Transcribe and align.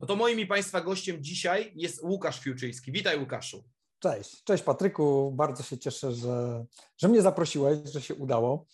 No 0.00 0.06
to 0.06 0.16
moim 0.16 0.40
i 0.40 0.46
Państwa 0.46 0.80
gościem 0.80 1.24
dzisiaj 1.24 1.72
jest 1.76 2.02
Łukasz 2.02 2.40
Fiuczyński. 2.40 2.92
Witaj 2.92 3.20
Łukaszu. 3.20 3.64
Cześć, 3.98 4.44
cześć 4.44 4.62
Patryku. 4.64 5.32
Bardzo 5.32 5.62
się 5.62 5.78
cieszę, 5.78 6.12
że, 6.12 6.64
że 6.96 7.08
mnie 7.08 7.22
zaprosiłeś, 7.22 7.78
że 7.84 8.02
się 8.02 8.14
udało. 8.14 8.66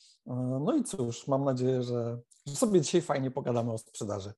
No 0.60 0.76
i 0.76 0.84
cóż, 0.84 1.26
mam 1.28 1.44
nadzieję, 1.44 1.82
że, 1.82 2.18
że 2.46 2.56
sobie 2.56 2.80
dzisiaj 2.80 3.02
fajnie 3.02 3.30
pogadamy 3.30 3.72
o 3.72 3.78
sprzedaży. 3.78 4.32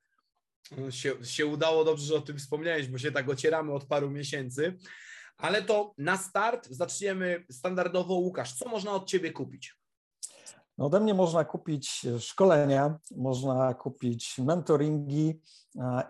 Się, 0.91 1.25
się 1.25 1.47
udało, 1.47 1.85
dobrze, 1.85 2.07
że 2.07 2.15
o 2.15 2.21
tym 2.21 2.39
wspomniałeś, 2.39 2.89
bo 2.89 2.99
się 2.99 3.13
tak 3.13 3.29
ocieramy 3.29 3.73
od 3.73 3.85
paru 3.85 4.11
miesięcy. 4.11 4.77
Ale 5.37 5.63
to 5.63 5.95
na 5.99 6.17
start 6.17 6.69
zaczniemy 6.71 7.47
standardowo. 7.51 8.15
Łukasz, 8.15 8.55
co 8.55 8.69
można 8.69 8.93
od 8.93 9.09
Ciebie 9.09 9.33
kupić? 9.33 9.75
No 10.79 10.87
ode 10.87 11.01
mnie 11.01 11.15
można 11.15 11.45
kupić 11.45 12.07
szkolenia, 12.19 12.99
można 13.17 13.75
kupić 13.75 14.39
mentoringi 14.39 15.41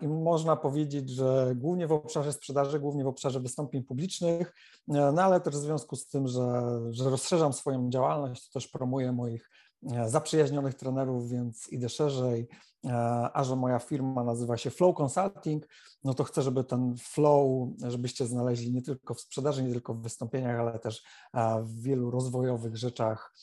i 0.01 0.07
można 0.07 0.55
powiedzieć, 0.55 1.09
że 1.09 1.53
głównie 1.55 1.87
w 1.87 1.91
obszarze 1.91 2.33
sprzedaży, 2.33 2.79
głównie 2.79 3.03
w 3.03 3.07
obszarze 3.07 3.39
wystąpień 3.39 3.83
publicznych, 3.83 4.53
no 4.87 5.23
ale 5.23 5.41
też 5.41 5.53
w 5.53 5.57
związku 5.57 5.95
z 5.95 6.07
tym, 6.07 6.27
że, 6.27 6.61
że 6.89 7.09
rozszerzam 7.09 7.53
swoją 7.53 7.89
działalność, 7.89 8.47
to 8.47 8.53
też 8.53 8.67
promuję 8.67 9.11
moich 9.11 9.49
E, 9.49 9.66
zaprzyjaźnionych 10.05 10.75
trenerów, 10.75 11.29
więc 11.29 11.69
idę 11.71 11.89
szerzej, 11.89 12.47
e, 12.85 12.89
a 13.33 13.43
że 13.43 13.55
moja 13.55 13.79
firma 13.79 14.23
nazywa 14.23 14.57
się 14.57 14.69
Flow 14.69 14.95
Consulting, 14.95 15.67
no 16.03 16.13
to 16.13 16.23
chcę, 16.23 16.41
żeby 16.41 16.63
ten 16.63 16.95
flow, 16.97 17.69
żebyście 17.87 18.25
znaleźli 18.25 18.73
nie 18.73 18.81
tylko 18.81 19.13
w 19.13 19.21
sprzedaży, 19.21 19.63
nie 19.63 19.71
tylko 19.71 19.93
w 19.93 20.01
wystąpieniach, 20.01 20.59
ale 20.59 20.79
też 20.79 21.03
e, 21.33 21.63
w 21.63 21.81
wielu 21.81 22.11
rozwojowych 22.11 22.77
rzeczach, 22.77 23.33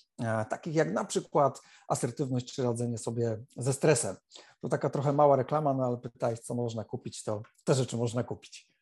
takich 0.51 0.75
jak 0.75 0.93
na 0.93 1.05
przykład 1.05 1.61
asertywność 1.89 2.55
czy 2.55 2.63
radzenie 2.63 2.99
sobie 2.99 3.39
ze 3.57 3.73
stresem. 3.73 4.17
To 4.61 4.69
taka 4.69 4.91
trochę 4.91 5.13
mała 5.13 5.37
reklama, 5.37 5.75
no 5.75 5.85
ale 5.85 5.97
pytałeś, 5.97 6.41
co 6.41 6.55
można 6.55 6.85
kupić, 6.85 7.23
to 7.23 7.43
te 7.65 7.75
rzeczy 7.75 7.97
można 7.97 8.23
kupić. 8.23 8.75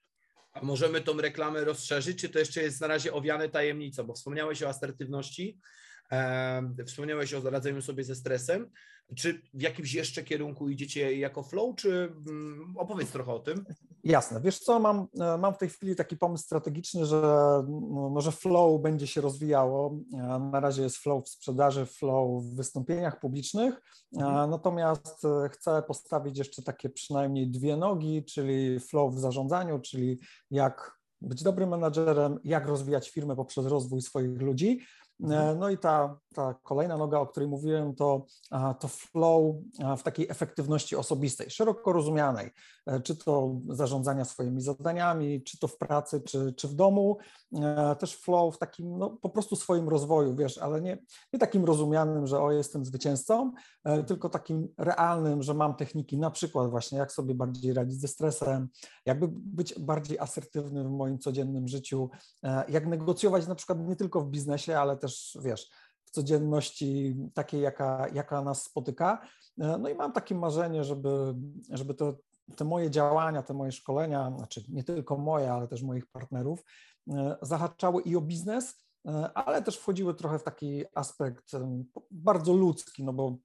A 0.53 0.65
możemy 0.65 1.01
tą 1.01 1.17
reklamę 1.17 1.65
rozszerzyć, 1.65 2.21
czy 2.21 2.29
to 2.29 2.39
jeszcze 2.39 2.63
jest 2.63 2.81
na 2.81 2.87
razie 2.87 3.13
owiane 3.13 3.49
tajemnicą, 3.49 4.05
bo 4.05 4.15
wspomniałeś 4.15 4.63
o 4.63 4.69
asertywności, 4.69 5.61
Wspomniałeś 6.87 7.35
o 7.35 7.51
radzeniu 7.51 7.83
sobie 7.83 8.05
ze 8.05 8.15
stresem. 8.15 8.71
Czy 9.17 9.43
w 9.55 9.63
jakimś 9.63 9.95
jeszcze 9.95 10.23
kierunku 10.23 10.69
idziecie 10.69 11.17
jako 11.19 11.43
flow, 11.43 11.77
czy 11.77 12.15
mm, 12.29 12.75
opowiedz 12.77 13.11
trochę 13.11 13.33
o 13.33 13.39
tym? 13.39 13.65
Jasne. 14.05 14.41
Wiesz 14.41 14.59
co, 14.59 14.81
mam, 14.81 15.07
e, 15.21 15.39
mam 15.39 15.55
w 15.55 15.59
tej 15.59 15.69
chwili 15.69 15.97
taki 15.97 16.17
pomysł 16.17 16.45
strategiczny, 16.45 17.07
że, 17.07 17.23
no, 17.91 18.21
że 18.21 18.33
flow 18.33 18.83
będzie 18.83 19.07
się 19.07 19.21
rozwijało. 19.21 19.99
E, 20.15 20.49
na 20.53 20.61
razie 20.61 20.83
jest 20.83 20.97
flow 20.97 21.25
w 21.25 21.29
sprzedaży, 21.29 21.87
flow 21.87 22.43
w 22.43 22.57
wystąpieniach 22.57 23.21
publicznych, 23.21 23.75
e, 23.75 24.25
mhm. 24.25 24.51
natomiast 24.51 25.23
chcę 25.51 25.83
postawić 25.83 26.39
jeszcze 26.39 26.63
takie 26.63 26.91
przynajmniej 26.91 27.51
dwie 27.51 27.77
nogi, 27.77 28.25
czyli 28.25 28.81
flow 28.81 29.15
w 29.15 29.19
zarządzaniu, 29.19 29.79
czyli 29.79 30.19
jak 30.51 31.03
być 31.21 31.43
dobrym 31.43 31.69
menadżerem, 31.69 32.39
jak 32.45 32.67
rozwijać 32.67 33.11
firmę 33.11 33.37
poprzez 33.37 33.67
rozwój 33.67 34.03
swoich 34.03 34.41
ludzi, 34.41 34.81
no 35.57 35.71
i 35.71 35.79
ta, 35.79 36.19
ta 36.35 36.55
kolejna 36.63 36.97
noga, 36.97 37.19
o 37.19 37.27
której 37.27 37.49
mówiłem, 37.49 37.95
to, 37.95 38.27
to 38.81 38.89
flow 38.89 39.57
w 39.99 40.03
takiej 40.03 40.27
efektywności 40.31 40.97
osobistej, 40.97 41.51
szeroko 41.51 41.93
rozumianej, 41.93 42.47
e, 42.47 42.82
czy 43.05 43.17
to 43.17 43.61
zarządzania 43.69 44.25
swoimi 44.25 44.61
zadaniami, 44.61 45.43
czy 45.43 45.59
to 45.59 45.69
w 45.69 45.77
pracy, 45.77 46.21
czy, 46.21 46.53
czy 46.57 46.69
w 46.69 46.75
domu, 46.75 47.19
e, 47.55 47.97
też 47.97 48.17
flow 48.17 48.55
w 48.55 48.59
takim 48.59 48.99
no, 48.99 49.11
po 49.11 49.29
prostu 49.29 49.57
swoim 49.57 49.89
rozwoju, 49.89 50.37
wiesz, 50.37 50.59
ale 50.59 50.81
nie, 50.81 50.99
nie 51.33 51.39
takim 51.39 51.65
rozumianym, 51.65 52.27
że 52.27 52.41
o, 52.41 52.53
jestem 52.53 52.85
zwycięzcą, 52.85 53.53
tylko 54.07 54.29
takim 54.29 54.69
realnym, 54.79 55.43
że 55.43 55.55
mam 55.55 55.77
techniki, 55.77 56.19
na 56.19 56.31
przykład 56.31 56.71
właśnie 56.71 56.99
jak 56.99 57.13
sobie 57.13 57.35
bardziej 57.35 57.73
radzić 57.73 58.01
ze 58.01 58.09
stresem, 58.09 58.69
jakby 59.07 59.29
być 59.31 59.79
bardziej 59.79 60.19
asertywny 60.19 60.85
w 60.85 60.91
moim 60.91 61.19
codziennym 61.19 61.69
życiu, 61.69 62.11
jak 62.69 62.87
negocjować 62.87 63.47
na 63.47 63.55
przykład 63.55 63.79
nie 63.89 63.97
tylko 63.97 64.21
w 64.21 64.31
biznesie, 64.31 64.79
ale 64.79 64.97
też 64.97 65.39
wiesz, 65.43 65.71
w 66.05 66.11
codzienności 66.11 67.17
takiej, 67.35 67.61
jaka, 67.61 68.09
jaka 68.15 68.43
nas 68.43 68.63
spotyka. 68.63 69.23
E, 69.61 69.79
no 69.79 69.89
i 69.89 69.95
mam 69.95 70.13
takie 70.13 70.35
marzenie, 70.35 70.85
żeby, 70.85 71.35
żeby 71.71 71.95
to, 71.95 72.17
te 72.57 72.65
moje 72.65 72.91
działania, 72.91 73.43
te 73.43 73.55
moje 73.55 73.73
szkolenia, 73.73 74.33
znaczy 74.37 74.65
nie 74.69 74.85
tylko 74.85 75.17
moje, 75.17 75.53
ale 75.53 75.69
też 75.69 75.83
moich 75.83 76.07
partnerów, 76.07 76.65
e, 77.11 77.37
zahaczały 77.43 78.03
i 78.03 78.17
o 78.17 78.21
biznes, 78.21 78.81
e, 79.07 79.33
ale 79.35 79.63
też 79.63 79.79
wchodziły 79.79 80.15
trochę 80.15 80.39
w 80.39 80.43
taki 80.43 80.85
aspekt 80.95 81.51
bardzo 82.11 82.53
ludzki, 82.53 83.05
no 83.05 83.13
bo 83.13 83.37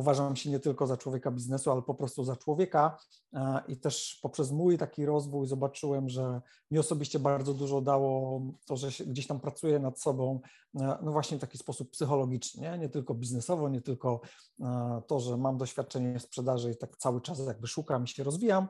uważam 0.00 0.36
się 0.36 0.50
nie 0.50 0.60
tylko 0.60 0.86
za 0.86 0.96
człowieka 0.96 1.30
biznesu, 1.30 1.70
ale 1.70 1.82
po 1.82 1.94
prostu 1.94 2.24
za 2.24 2.36
człowieka 2.36 2.98
e, 3.34 3.62
i 3.68 3.76
też 3.76 4.18
poprzez 4.22 4.50
mój 4.50 4.78
taki 4.78 5.06
rozwój 5.06 5.46
zobaczyłem, 5.46 6.08
że 6.08 6.40
mi 6.70 6.78
osobiście 6.78 7.18
bardzo 7.18 7.54
dużo 7.54 7.80
dało 7.80 8.40
to, 8.66 8.76
że 8.76 8.88
gdzieś 9.06 9.26
tam 9.26 9.40
pracuję 9.40 9.78
nad 9.78 10.00
sobą, 10.00 10.40
e, 10.80 10.98
no 11.02 11.12
właśnie 11.12 11.38
w 11.38 11.40
taki 11.40 11.58
sposób 11.58 11.90
psychologiczny, 11.90 12.62
nie, 12.62 12.78
nie 12.78 12.88
tylko 12.88 13.14
biznesowo, 13.14 13.68
nie 13.68 13.80
tylko 13.80 14.20
e, 14.60 15.02
to, 15.06 15.20
że 15.20 15.36
mam 15.36 15.58
doświadczenie 15.58 16.18
w 16.18 16.22
sprzedaży 16.22 16.70
i 16.70 16.76
tak 16.76 16.96
cały 16.96 17.20
czas 17.20 17.46
jakby 17.46 17.66
szukam 17.66 18.04
i 18.04 18.08
się 18.08 18.24
rozwijam, 18.24 18.68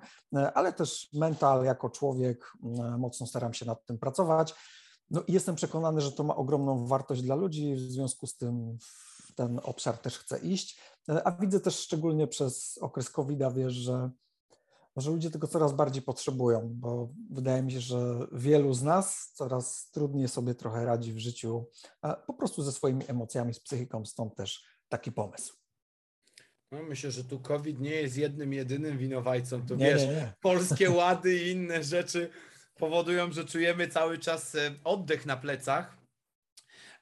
ale 0.55 0.73
też 0.73 1.09
mental 1.13 1.65
jako 1.65 1.91
człowiek 1.91 2.53
mocno 2.99 3.27
staram 3.27 3.55
się 3.55 3.67
nad 3.67 3.87
tym 3.87 3.99
pracować. 3.99 4.55
No 5.11 5.23
i 5.27 5.33
jestem 5.33 5.55
przekonany, 5.55 6.01
że 6.01 6.13
to 6.13 6.25
ma 6.25 6.37
ogromną 6.37 6.87
wartość 6.87 7.23
dla 7.23 7.35
ludzi, 7.35 7.75
w 7.75 7.79
związku 7.79 8.27
z 8.27 8.37
tym 8.37 8.79
w 9.31 9.35
ten 9.35 9.61
obszar 9.63 9.99
też 9.99 10.19
chcę 10.19 10.39
iść. 10.39 10.81
E, 11.11 11.27
a 11.27 11.33
widzę 11.33 11.61
też 11.61 11.79
szczególnie 11.79 12.27
przez 12.27 12.79
okres 12.79 13.11
COVID-a, 13.11 13.51
wiesz, 13.51 13.73
że, 13.73 14.11
ludzie 15.07 15.31
tego 15.31 15.47
coraz 15.47 15.73
bardziej 15.73 16.03
potrzebują, 16.03 16.71
bo 16.75 17.09
wydaje 17.31 17.63
mi 17.63 17.73
się, 17.73 17.81
że 17.81 18.27
wielu 18.33 18.75
z 18.75 18.83
nas 18.83 19.33
coraz 19.35 19.91
trudniej 19.91 20.29
sobie 20.29 20.55
trochę 20.55 20.85
radzi 20.85 21.13
w 21.13 21.19
życiu, 21.19 21.67
po 22.27 22.35
prostu 22.35 22.63
ze 22.63 22.73
swoimi 22.73 23.05
emocjami, 23.09 23.55
z 23.55 23.61
psychiką, 23.61 24.07
stąd 24.07 24.35
też 24.35 24.65
taki 24.89 25.13
pomysł. 25.13 25.55
No, 26.73 26.83
myślę, 26.83 27.11
że 27.11 27.25
tu 27.25 27.41
COVID 27.41 27.81
nie 27.81 27.91
jest 27.91 28.17
jednym, 28.17 28.53
jedynym 28.53 28.99
winowajcą. 28.99 29.67
To 29.67 29.75
nie, 29.75 29.85
wiesz, 29.85 30.03
nie, 30.03 30.09
nie. 30.09 30.33
polskie 30.41 30.91
łady 31.01 31.39
i 31.39 31.51
inne 31.51 31.85
rzeczy 31.85 32.31
powodują, 32.77 33.33
że 33.33 33.45
czujemy 33.45 33.89
cały 33.89 34.19
czas 34.19 34.55
e, 34.55 34.75
oddech 34.85 35.27
na 35.27 35.37
plecach. 35.37 36.00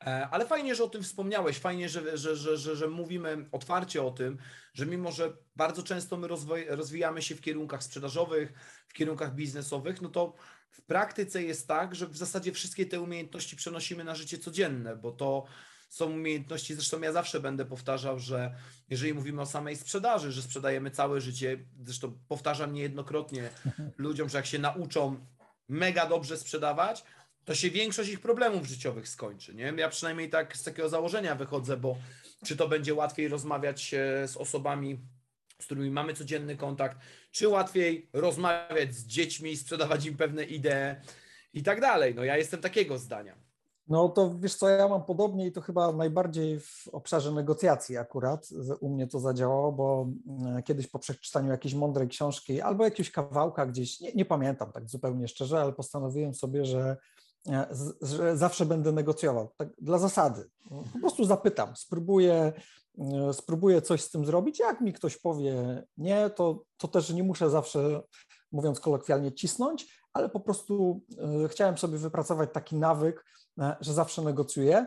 E, 0.07 0.29
ale 0.31 0.47
fajnie, 0.47 0.75
że 0.75 0.85
o 0.85 0.89
tym 0.89 1.03
wspomniałeś, 1.03 1.59
fajnie, 1.59 1.89
że, 1.89 2.19
że, 2.19 2.37
że, 2.37 2.57
że, 2.57 2.77
że 2.77 2.89
mówimy 2.89 3.49
otwarcie 3.53 4.03
o 4.03 4.11
tym, 4.11 4.39
że 4.75 4.87
mimo, 4.87 5.13
że 5.13 5.37
bardzo 5.57 5.83
często 5.83 6.17
my 6.17 6.29
rozwoj, 6.29 6.67
rozwijamy 6.69 7.23
się 7.23 7.35
w 7.35 7.41
kierunkach 7.41 7.83
sprzedażowych, 7.83 8.53
w 8.89 8.93
kierunkach 8.93 9.35
biznesowych, 9.35 10.03
no 10.03 10.09
to 10.09 10.35
w 10.71 10.83
praktyce 10.83 11.43
jest 11.43 11.69
tak, 11.69 11.95
że 11.95 12.07
w 12.07 12.17
zasadzie 12.17 12.53
wszystkie 12.53 12.87
te 12.87 13.01
umiejętności 13.01 13.57
przenosimy 13.57 14.05
na 14.05 14.15
życie 14.15 14.39
codzienne, 14.39 14.97
bo 14.97 15.13
to 15.13 15.45
są 15.89 16.07
umiejętności, 16.07 16.75
zresztą 16.75 17.01
ja 17.01 17.13
zawsze 17.13 17.41
będę 17.41 17.65
powtarzał, 17.65 18.19
że 18.19 18.55
jeżeli 18.89 19.15
mówimy 19.15 19.43
o 19.43 19.47
samej 19.47 19.77
sprzedaży, 19.77 20.33
że 20.33 20.43
sprzedajemy 20.43 20.91
całe 20.91 21.21
życie, 21.21 21.65
zresztą 21.85 22.19
powtarzam 22.29 22.73
niejednokrotnie 22.73 23.51
ludziom, 23.97 24.29
że 24.29 24.39
jak 24.39 24.47
się 24.47 24.59
nauczą 24.59 25.27
mega 25.69 26.07
dobrze 26.07 26.37
sprzedawać, 26.37 27.05
to 27.49 27.55
się 27.55 27.71
większość 27.71 28.11
ich 28.11 28.21
problemów 28.21 28.67
życiowych 28.67 29.09
skończy. 29.09 29.55
Nie? 29.55 29.73
Ja 29.77 29.89
przynajmniej 29.89 30.31
tak 30.31 30.57
z 30.57 30.63
takiego 30.65 30.89
założenia 30.89 31.35
wychodzę, 31.35 31.77
bo 31.77 31.97
czy 32.45 32.57
to 32.57 32.69
będzie 32.69 32.95
łatwiej 32.95 33.29
rozmawiać 33.29 33.95
z 34.27 34.37
osobami, 34.37 34.99
z 35.61 35.65
którymi 35.65 35.91
mamy 35.91 36.15
codzienny 36.15 36.57
kontakt, 36.57 36.99
czy 37.31 37.49
łatwiej 37.49 38.09
rozmawiać 38.13 38.95
z 38.95 39.07
dziećmi, 39.07 39.57
sprzedawać 39.57 40.07
im 40.07 40.17
pewne 40.17 40.45
idee 40.45 40.97
i 41.55 41.63
tak 41.63 41.81
dalej. 41.81 42.15
No 42.15 42.25
ja 42.25 42.37
jestem 42.37 42.61
takiego 42.61 42.99
zdania. 42.99 43.35
No 43.89 44.09
to 44.09 44.35
wiesz 44.39 44.55
co, 44.55 44.69
ja 44.69 44.89
mam 44.89 45.05
podobnie 45.05 45.47
i 45.47 45.53
to 45.53 45.61
chyba 45.61 45.93
najbardziej 45.93 46.61
w 46.61 46.89
obszarze 46.93 47.33
negocjacji 47.33 47.97
akurat 47.97 48.49
u 48.81 48.89
mnie 48.89 49.07
to 49.07 49.21
zadziałało, 49.21 49.73
bo 49.73 50.09
mm, 50.27 50.63
kiedyś 50.63 50.87
po 50.87 50.99
przeczytaniu 50.99 51.51
jakiejś 51.51 51.75
mądrej 51.75 52.09
książki 52.09 52.61
albo 52.61 52.85
jakiegoś 52.85 53.11
kawałka 53.11 53.67
gdzieś, 53.67 54.01
nie, 54.01 54.13
nie 54.13 54.25
pamiętam 54.25 54.73
tak 54.73 54.89
zupełnie 54.89 55.29
szczerze, 55.29 55.61
ale 55.61 55.73
postanowiłem 55.73 56.35
sobie, 56.35 56.65
że 56.65 56.97
E, 57.47 57.67
że 58.03 58.37
zawsze 58.37 58.67
będę 58.67 58.93
negocjował, 58.93 59.49
tak 59.57 59.69
dla 59.81 59.99
zasady. 59.99 60.51
Po 60.93 60.99
prostu 61.01 61.25
zapytam, 61.25 61.77
spróbuję, 61.77 62.53
e, 62.99 63.33
spróbuję 63.33 63.83
coś 63.83 64.01
z 64.03 64.11
tym 64.11 64.25
zrobić. 64.25 64.59
Jak 64.59 64.81
mi 64.81 64.93
ktoś 64.93 65.17
powie 65.17 65.83
nie, 65.97 66.31
to, 66.31 66.63
to 66.77 66.89
też 66.89 67.11
nie 67.11 67.23
muszę 67.23 67.51
zawsze, 67.51 68.03
mówiąc 68.53 68.81
kolokwialnie, 68.81 69.33
cisnąć, 69.33 70.03
ale 70.13 70.29
po 70.29 70.41
prostu 70.41 71.03
e, 71.45 71.49
chciałem 71.49 71.79
sobie 71.79 71.99
wypracować 71.99 72.51
taki 72.53 72.77
nawyk, 72.77 73.25
że 73.81 73.95
zawsze 73.95 74.23
negocjuję. 74.23 74.87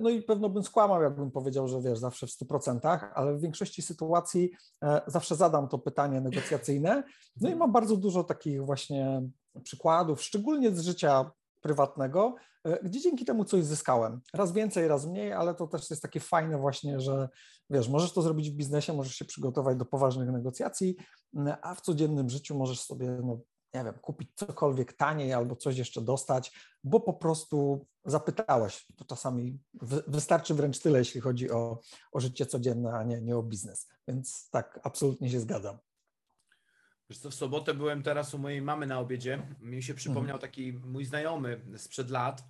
No 0.00 0.10
i 0.10 0.22
pewno 0.22 0.48
bym 0.48 0.64
skłamał, 0.64 1.02
jakbym 1.02 1.30
powiedział, 1.30 1.68
że 1.68 1.82
wiesz, 1.82 1.98
zawsze 1.98 2.26
w 2.26 2.30
100%, 2.30 3.08
ale 3.14 3.34
w 3.34 3.40
większości 3.40 3.82
sytuacji 3.82 4.50
zawsze 5.06 5.36
zadam 5.36 5.68
to 5.68 5.78
pytanie 5.78 6.20
negocjacyjne. 6.20 7.02
No 7.40 7.50
i 7.50 7.56
mam 7.56 7.72
bardzo 7.72 7.96
dużo 7.96 8.24
takich 8.24 8.64
właśnie 8.64 9.22
przykładów, 9.62 10.22
szczególnie 10.22 10.70
z 10.70 10.80
życia 10.80 11.30
prywatnego, 11.66 12.34
e, 12.64 12.84
gdzie 12.84 13.00
dzięki 13.00 13.24
temu 13.24 13.44
coś 13.44 13.64
zyskałem. 13.64 14.20
Raz 14.34 14.52
więcej, 14.52 14.88
raz 14.88 15.06
mniej, 15.06 15.32
ale 15.32 15.54
to 15.54 15.66
też 15.66 15.90
jest 15.90 16.02
takie 16.02 16.20
fajne 16.20 16.58
właśnie, 16.58 17.00
że 17.00 17.28
wiesz, 17.70 17.88
możesz 17.88 18.12
to 18.12 18.22
zrobić 18.22 18.50
w 18.50 18.54
biznesie, 18.54 18.92
możesz 18.92 19.14
się 19.14 19.24
przygotować 19.24 19.76
do 19.76 19.84
poważnych 19.84 20.30
negocjacji, 20.30 20.96
a 21.62 21.74
w 21.74 21.80
codziennym 21.80 22.28
życiu 22.28 22.58
możesz 22.58 22.80
sobie 22.80 23.18
no, 23.24 23.40
nie 23.74 23.84
wiem, 23.84 23.94
kupić 23.94 24.28
cokolwiek 24.34 24.92
taniej 24.92 25.32
albo 25.32 25.56
coś 25.56 25.78
jeszcze 25.78 26.00
dostać, 26.00 26.52
bo 26.84 27.00
po 27.00 27.12
prostu 27.12 27.86
zapytałeś. 28.04 28.86
To 28.96 29.04
czasami 29.04 29.58
wystarczy 30.06 30.54
wręcz 30.54 30.78
tyle, 30.78 30.98
jeśli 30.98 31.20
chodzi 31.20 31.50
o, 31.50 31.80
o 32.12 32.20
życie 32.20 32.46
codzienne, 32.46 32.92
a 32.92 33.02
nie, 33.02 33.20
nie 33.20 33.36
o 33.36 33.42
biznes. 33.42 33.88
Więc 34.08 34.48
tak, 34.50 34.80
absolutnie 34.82 35.30
się 35.30 35.40
zgadzam. 35.40 35.78
Wiesz 37.10 37.18
co, 37.18 37.30
w 37.30 37.34
sobotę 37.34 37.74
byłem 37.74 38.02
teraz 38.02 38.34
u 38.34 38.38
mojej 38.38 38.62
mamy 38.62 38.86
na 38.86 38.98
obiedzie. 38.98 39.42
Mi 39.60 39.82
się 39.82 39.94
przypomniał 39.94 40.36
mhm. 40.36 40.40
taki 40.40 40.72
mój 40.72 41.04
znajomy 41.04 41.60
sprzed 41.76 42.10
lat. 42.10 42.44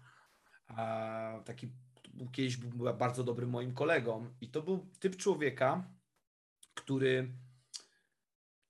Taki 1.44 1.72
kiedyś 2.32 2.56
był 2.56 2.94
bardzo 2.94 3.24
dobrym 3.24 3.50
moim 3.50 3.74
kolegą. 3.74 4.34
I 4.40 4.50
to 4.50 4.62
był 4.62 4.90
typ 5.00 5.16
człowieka, 5.16 5.90
który 6.74 7.32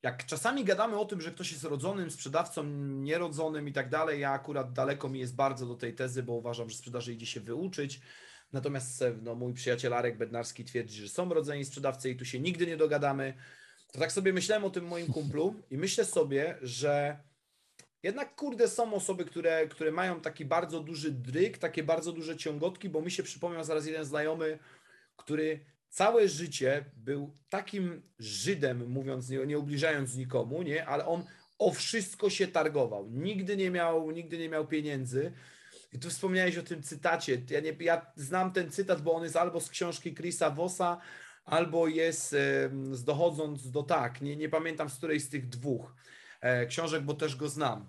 jak 0.03 0.27
czasami 0.27 0.65
gadamy 0.65 0.99
o 0.99 1.05
tym, 1.05 1.21
że 1.21 1.31
ktoś 1.31 1.53
jest 1.53 1.65
rodzonym 1.65 2.11
sprzedawcą, 2.11 2.65
nierodzonym 2.87 3.69
i 3.69 3.73
tak 3.73 3.89
dalej, 3.89 4.21
ja 4.21 4.31
akurat 4.31 4.73
daleko 4.73 5.09
mi 5.09 5.19
jest 5.19 5.35
bardzo 5.35 5.67
do 5.67 5.75
tej 5.75 5.95
tezy, 5.95 6.23
bo 6.23 6.33
uważam, 6.33 6.71
że 6.71 6.77
sprzedaży 6.77 7.13
idzie 7.13 7.27
się 7.27 7.41
wyuczyć. 7.41 8.01
Natomiast 8.53 9.05
no, 9.23 9.35
mój 9.35 9.55
przyjaciel 9.55 9.95
Arek 9.95 10.19
Bednarski 10.19 10.65
twierdzi, 10.65 11.03
że 11.03 11.09
są 11.09 11.29
rodzeni 11.29 11.65
sprzedawcy 11.65 12.11
i 12.11 12.17
tu 12.17 12.25
się 12.25 12.41
nigdy 12.41 12.67
nie 12.67 12.77
dogadamy. 12.77 13.35
To 13.93 13.99
tak 13.99 14.13
sobie 14.13 14.33
myślałem 14.33 14.65
o 14.65 14.71
tym 14.71 14.85
moim 14.85 15.07
kumplu 15.13 15.55
i 15.71 15.77
myślę 15.79 16.05
sobie, 16.05 16.59
że 16.63 17.19
jednak 18.03 18.35
kurde 18.35 18.69
są 18.69 18.95
osoby, 18.95 19.25
które, 19.25 19.67
które 19.69 19.93
mają 19.93 20.21
taki 20.21 20.45
bardzo 20.45 20.81
duży 20.81 21.13
dryk, 21.13 21.59
takie 21.59 21.83
bardzo 21.83 22.13
duże 22.13 22.37
ciągotki, 22.37 22.89
bo 22.89 23.03
mi 23.03 23.11
się 23.11 23.23
przypomniał 23.23 23.65
zaraz 23.65 23.87
jeden 23.87 24.05
znajomy, 24.05 24.59
który 25.17 25.61
całe 25.89 26.29
życie 26.29 26.85
był 26.97 27.35
takim 27.49 28.03
Żydem, 28.19 28.91
mówiąc, 28.91 29.29
nie, 29.29 29.47
nie 29.47 29.59
ubliżając 29.59 30.17
nikomu, 30.17 30.63
nie, 30.63 30.87
ale 30.87 31.07
on 31.07 31.25
o 31.59 31.73
wszystko 31.73 32.31
się 32.31 32.49
targował. 32.49 33.11
Nigdy 33.11 33.57
nie 33.57 33.71
miał, 33.71 34.11
nigdy 34.11 34.39
nie 34.39 34.49
miał 34.49 34.67
pieniędzy. 34.67 35.33
I 35.93 35.99
tu 35.99 36.11
wspomniałeś 36.11 36.57
o 36.57 36.63
tym 36.63 36.83
cytacie. 36.83 37.43
Ja, 37.51 37.61
nie, 37.61 37.77
ja 37.81 38.13
znam 38.17 38.53
ten 38.53 38.71
cytat, 38.71 39.03
bo 39.03 39.13
on 39.13 39.23
jest 39.23 39.37
albo 39.37 39.61
z 39.61 39.71
książki 39.71 40.15
Chrisa 40.15 40.51
Vossa, 40.51 41.01
albo 41.47 41.89
jest 41.89 42.37
Dochodząc 43.05 43.71
do 43.71 43.83
tak. 43.83 44.21
Nie, 44.21 44.37
nie 44.37 44.49
pamiętam 44.49 44.91
z 44.91 44.97
której 44.97 45.21
z 45.21 45.29
tych 45.29 45.49
dwóch 45.49 45.95
e, 46.41 46.67
książek, 46.67 47.03
bo 47.03 47.15
też 47.15 47.37
go 47.37 47.49
znam. 47.49 47.89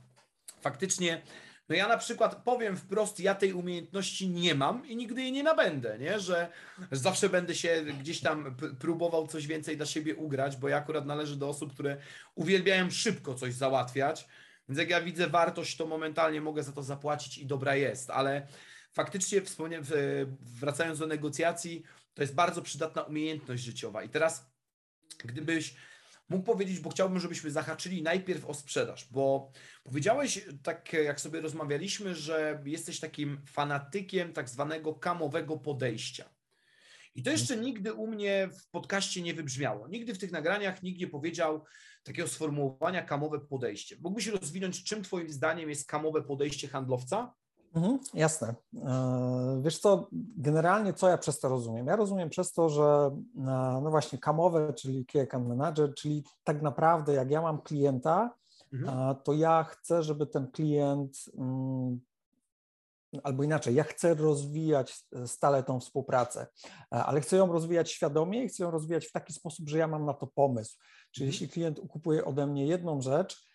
Faktycznie 0.61 1.21
no 1.69 1.75
ja 1.75 1.87
na 1.87 1.97
przykład 1.97 2.43
powiem 2.43 2.77
wprost, 2.77 3.19
ja 3.19 3.35
tej 3.35 3.53
umiejętności 3.53 4.29
nie 4.29 4.55
mam 4.55 4.87
i 4.87 4.95
nigdy 4.95 5.21
jej 5.21 5.31
nie 5.31 5.43
nabędę, 5.43 5.97
nie? 5.99 6.19
Że, 6.19 6.49
zawsze 6.91 7.29
będę 7.29 7.55
się 7.55 7.85
gdzieś 7.99 8.21
tam 8.21 8.55
próbował 8.79 9.27
coś 9.27 9.47
więcej 9.47 9.77
dla 9.77 9.85
siebie 9.85 10.15
ugrać, 10.15 10.57
bo 10.57 10.69
ja 10.69 10.77
akurat 10.77 11.05
należę 11.05 11.35
do 11.35 11.49
osób, 11.49 11.73
które 11.73 11.97
uwielbiają 12.35 12.89
szybko 12.89 13.33
coś 13.33 13.53
załatwiać, 13.53 14.27
więc 14.69 14.79
jak 14.79 14.89
ja 14.89 15.01
widzę 15.01 15.27
wartość, 15.27 15.77
to 15.77 15.85
momentalnie 15.85 16.41
mogę 16.41 16.63
za 16.63 16.71
to 16.71 16.83
zapłacić 16.83 17.37
i 17.37 17.45
dobra 17.45 17.75
jest, 17.75 18.09
ale 18.09 18.47
faktycznie 18.93 19.41
wracając 20.41 20.99
do 20.99 21.07
negocjacji, 21.07 21.83
to 22.17 22.23
jest 22.23 22.35
bardzo 22.35 22.61
przydatna 22.61 23.01
umiejętność 23.01 23.63
życiowa 23.63 24.03
i 24.03 24.09
teraz 24.09 24.51
gdybyś 25.25 25.75
mógł 26.29 26.43
powiedzieć, 26.43 26.79
bo 26.79 26.89
chciałbym, 26.89 27.19
żebyśmy 27.19 27.51
zahaczyli 27.51 28.01
najpierw 28.01 28.45
o 28.45 28.53
sprzedaż, 28.53 29.07
bo 29.11 29.51
powiedziałeś, 29.83 30.45
tak 30.63 30.93
jak 30.93 31.21
sobie 31.21 31.41
rozmawialiśmy, 31.41 32.15
że 32.15 32.63
jesteś 32.65 32.99
takim 32.99 33.41
fanatykiem 33.47 34.33
tak 34.33 34.49
zwanego 34.49 34.93
kamowego 34.93 35.57
podejścia. 35.57 36.29
I 37.15 37.23
to 37.23 37.31
jeszcze 37.31 37.57
nigdy 37.57 37.93
u 37.93 38.07
mnie 38.07 38.49
w 38.61 38.69
podcaście 38.69 39.21
nie 39.21 39.33
wybrzmiało. 39.33 39.87
Nigdy 39.87 40.13
w 40.13 40.17
tych 40.17 40.31
nagraniach 40.31 40.83
nikt 40.83 40.99
nie 40.99 41.07
powiedział 41.07 41.65
takiego 42.03 42.27
sformułowania 42.27 43.01
kamowe 43.01 43.39
podejście. 43.39 43.97
Mógłbyś 44.01 44.27
rozwinąć, 44.27 44.83
czym 44.83 45.03
Twoim 45.03 45.29
zdaniem 45.29 45.69
jest 45.69 45.87
kamowe 45.87 46.23
podejście 46.23 46.67
handlowca? 46.67 47.33
Mhm, 47.75 47.99
jasne. 48.13 48.55
E, 48.75 49.61
wiesz 49.63 49.79
co, 49.79 50.07
generalnie 50.37 50.93
co 50.93 51.09
ja 51.09 51.17
przez 51.17 51.39
to 51.39 51.49
rozumiem? 51.49 51.87
Ja 51.87 51.95
rozumiem 51.95 52.29
przez 52.29 52.53
to, 52.53 52.69
że 52.69 53.11
e, 53.37 53.79
no 53.83 53.89
właśnie 53.89 54.19
kamowe, 54.19 54.73
czyli 54.73 55.05
Key 55.05 55.21
Account 55.21 55.47
Manager, 55.47 55.93
czyli 55.93 56.23
tak 56.43 56.61
naprawdę 56.61 57.13
jak 57.13 57.31
ja 57.31 57.41
mam 57.41 57.61
klienta, 57.61 58.35
mhm. 58.73 58.99
E, 58.99 59.15
to 59.15 59.33
ja 59.33 59.63
chcę, 59.63 60.03
żeby 60.03 60.27
ten 60.27 60.51
klient 60.51 61.25
mm, 61.37 61.99
albo 63.23 63.43
inaczej, 63.43 63.75
ja 63.75 63.83
chcę 63.83 64.13
rozwijać 64.13 65.05
stale 65.25 65.63
tą 65.63 65.79
współpracę, 65.79 66.47
ale 66.89 67.21
chcę 67.21 67.37
ją 67.37 67.51
rozwijać 67.51 67.91
świadomie 67.91 68.43
i 68.43 68.47
chcę 68.47 68.63
ją 68.63 68.71
rozwijać 68.71 69.05
w 69.05 69.11
taki 69.11 69.33
sposób, 69.33 69.69
że 69.69 69.77
ja 69.77 69.87
mam 69.87 70.05
na 70.05 70.13
to 70.13 70.27
pomysł. 70.27 70.77
Czyli 71.11 71.27
mhm. 71.27 71.33
jeśli 71.33 71.49
klient 71.49 71.79
kupuje 71.89 72.25
ode 72.25 72.47
mnie 72.47 72.67
jedną 72.67 73.01
rzecz, 73.01 73.47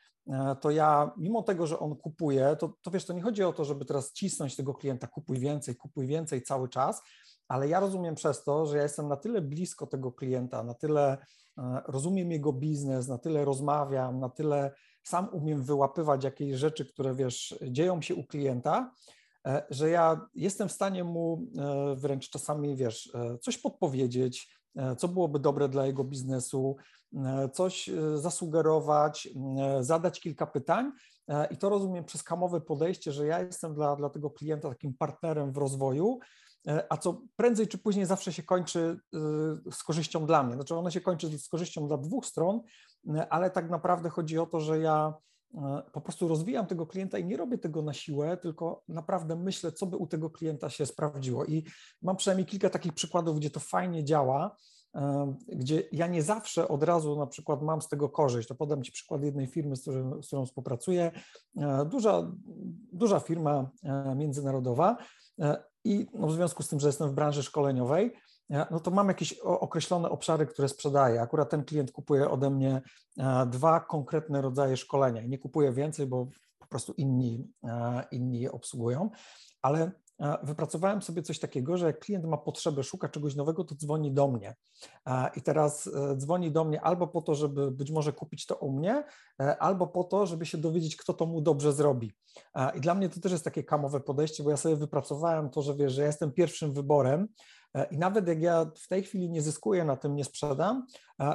to 0.61 0.71
ja, 0.71 1.11
mimo 1.17 1.43
tego, 1.43 1.67
że 1.67 1.79
on 1.79 1.97
kupuje, 1.97 2.57
to, 2.57 2.75
to 2.83 2.91
wiesz, 2.91 3.05
to 3.05 3.13
nie 3.13 3.23
chodzi 3.23 3.45
o 3.45 3.53
to, 3.53 3.65
żeby 3.65 3.85
teraz 3.85 4.13
cisnąć 4.13 4.57
tego 4.57 4.75
klienta, 4.75 5.07
kupuj 5.07 5.39
więcej, 5.39 5.77
kupuj 5.77 6.07
więcej 6.07 6.43
cały 6.43 6.69
czas, 6.69 7.03
ale 7.49 7.69
ja 7.69 7.81
rozumiem 7.81 8.15
przez 8.15 8.45
to, 8.45 8.67
że 8.67 8.77
ja 8.77 8.83
jestem 8.83 9.09
na 9.09 9.17
tyle 9.17 9.41
blisko 9.41 9.87
tego 9.87 10.13
klienta, 10.13 10.63
na 10.63 10.75
tyle 10.75 11.19
e, 11.59 11.83
rozumiem 11.87 12.33
jego 12.33 12.53
biznes, 12.53 13.09
na 13.09 13.19
tyle 13.19 13.45
rozmawiam, 13.45 14.21
na 14.21 14.29
tyle 14.29 14.73
sam 15.03 15.29
umiem 15.33 15.63
wyłapywać 15.63 16.25
jakieś 16.25 16.55
rzeczy, 16.55 16.87
które 16.87 17.15
wiesz, 17.15 17.59
dzieją 17.63 18.03
się 18.03 18.15
u 18.15 18.25
klienta, 18.25 18.95
e, 19.47 19.67
że 19.71 19.91
ja 19.91 20.29
jestem 20.35 20.69
w 20.69 20.73
stanie 20.73 21.05
mu 21.05 21.47
wręcz 21.97 22.31
czasami, 22.31 22.77
wiesz, 22.77 23.13
coś 23.41 23.59
podpowiedzieć, 23.59 24.63
co 24.99 25.09
byłoby 25.09 25.39
dobre 25.39 25.69
dla 25.69 25.87
jego 25.87 26.05
biznesu, 26.05 26.77
E, 26.77 27.02
coś 27.53 27.89
e, 27.89 28.19
zasugerować, 28.19 29.29
e, 29.59 29.85
zadać 29.85 30.21
kilka 30.21 30.47
pytań. 30.47 30.93
I 31.51 31.57
to 31.57 31.69
rozumiem 31.69 32.05
przez 32.05 32.23
kamowe 32.23 32.61
podejście, 32.61 33.13
że 33.13 33.27
ja 33.27 33.43
jestem 33.43 33.75
dla, 33.75 33.97
dla 33.97 34.11
tego 34.11 34.31
klienta 34.31 34.69
takim 34.69 34.95
partnerem 34.95 35.53
w 35.53 35.57
rozwoju, 35.57 36.19
a 36.89 36.97
co 36.97 37.23
prędzej 37.37 37.69
czy 37.69 37.79
później 37.79 38.07
zawsze 38.07 38.33
się 38.33 38.43
kończy 38.43 39.01
z 39.73 39.83
korzyścią 39.83 40.27
dla 40.27 40.43
mnie. 40.43 40.55
Znaczy, 40.55 40.77
ono 40.77 40.91
się 40.91 41.01
kończy 41.01 41.39
z 41.39 41.49
korzyścią 41.49 41.89
dla 41.89 41.97
dwóch 41.97 42.27
stron, 42.27 42.61
ale 43.31 43.51
tak 43.51 43.71
naprawdę 43.71 44.11
chodzi 44.11 44.39
o 44.39 44.47
to, 44.47 44.61
że 44.61 44.79
ja 44.79 45.15
po 45.93 46.01
prostu 46.01 46.29
rozwijam 46.29 46.67
tego 46.67 46.87
klienta 46.87 47.19
i 47.19 47.25
nie 47.25 47.37
robię 47.37 47.59
tego 47.59 47.83
na 47.83 47.93
siłę, 47.93 48.37
tylko 48.37 48.83
naprawdę 48.89 49.37
myślę, 49.37 49.73
co 49.73 49.87
by 49.87 49.97
u 49.97 50.07
tego 50.07 50.31
klienta 50.31 50.71
się 50.71 50.87
sprawdziło. 50.87 51.45
I 51.45 51.65
mam 52.03 52.17
przynajmniej 52.17 52.47
kilka 52.47 52.71
takich 52.71 52.93
przykładów, 52.93 53.37
gdzie 53.37 53.51
to 53.51 53.61
fajnie 53.61 54.05
działa 54.05 54.57
gdzie 55.49 55.83
ja 55.93 56.07
nie 56.07 56.23
zawsze 56.23 56.69
od 56.69 56.83
razu 56.83 57.19
na 57.19 57.27
przykład 57.27 57.63
mam 57.63 57.83
z 57.83 57.89
tego 57.89 58.09
korzyść. 58.09 58.49
To 58.49 58.55
podam 58.55 58.83
Ci 58.83 58.93
przykład 58.93 59.23
jednej 59.23 59.47
firmy, 59.47 59.77
z, 59.77 59.81
którą, 59.81 60.23
z 60.23 60.27
którą 60.27 60.47
współpracuję. 60.47 61.13
E, 61.57 61.85
duża, 61.85 62.33
duża 62.93 63.21
firma 63.21 63.71
e, 63.85 64.15
międzynarodowa 64.15 64.97
e, 65.41 65.65
i 65.85 66.07
no 66.15 66.27
w 66.27 66.33
związku 66.33 66.63
z 66.63 66.69
tym, 66.69 66.81
że 66.81 66.87
jestem 66.87 67.11
w 67.11 67.15
branży 67.15 67.43
szkoleniowej, 67.43 68.13
no 68.71 68.81
to 68.81 68.91
mam 68.91 69.09
jakieś 69.09 69.33
określone 69.39 70.11
obszary, 70.11 70.47
które 70.47 70.69
sprzedaję. 70.69 71.23
Akurat 71.23 71.51
ten 71.51 71.65
klient 71.65 71.93
kupuje 71.93 72.31
ode 72.31 72.51
mnie 72.51 72.83
dwa 73.47 73.81
konkretne 73.81 74.43
rodzaje 74.43 74.77
szkolenia 74.77 75.23
i 75.23 75.29
nie 75.29 75.39
kupuje 75.39 75.73
więcej, 75.73 76.07
bo 76.07 76.27
po 76.59 76.67
prostu 76.67 76.93
inni, 76.93 77.51
inni 78.11 78.41
je 78.41 78.53
obsługują, 78.53 79.11
ale 79.63 79.93
wypracowałem 80.43 81.03
sobie 81.03 81.23
coś 81.23 81.39
takiego, 81.39 81.77
że 81.77 81.87
jak 81.87 81.99
klient 81.99 82.25
ma 82.25 82.37
potrzebę, 82.37 82.83
szuka 82.83 83.09
czegoś 83.09 83.35
nowego, 83.35 83.65
to 83.65 83.75
dzwoni 83.75 84.13
do 84.13 84.29
mnie. 84.29 84.55
I 85.37 85.43
teraz 85.43 85.87
e, 85.87 86.17
dzwoni 86.17 86.53
do 86.53 86.65
mnie 86.65 86.81
albo 86.81 87.07
po 87.09 87.23
to, 87.23 87.35
żeby 87.35 87.71
być 87.71 87.91
może 87.91 88.13
kupić 88.13 88.47
to 88.47 88.57
u 88.57 88.73
mnie, 88.73 89.05
e, 89.41 89.57
albo 89.59 89.87
po 89.87 90.05
to, 90.05 90.27
żeby 90.27 90.47
się 90.47 90.59
dowiedzieć, 90.59 90.97
kto 90.97 91.15
to 91.15 91.27
mu 91.27 91.41
dobrze 91.41 91.73
zrobi. 91.73 92.13
I 92.75 92.81
dla 92.81 92.95
mnie 92.95 93.09
to 93.09 93.21
też 93.21 93.33
jest 93.33 93.45
takie 93.45 93.65
kamowe 93.65 94.01
podejście, 94.01 94.43
bo 94.43 94.51
ja 94.51 94.57
sobie 94.57 94.77
wypracowałem 94.77 95.51
to, 95.51 95.63
że 95.63 95.75
wiesz, 95.75 95.93
że 95.93 96.01
ja 96.01 96.07
jestem 96.07 96.33
pierwszym 96.33 96.73
wyborem, 96.73 97.29
e, 97.75 97.87
i 97.91 97.99
nawet 97.99 98.29
jak 98.29 98.43
ja 98.43 98.71
w 98.77 98.89
tej 98.89 99.03
chwili 99.03 99.31
nie 99.31 99.43
zyskuję 99.43 99.85
na 99.85 99.97
tym, 99.97 100.17
nie 100.17 100.25
sprzedam, 100.25 100.87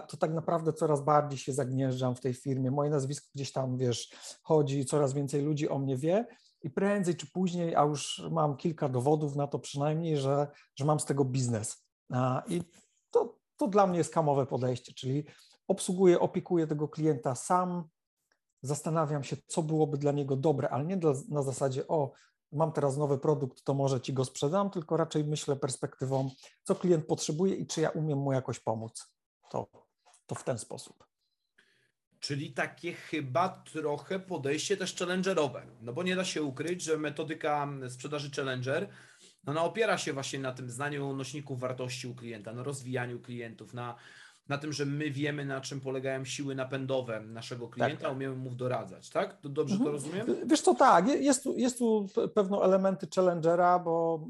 to 0.08 0.18
tak 0.18 0.34
naprawdę 0.34 0.74
coraz 0.74 1.02
bardziej 1.02 1.40
się 1.40 1.54
zagnieżdżam 1.54 2.16
w 2.16 2.20
tej 2.20 2.34
firmie. 2.34 2.72
Moje 2.72 2.90
nazwisko 2.90 3.28
gdzieś 3.36 3.52
tam, 3.52 3.78
wiesz, 3.78 4.12
chodzi, 4.44 4.86
coraz 4.86 5.14
więcej 5.14 5.42
ludzi 5.42 5.70
o 5.70 5.80
mnie 5.80 5.98
wie 5.98 6.26
i 6.62 6.70
prędzej 6.70 7.16
czy 7.16 7.32
później, 7.32 7.76
a 7.76 7.84
już 7.84 8.22
mam 8.32 8.58
kilka 8.58 8.90
dowodów 8.90 9.36
na 9.36 9.48
to 9.48 9.60
przynajmniej, 9.60 10.18
że, 10.18 10.48
że 10.76 10.86
mam 10.86 11.00
z 11.00 11.06
tego 11.06 11.26
biznes. 11.26 11.88
I 12.48 12.62
to, 13.12 13.36
to 13.58 13.68
dla 13.68 13.88
mnie 13.88 13.98
jest 13.98 14.14
kamowe 14.14 14.46
podejście, 14.46 14.94
czyli 14.94 15.26
obsługuję, 15.68 16.20
opiekuję 16.20 16.68
tego 16.68 16.88
klienta 16.88 17.36
sam, 17.36 17.84
zastanawiam 18.62 19.24
się, 19.24 19.38
co 19.48 19.64
byłoby 19.64 19.98
dla 19.98 20.12
niego 20.12 20.36
dobre, 20.36 20.70
ale 20.70 20.86
nie 20.86 20.98
dla, 20.98 21.14
na 21.30 21.42
zasadzie, 21.42 21.88
o, 21.88 22.12
mam 22.52 22.72
teraz 22.72 22.98
nowy 22.98 23.18
produkt, 23.18 23.64
to 23.64 23.74
może 23.74 24.02
ci 24.02 24.14
go 24.14 24.26
sprzedam, 24.26 24.70
tylko 24.70 24.98
raczej 24.98 25.24
myślę 25.24 25.56
perspektywą, 25.56 26.30
co 26.64 26.76
klient 26.76 27.06
potrzebuje 27.06 27.56
i 27.56 27.68
czy 27.68 27.82
ja 27.82 27.90
umiem 27.90 28.20
mu 28.20 28.34
jakoś 28.34 28.60
pomóc. 28.60 29.14
To, 29.50 29.68
to 30.26 30.36
w 30.36 30.44
ten 30.44 30.58
sposób. 30.58 31.07
Czyli 32.20 32.52
takie 32.52 32.94
chyba 32.94 33.50
trochę 33.50 34.20
podejście 34.20 34.78
też 34.78 34.96
challengerowe. 34.96 35.66
No 35.82 35.94
bo 35.94 36.04
nie 36.04 36.16
da 36.16 36.26
się 36.26 36.44
ukryć, 36.44 36.82
że 36.82 36.98
metodyka 36.98 37.68
sprzedaży 37.90 38.32
challenger 38.32 38.90
no, 39.54 39.64
opiera 39.64 39.98
się 39.98 40.14
właśnie 40.14 40.40
na 40.40 40.52
tym 40.52 40.70
znaniu 40.70 41.14
nośników 41.14 41.60
wartości 41.60 42.08
u 42.08 42.16
klienta, 42.16 42.54
na 42.54 42.64
rozwijaniu 42.64 43.20
klientów, 43.20 43.74
na 43.74 43.96
na 44.50 44.58
tym, 44.58 44.74
że 44.74 44.86
my 44.86 45.12
wiemy, 45.12 45.46
na 45.46 45.62
czym 45.62 45.82
polegają 45.82 46.26
siły 46.26 46.56
napędowe 46.56 47.20
naszego 47.20 47.70
klienta, 47.70 48.04
tak. 48.04 48.12
umiemy 48.12 48.36
mu 48.36 48.56
doradzać, 48.56 49.10
tak? 49.10 49.38
Dobrze 49.44 49.76
mhm. 49.76 49.86
to 49.86 49.92
rozumiem? 49.92 50.48
Wiesz 50.48 50.62
to 50.62 50.76
tak, 50.76 51.08
jest 51.08 51.44
tu, 51.44 51.58
jest 51.58 51.78
tu 51.78 52.08
pewne 52.34 52.58
elementy 52.58 53.08
challengera, 53.16 53.80
bo, 53.80 54.26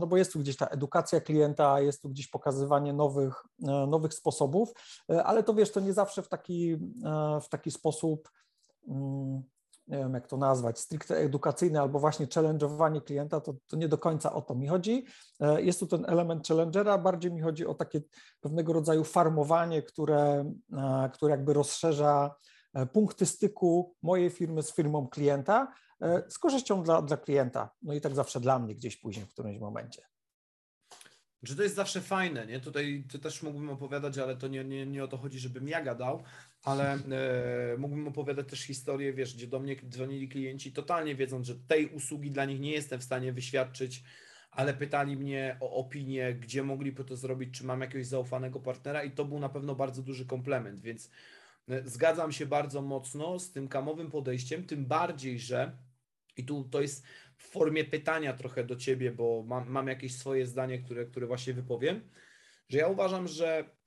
no 0.00 0.06
bo 0.06 0.16
jest 0.16 0.32
tu 0.32 0.40
gdzieś 0.40 0.56
ta 0.56 0.66
edukacja 0.66 1.20
klienta, 1.20 1.80
jest 1.80 2.02
tu 2.02 2.08
gdzieś 2.08 2.28
pokazywanie 2.28 2.92
nowych, 2.92 3.44
nowych 3.88 4.14
sposobów, 4.14 4.72
ale 5.24 5.42
to 5.42 5.54
wiesz, 5.54 5.72
to 5.72 5.80
nie 5.80 5.92
zawsze 5.92 6.22
w 6.22 6.28
taki, 6.28 6.76
w 7.42 7.48
taki 7.48 7.70
sposób 7.70 8.30
mm, 8.88 9.42
nie 9.90 9.98
wiem 9.98 10.14
jak 10.14 10.26
to 10.26 10.36
nazwać, 10.36 10.78
stricte 10.78 11.16
edukacyjne 11.16 11.80
albo 11.80 11.98
właśnie 11.98 12.26
challenge'owanie 12.26 13.02
klienta, 13.02 13.40
to, 13.40 13.54
to 13.66 13.76
nie 13.76 13.88
do 13.88 13.98
końca 13.98 14.32
o 14.32 14.42
to 14.42 14.54
mi 14.54 14.66
chodzi. 14.68 15.04
E, 15.40 15.62
jest 15.62 15.80
tu 15.80 15.86
ten 15.86 16.04
element 16.08 16.48
challengera, 16.48 16.98
bardziej 16.98 17.32
mi 17.32 17.40
chodzi 17.40 17.66
o 17.66 17.74
takie 17.74 18.00
pewnego 18.40 18.72
rodzaju 18.72 19.04
farmowanie, 19.04 19.82
które, 19.82 20.52
e, 20.72 21.10
które 21.14 21.30
jakby 21.30 21.52
rozszerza 21.52 22.34
e, 22.74 22.86
punkty 22.86 23.26
styku 23.26 23.94
mojej 24.02 24.30
firmy 24.30 24.62
z 24.62 24.74
firmą 24.74 25.08
klienta 25.08 25.72
z 26.28 26.38
korzyścią 26.38 26.82
dla, 26.82 27.02
dla 27.02 27.16
klienta, 27.16 27.70
no 27.82 27.94
i 27.94 28.00
tak 28.00 28.14
zawsze 28.14 28.40
dla 28.40 28.58
mnie 28.58 28.74
gdzieś 28.74 28.96
później 28.96 29.26
w 29.26 29.32
którymś 29.32 29.58
momencie. 29.58 30.02
Że 31.42 31.56
to 31.56 31.62
jest 31.62 31.74
zawsze 31.74 32.00
fajne, 32.00 32.46
nie? 32.46 32.60
Tutaj 32.60 33.04
ty 33.12 33.18
też 33.18 33.42
mógłbym 33.42 33.70
opowiadać, 33.70 34.18
ale 34.18 34.36
to 34.36 34.48
nie, 34.48 34.64
nie, 34.64 34.86
nie 34.86 35.04
o 35.04 35.08
to 35.08 35.16
chodzi, 35.16 35.38
żebym 35.38 35.68
ja 35.68 35.82
gadał, 35.82 36.22
ale 36.62 36.94
e, 36.94 37.76
mógłbym 37.78 38.08
opowiadać 38.08 38.48
też 38.48 38.60
historię, 38.60 39.12
wiesz, 39.12 39.34
gdzie 39.34 39.46
do 39.46 39.60
mnie 39.60 39.76
dzwonili 39.88 40.28
klienci 40.28 40.72
totalnie 40.72 41.14
wiedząc, 41.14 41.46
że 41.46 41.54
tej 41.54 41.86
usługi 41.86 42.30
dla 42.30 42.44
nich 42.44 42.60
nie 42.60 42.72
jestem 42.72 43.00
w 43.00 43.04
stanie 43.04 43.32
wyświadczyć, 43.32 44.02
ale 44.50 44.74
pytali 44.74 45.16
mnie 45.16 45.56
o 45.60 45.72
opinię, 45.72 46.34
gdzie 46.34 46.62
mogliby 46.62 47.04
to 47.04 47.16
zrobić, 47.16 47.58
czy 47.58 47.64
mam 47.64 47.80
jakiegoś 47.80 48.06
zaufanego 48.06 48.60
partnera 48.60 49.04
i 49.04 49.10
to 49.10 49.24
był 49.24 49.38
na 49.38 49.48
pewno 49.48 49.74
bardzo 49.74 50.02
duży 50.02 50.26
komplement, 50.26 50.80
więc 50.80 51.10
e, 51.68 51.88
zgadzam 51.88 52.32
się 52.32 52.46
bardzo 52.46 52.82
mocno 52.82 53.38
z 53.38 53.52
tym 53.52 53.68
kamowym 53.68 54.10
podejściem, 54.10 54.66
tym 54.66 54.86
bardziej, 54.86 55.38
że 55.38 55.76
i 56.36 56.44
tu 56.44 56.64
to 56.64 56.80
jest 56.80 57.06
w 57.36 57.48
formie 57.48 57.84
pytania 57.84 58.32
trochę 58.32 58.64
do 58.64 58.76
Ciebie, 58.76 59.12
bo 59.12 59.44
mam, 59.46 59.68
mam 59.68 59.86
jakieś 59.86 60.16
swoje 60.16 60.46
zdanie, 60.46 60.78
które, 60.78 61.06
które 61.06 61.26
właśnie 61.26 61.54
wypowiem, 61.54 62.00
że 62.68 62.78
ja 62.78 62.88
uważam, 62.88 63.28
że 63.28 63.79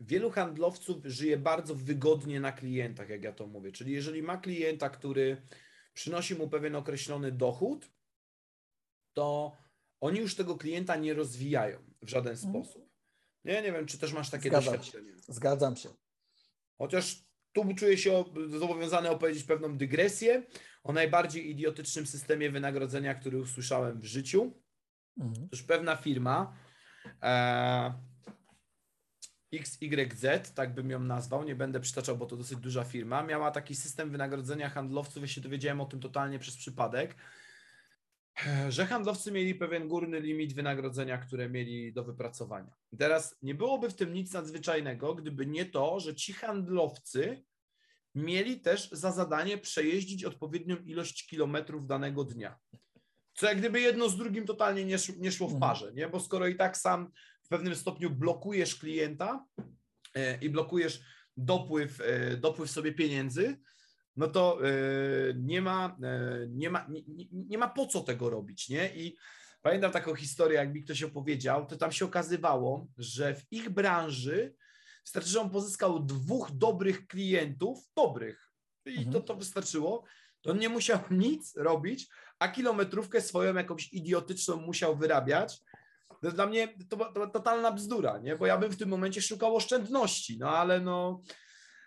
wielu 0.00 0.30
handlowców 0.30 1.04
żyje 1.04 1.38
bardzo 1.38 1.74
wygodnie 1.74 2.40
na 2.40 2.52
klientach, 2.52 3.08
jak 3.08 3.22
ja 3.22 3.32
to 3.32 3.46
mówię. 3.46 3.72
Czyli 3.72 3.92
jeżeli 3.92 4.22
ma 4.22 4.36
klienta, 4.36 4.90
który 4.90 5.42
przynosi 5.94 6.34
mu 6.34 6.48
pewien 6.48 6.76
określony 6.76 7.32
dochód, 7.32 7.90
to 9.12 9.56
oni 10.00 10.18
już 10.18 10.34
tego 10.34 10.56
klienta 10.56 10.96
nie 10.96 11.14
rozwijają 11.14 11.78
w 12.02 12.08
żaden 12.08 12.32
mhm. 12.32 12.50
sposób. 12.52 12.88
Nie, 13.44 13.62
nie 13.62 13.72
wiem, 13.72 13.86
czy 13.86 13.98
też 13.98 14.12
masz 14.12 14.30
takie 14.30 14.48
Zgadzam 14.48 14.74
doświadczenie. 14.74 15.12
Się. 15.12 15.32
Zgadzam 15.32 15.76
się. 15.76 15.88
Chociaż 16.78 17.24
tu 17.52 17.74
czuję 17.74 17.98
się 17.98 18.24
zobowiązany 18.48 19.10
opowiedzieć 19.10 19.44
pewną 19.44 19.76
dygresję 19.76 20.46
o 20.82 20.92
najbardziej 20.92 21.50
idiotycznym 21.50 22.06
systemie 22.06 22.50
wynagrodzenia, 22.50 23.14
który 23.14 23.40
usłyszałem 23.40 24.00
w 24.00 24.04
życiu. 24.04 24.62
Mhm. 25.20 25.44
Otóż 25.46 25.62
pewna 25.62 25.96
firma 25.96 26.56
e, 27.22 28.07
XYZ, 29.52 30.52
tak 30.54 30.74
bym 30.74 30.90
ją 30.90 31.00
nazwał, 31.00 31.44
nie 31.44 31.54
będę 31.54 31.80
przytaczał, 31.80 32.16
bo 32.16 32.26
to 32.26 32.36
dosyć 32.36 32.58
duża 32.58 32.84
firma, 32.84 33.22
miała 33.22 33.50
taki 33.50 33.74
system 33.74 34.10
wynagrodzenia 34.10 34.70
handlowców, 34.70 35.22
ja 35.22 35.28
się 35.28 35.40
dowiedziałem 35.40 35.80
o 35.80 35.86
tym 35.86 36.00
totalnie 36.00 36.38
przez 36.38 36.56
przypadek, 36.56 37.14
że 38.68 38.86
handlowcy 38.86 39.32
mieli 39.32 39.54
pewien 39.54 39.88
górny 39.88 40.20
limit 40.20 40.54
wynagrodzenia, 40.54 41.18
które 41.18 41.48
mieli 41.48 41.92
do 41.92 42.04
wypracowania. 42.04 42.74
Teraz 42.98 43.36
nie 43.42 43.54
byłoby 43.54 43.90
w 43.90 43.94
tym 43.94 44.12
nic 44.12 44.32
nadzwyczajnego, 44.32 45.14
gdyby 45.14 45.46
nie 45.46 45.66
to, 45.66 46.00
że 46.00 46.14
ci 46.14 46.32
handlowcy 46.32 47.44
mieli 48.14 48.60
też 48.60 48.90
za 48.90 49.12
zadanie 49.12 49.58
przejeździć 49.58 50.24
odpowiednią 50.24 50.76
ilość 50.76 51.26
kilometrów 51.26 51.86
danego 51.86 52.24
dnia. 52.24 52.58
Co 53.34 53.46
jak 53.46 53.58
gdyby 53.58 53.80
jedno 53.80 54.08
z 54.08 54.16
drugim 54.16 54.46
totalnie 54.46 54.84
nie, 54.84 54.96
nie 55.18 55.32
szło 55.32 55.48
w 55.48 55.52
mhm. 55.52 55.70
parze, 55.70 55.92
nie? 55.92 56.08
bo 56.08 56.20
skoro 56.20 56.46
i 56.46 56.56
tak 56.56 56.76
sam 56.76 57.10
w 57.48 57.50
pewnym 57.50 57.74
stopniu 57.74 58.10
blokujesz 58.10 58.76
klienta 58.76 59.46
e, 60.14 60.38
i 60.38 60.50
blokujesz 60.50 61.00
dopływ, 61.36 62.00
e, 62.00 62.36
dopływ 62.36 62.70
sobie 62.70 62.92
pieniędzy, 62.92 63.60
no 64.16 64.28
to 64.28 64.58
e, 64.68 64.70
nie 65.34 65.62
ma, 65.62 65.96
nie, 66.48 66.70
ma, 66.70 66.86
nie, 66.88 67.24
nie 67.32 67.58
ma 67.58 67.68
po 67.68 67.86
co 67.86 68.00
tego 68.00 68.30
robić, 68.30 68.68
nie? 68.68 68.96
I 68.96 69.16
pamiętam 69.62 69.92
taką 69.92 70.14
historię, 70.14 70.56
jak 70.58 70.74
mi 70.74 70.82
ktoś 70.82 71.02
opowiedział, 71.02 71.66
to 71.66 71.76
tam 71.76 71.92
się 71.92 72.04
okazywało, 72.04 72.88
że 72.98 73.34
w 73.34 73.52
ich 73.52 73.70
branży 73.70 74.54
wystarczy, 75.04 75.28
że 75.28 75.40
on 75.40 75.50
pozyskał 75.50 76.04
dwóch 76.04 76.50
dobrych 76.52 77.06
klientów, 77.06 77.78
dobrych, 77.96 78.52
i 78.86 78.96
mhm. 78.96 79.12
to, 79.12 79.20
to 79.20 79.36
wystarczyło, 79.36 80.04
to 80.40 80.50
on 80.50 80.58
nie 80.58 80.68
musiał 80.68 80.98
nic 81.26 81.56
robić, 81.56 82.08
a 82.38 82.48
kilometrówkę 82.48 83.20
swoją 83.20 83.54
jakąś 83.54 83.92
idiotyczną 83.92 84.56
musiał 84.56 84.96
wyrabiać, 84.96 85.60
to 86.22 86.32
dla 86.32 86.46
mnie 86.46 86.68
to, 86.88 87.12
to 87.12 87.26
totalna 87.26 87.72
bzdura, 87.72 88.18
nie? 88.18 88.36
Bo 88.36 88.46
ja 88.46 88.58
bym 88.58 88.70
w 88.70 88.76
tym 88.76 88.88
momencie 88.88 89.22
szukał 89.22 89.56
oszczędności, 89.56 90.38
no 90.38 90.50
ale 90.50 90.80
no. 90.80 91.22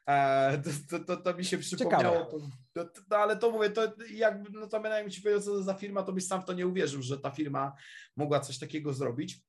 E, 0.08 0.62
to, 0.90 1.00
to, 1.00 1.18
to, 1.18 1.34
mi 1.34 1.46
się 1.46 1.58
przypomniało. 1.58 2.30
To, 2.74 2.86
to, 3.10 3.18
ale 3.18 3.38
to 3.38 3.52
mówię, 3.52 3.70
to 3.70 3.94
jakby, 4.10 4.60
no 4.60 4.68
to 4.68 4.80
bym 4.80 5.10
ci 5.10 5.22
powiedział, 5.22 5.42
co 5.42 5.52
to 5.52 5.64
za 5.64 5.74
firma, 5.74 6.04
to 6.04 6.14
byś 6.14 6.28
sam 6.28 6.42
w 6.42 6.46
to 6.46 6.54
nie 6.54 6.68
uwierzył, 6.68 7.02
że 7.02 7.18
ta 7.18 7.32
firma 7.32 7.74
mogła 8.16 8.40
coś 8.40 8.60
takiego 8.60 8.94
zrobić. 8.94 9.40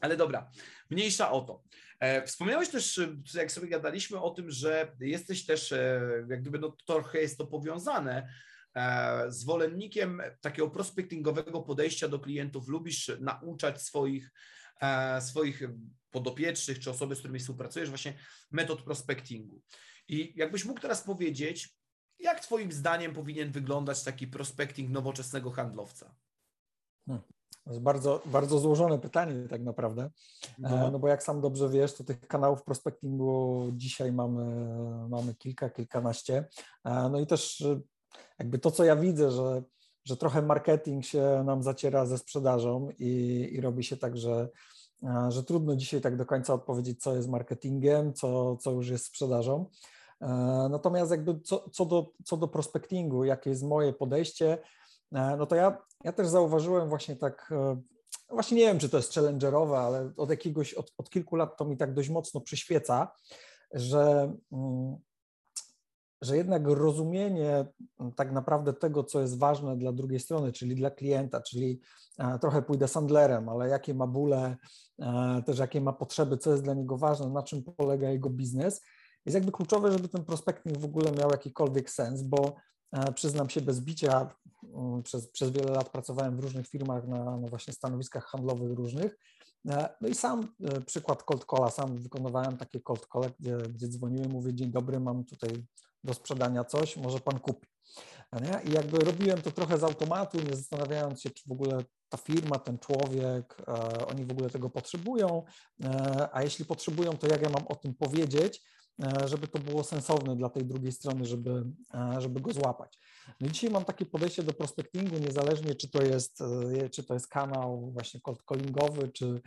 Ale 0.00 0.16
dobra, 0.16 0.50
mniejsza 0.90 1.30
o 1.30 1.40
to. 1.40 1.62
E, 2.00 2.26
wspomniałeś 2.26 2.68
też, 2.68 3.00
jak 3.34 3.52
sobie 3.52 3.68
gadaliśmy 3.68 4.20
o 4.20 4.30
tym, 4.30 4.50
że 4.50 4.92
jesteś 5.00 5.46
też, 5.46 5.72
e, 5.72 6.00
jak 6.28 6.40
gdyby 6.40 6.58
no, 6.58 6.76
trochę 6.86 7.18
jest 7.18 7.38
to 7.38 7.46
powiązane, 7.46 8.28
zwolennikiem 9.28 10.22
takiego 10.40 10.70
prospektingowego 10.70 11.62
podejścia 11.62 12.08
do 12.08 12.18
klientów, 12.18 12.68
lubisz 12.68 13.12
nauczać 13.20 13.82
swoich, 13.82 14.32
e, 14.80 15.20
swoich 15.20 15.62
podopiecznych 16.10 16.78
czy 16.78 16.90
osoby, 16.90 17.14
z 17.14 17.18
którymi 17.18 17.40
współpracujesz, 17.40 17.88
właśnie 17.88 18.14
metod 18.50 18.82
prospectingu. 18.82 19.62
I 20.08 20.32
jakbyś 20.36 20.64
mógł 20.64 20.80
teraz 20.80 21.02
powiedzieć, 21.02 21.78
jak 22.18 22.40
Twoim 22.40 22.72
zdaniem 22.72 23.12
powinien 23.12 23.52
wyglądać 23.52 24.04
taki 24.04 24.26
prospecting 24.26 24.90
nowoczesnego 24.90 25.50
handlowca? 25.50 26.14
Hmm. 27.06 27.24
To 27.64 27.70
jest 27.70 27.82
bardzo, 27.82 28.22
bardzo 28.26 28.58
złożone 28.58 28.98
pytanie 28.98 29.48
tak 29.48 29.62
naprawdę, 29.62 30.02
e, 30.02 30.10
no. 30.58 30.90
no 30.90 30.98
bo 30.98 31.08
jak 31.08 31.22
sam 31.22 31.40
dobrze 31.40 31.68
wiesz, 31.68 31.94
to 31.94 32.04
tych 32.04 32.20
kanałów 32.20 32.62
prospectingu 32.62 33.64
dzisiaj 33.76 34.12
mamy, 34.12 34.68
mamy 35.08 35.34
kilka, 35.34 35.70
kilkanaście. 35.70 36.48
No 36.84 37.20
i 37.20 37.26
też 37.26 37.64
jakby 38.38 38.58
to, 38.58 38.70
co 38.70 38.84
ja 38.84 38.96
widzę, 38.96 39.30
że, 39.30 39.62
że 40.04 40.16
trochę 40.16 40.42
marketing 40.42 41.04
się 41.04 41.42
nam 41.46 41.62
zaciera 41.62 42.06
ze 42.06 42.18
sprzedażą 42.18 42.88
i, 42.98 43.48
i 43.52 43.60
robi 43.60 43.84
się 43.84 43.96
tak, 43.96 44.16
że, 44.16 44.48
że 45.28 45.44
trudno 45.44 45.76
dzisiaj 45.76 46.00
tak 46.00 46.16
do 46.16 46.26
końca 46.26 46.54
odpowiedzieć, 46.54 47.02
co 47.02 47.16
jest 47.16 47.28
marketingiem, 47.28 48.14
co, 48.14 48.56
co 48.56 48.70
już 48.70 48.88
jest 48.88 49.06
sprzedażą. 49.06 49.66
E, 50.20 50.26
natomiast 50.70 51.10
jakby 51.10 51.40
co, 51.40 51.70
co, 51.70 51.84
do, 51.84 52.12
co 52.24 52.36
do 52.36 52.48
prospectingu, 52.48 53.24
jakie 53.24 53.50
jest 53.50 53.62
moje 53.62 53.92
podejście, 53.92 54.58
e, 55.12 55.36
no 55.36 55.46
to 55.46 55.56
ja, 55.56 55.78
ja 56.04 56.12
też 56.12 56.28
zauważyłem 56.28 56.88
właśnie 56.88 57.16
tak, 57.16 57.52
e, 57.52 57.80
właśnie 58.30 58.56
nie 58.56 58.64
wiem, 58.64 58.78
czy 58.78 58.88
to 58.88 58.96
jest 58.96 59.14
challengerowe, 59.14 59.78
ale 59.78 60.12
od 60.16 60.30
jakiegoś, 60.30 60.74
od, 60.74 60.92
od 60.98 61.10
kilku 61.10 61.36
lat 61.36 61.56
to 61.56 61.64
mi 61.64 61.76
tak 61.76 61.94
dość 61.94 62.08
mocno 62.08 62.40
przyświeca, 62.40 63.12
że 63.72 64.32
mm, 64.52 64.96
że 66.22 66.36
jednak 66.36 66.66
rozumienie 66.66 67.66
mm, 68.00 68.12
tak 68.12 68.32
naprawdę 68.32 68.72
tego, 68.72 69.04
co 69.04 69.20
jest 69.20 69.38
ważne 69.38 69.76
dla 69.76 69.92
drugiej 69.92 70.20
strony, 70.20 70.52
czyli 70.52 70.74
dla 70.74 70.90
klienta, 70.90 71.40
czyli 71.40 71.80
e, 72.18 72.38
trochę 72.38 72.62
pójdę 72.62 72.88
sandlerem, 72.88 73.48
ale 73.48 73.68
jakie 73.68 73.94
ma 73.94 74.06
bóle, 74.06 74.56
e, 74.98 75.42
też 75.46 75.58
jakie 75.58 75.80
ma 75.80 75.92
potrzeby, 75.92 76.38
co 76.38 76.50
jest 76.50 76.62
dla 76.62 76.74
niego 76.74 76.96
ważne, 76.96 77.30
na 77.30 77.42
czym 77.42 77.62
polega 77.62 78.10
jego 78.10 78.30
biznes, 78.30 78.82
jest 79.26 79.34
jakby 79.34 79.52
kluczowe, 79.52 79.92
żeby 79.92 80.08
ten 80.08 80.24
prospecting 80.24 80.78
w 80.78 80.84
ogóle 80.84 81.12
miał 81.12 81.30
jakikolwiek 81.30 81.90
sens, 81.90 82.22
bo 82.22 82.56
e, 82.92 83.12
przyznam 83.12 83.50
się 83.50 83.60
bez 83.60 83.80
bicia, 83.80 84.30
mm, 84.74 85.02
przez, 85.02 85.28
przez 85.28 85.50
wiele 85.50 85.72
lat 85.72 85.88
pracowałem 85.88 86.36
w 86.36 86.40
różnych 86.40 86.66
firmach 86.68 87.06
na, 87.06 87.36
na 87.36 87.48
właśnie 87.48 87.72
stanowiskach 87.72 88.24
handlowych 88.24 88.72
różnych, 88.72 89.18
no 90.00 90.08
i 90.08 90.14
sam 90.14 90.48
przykład 90.86 91.22
cold 91.22 91.44
calla, 91.44 91.70
sam 91.70 91.98
wykonywałem 91.98 92.56
takie 92.56 92.80
cold 92.80 93.06
call, 93.12 93.30
gdzie, 93.40 93.56
gdzie 93.56 93.88
dzwoniłem, 93.88 94.30
mówię, 94.30 94.54
dzień 94.54 94.70
dobry, 94.70 95.00
mam 95.00 95.24
tutaj 95.24 95.66
do 96.04 96.14
sprzedania 96.14 96.64
coś, 96.64 96.96
może 96.96 97.20
pan 97.20 97.40
kupi. 97.40 97.68
Nie? 98.32 98.70
I 98.70 98.74
jakby 98.74 98.98
robiłem 98.98 99.42
to 99.42 99.50
trochę 99.50 99.78
z 99.78 99.84
automatu, 99.84 100.40
nie 100.40 100.56
zastanawiając 100.56 101.22
się, 101.22 101.30
czy 101.30 101.48
w 101.48 101.52
ogóle 101.52 101.84
ta 102.08 102.16
firma, 102.18 102.58
ten 102.58 102.78
człowiek, 102.78 103.56
e, 103.68 104.06
oni 104.06 104.24
w 104.24 104.30
ogóle 104.30 104.50
tego 104.50 104.70
potrzebują, 104.70 105.44
e, 105.84 106.28
a 106.32 106.42
jeśli 106.42 106.64
potrzebują, 106.64 107.12
to 107.12 107.26
jak 107.26 107.42
ja 107.42 107.48
mam 107.48 107.66
o 107.66 107.76
tym 107.76 107.94
powiedzieć, 107.94 108.62
żeby 109.24 109.48
to 109.48 109.58
było 109.58 109.84
sensowne 109.84 110.36
dla 110.36 110.48
tej 110.48 110.64
drugiej 110.64 110.92
strony, 110.92 111.24
żeby, 111.24 111.64
żeby 112.18 112.40
go 112.40 112.52
złapać. 112.52 112.98
No 113.40 113.48
dzisiaj 113.48 113.70
mam 113.70 113.84
takie 113.84 114.06
podejście 114.06 114.42
do 114.42 114.52
prospectingu, 114.52 115.18
niezależnie 115.18 115.74
czy 115.74 115.90
to 115.90 116.02
jest, 116.02 116.38
czy 116.92 117.04
to 117.04 117.14
jest 117.14 117.28
kanał 117.28 117.90
właśnie 117.92 118.20
cold 118.20 118.42
callingowy, 118.48 119.08
czy, 119.08 119.40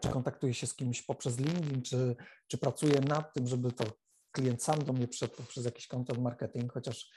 czy 0.00 0.08
kontaktuję 0.08 0.54
się 0.54 0.66
z 0.66 0.74
kimś 0.74 1.02
poprzez 1.02 1.38
LinkedIn, 1.38 1.82
czy, 1.82 2.16
czy 2.46 2.58
pracuję 2.58 3.00
nad 3.00 3.34
tym, 3.34 3.46
żeby 3.46 3.72
to 3.72 3.84
klient 4.32 4.62
sam 4.62 4.78
do 4.78 4.92
mnie 4.92 5.08
przyszedł 5.08 5.36
poprzez 5.36 5.64
jakiś 5.64 5.86
content 5.86 6.20
marketing, 6.20 6.72
chociaż 6.72 7.10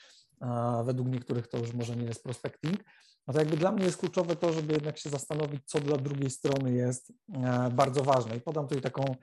według 0.85 1.07
niektórych 1.07 1.47
to 1.47 1.57
już 1.57 1.73
może 1.73 1.95
nie 1.95 2.05
jest 2.05 2.23
prospecting. 2.23 2.83
No 3.27 3.33
to 3.33 3.39
jakby 3.39 3.57
dla 3.57 3.71
mnie 3.71 3.85
jest 3.85 3.97
kluczowe 3.97 4.35
to, 4.35 4.53
żeby 4.53 4.73
jednak 4.73 4.97
się 4.97 5.09
zastanowić, 5.09 5.61
co 5.65 5.79
dla 5.79 5.97
drugiej 5.97 6.29
strony 6.29 6.73
jest 6.73 7.13
e, 7.33 7.69
bardzo 7.69 8.03
ważne. 8.03 8.37
I 8.37 8.41
podam 8.41 8.67
tutaj 8.67 8.81
taką, 8.81 9.15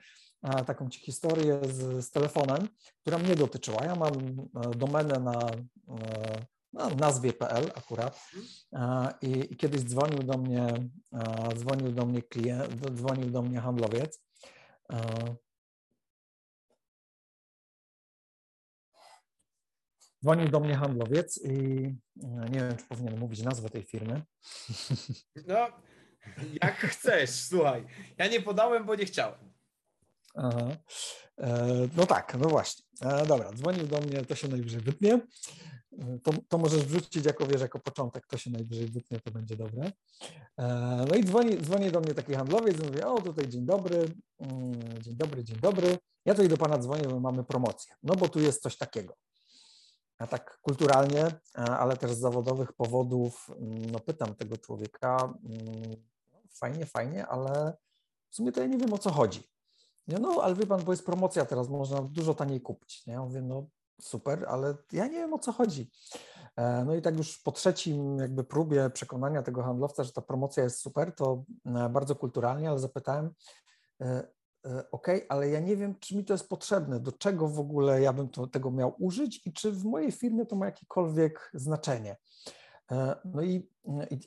e, 0.43 0.65
taką 0.65 0.89
ci 0.89 0.99
historię 0.99 1.59
z, 1.63 2.05
z 2.05 2.11
telefonem, 2.11 2.67
która 3.01 3.17
mnie 3.17 3.35
dotyczyła. 3.35 3.85
Ja 3.85 3.95
mam 3.95 4.11
e, 4.11 4.75
domenę 4.75 5.19
na, 5.19 5.49
na 6.73 6.89
nazwie.pl 6.89 7.71
akurat 7.75 8.21
i, 9.21 9.53
i 9.53 9.57
kiedyś 9.57 9.81
dzwonił 9.81 10.23
do 10.23 10.37
mnie, 10.37 10.67
dzwonił 11.57 11.91
do 11.91 12.05
mnie 12.05 12.21
klient, 12.21 12.91
dzwonił 12.95 13.29
do 13.29 13.41
mnie 13.41 13.59
handlowiec 13.59 14.23
Dzwonił 20.21 20.49
do 20.49 20.59
mnie 20.59 20.75
handlowiec 20.75 21.39
i 21.45 21.49
e, 22.23 22.49
nie 22.49 22.59
wiem, 22.59 22.77
czy 22.77 22.85
powinien 22.85 23.19
mówić 23.19 23.43
nazwę 23.43 23.69
tej 23.69 23.83
firmy. 23.83 24.21
No, 25.47 25.67
jak 26.63 26.75
chcesz, 26.75 27.29
słuchaj. 27.29 27.85
Ja 28.17 28.27
nie 28.27 28.41
podałem, 28.41 28.85
bo 28.85 28.95
nie 28.95 29.05
chciałem. 29.05 29.53
Aha. 30.35 30.67
E, 31.37 31.67
no 31.97 32.05
tak, 32.05 32.37
no 32.39 32.49
właśnie. 32.49 32.85
E, 33.01 33.25
dobra, 33.25 33.53
dzwonił 33.53 33.87
do 33.87 34.01
mnie, 34.01 34.25
to 34.25 34.35
się 34.35 34.47
najwyżej 34.47 34.81
wytnie. 34.81 35.19
To, 36.23 36.31
to 36.47 36.57
możesz 36.57 36.83
wrzucić 36.85 37.25
jako, 37.25 37.47
wiesz, 37.47 37.61
jako 37.61 37.79
początek, 37.79 38.27
to 38.27 38.37
się 38.37 38.51
najwyżej 38.51 38.85
wytnie, 38.85 39.19
to 39.19 39.31
będzie 39.31 39.55
dobre. 39.55 39.91
No 41.07 41.15
i 41.15 41.23
dzwoni, 41.23 41.57
dzwoni 41.57 41.91
do 41.91 41.99
mnie 41.99 42.13
taki 42.13 42.33
handlowiec 42.33 42.79
i 42.79 42.85
mówi, 42.85 43.01
o 43.01 43.21
tutaj 43.21 43.47
dzień 43.47 43.65
dobry, 43.65 44.05
mm, 44.39 45.01
dzień 45.01 45.15
dobry, 45.15 45.43
dzień 45.43 45.57
dobry. 45.57 45.97
Ja 46.25 46.33
tutaj 46.33 46.49
do 46.49 46.57
Pana 46.57 46.77
dzwonię, 46.77 47.07
bo 47.07 47.19
mamy 47.19 47.43
promocję. 47.43 47.95
No 48.03 48.15
bo 48.15 48.29
tu 48.29 48.39
jest 48.39 48.61
coś 48.61 48.77
takiego. 48.77 49.13
Ja 50.21 50.27
tak 50.27 50.59
kulturalnie, 50.61 51.25
e, 51.25 51.31
ale 51.57 51.97
też 51.97 52.11
z 52.11 52.19
zawodowych 52.19 52.73
powodów 52.73 53.49
mm, 53.49 53.91
no, 53.91 53.99
pytam 53.99 54.35
tego 54.35 54.57
człowieka, 54.57 55.33
mm, 55.43 55.95
fajnie, 56.53 56.85
fajnie, 56.85 57.27
ale 57.27 57.77
w 58.29 58.35
sumie 58.35 58.51
to 58.51 58.61
ja 58.61 58.67
nie 58.67 58.77
wiem 58.77 58.93
o 58.93 58.97
co 58.97 59.11
chodzi. 59.11 59.43
Nie, 60.07 60.17
no, 60.17 60.41
ale 60.43 60.55
wie 60.55 60.67
pan, 60.67 60.83
bo 60.83 60.91
jest 60.91 61.05
promocja 61.05 61.45
teraz, 61.45 61.69
można 61.69 62.01
dużo 62.01 62.33
taniej 62.33 62.61
kupić. 62.61 63.05
Nie? 63.07 63.13
Ja 63.13 63.21
mówię, 63.21 63.41
no 63.41 63.67
super, 64.01 64.45
ale 64.47 64.75
ja 64.91 65.07
nie 65.07 65.17
wiem 65.17 65.33
o 65.33 65.39
co 65.39 65.51
chodzi. 65.51 65.91
E, 66.55 66.85
no 66.85 66.95
i 66.95 67.01
tak 67.01 67.17
już 67.17 67.37
po 67.37 67.51
trzecim 67.51 68.17
jakby 68.17 68.43
próbie 68.43 68.89
przekonania 68.89 69.43
tego 69.43 69.63
handlowca, 69.63 70.03
że 70.03 70.11
ta 70.11 70.21
promocja 70.21 70.63
jest 70.63 70.79
super, 70.79 71.15
to 71.15 71.43
e, 71.65 71.89
bardzo 71.89 72.15
kulturalnie, 72.15 72.69
ale 72.69 72.79
zapytałem, 72.79 73.33
ok, 74.91 75.07
ale 75.29 75.49
ja 75.49 75.59
nie 75.59 75.77
wiem, 75.77 75.95
czy 75.99 76.17
mi 76.17 76.25
to 76.25 76.33
jest 76.33 76.49
potrzebne, 76.49 76.99
do 76.99 77.11
czego 77.11 77.47
w 77.47 77.59
ogóle 77.59 78.01
ja 78.01 78.13
bym 78.13 78.29
to, 78.29 78.47
tego 78.47 78.71
miał 78.71 78.95
użyć 78.99 79.41
i 79.47 79.53
czy 79.53 79.71
w 79.71 79.85
mojej 79.85 80.11
firmie 80.11 80.45
to 80.45 80.55
ma 80.55 80.65
jakiekolwiek 80.65 81.51
znaczenie. 81.53 82.17
E, 82.91 83.15
no 83.25 83.41
i, 83.41 83.69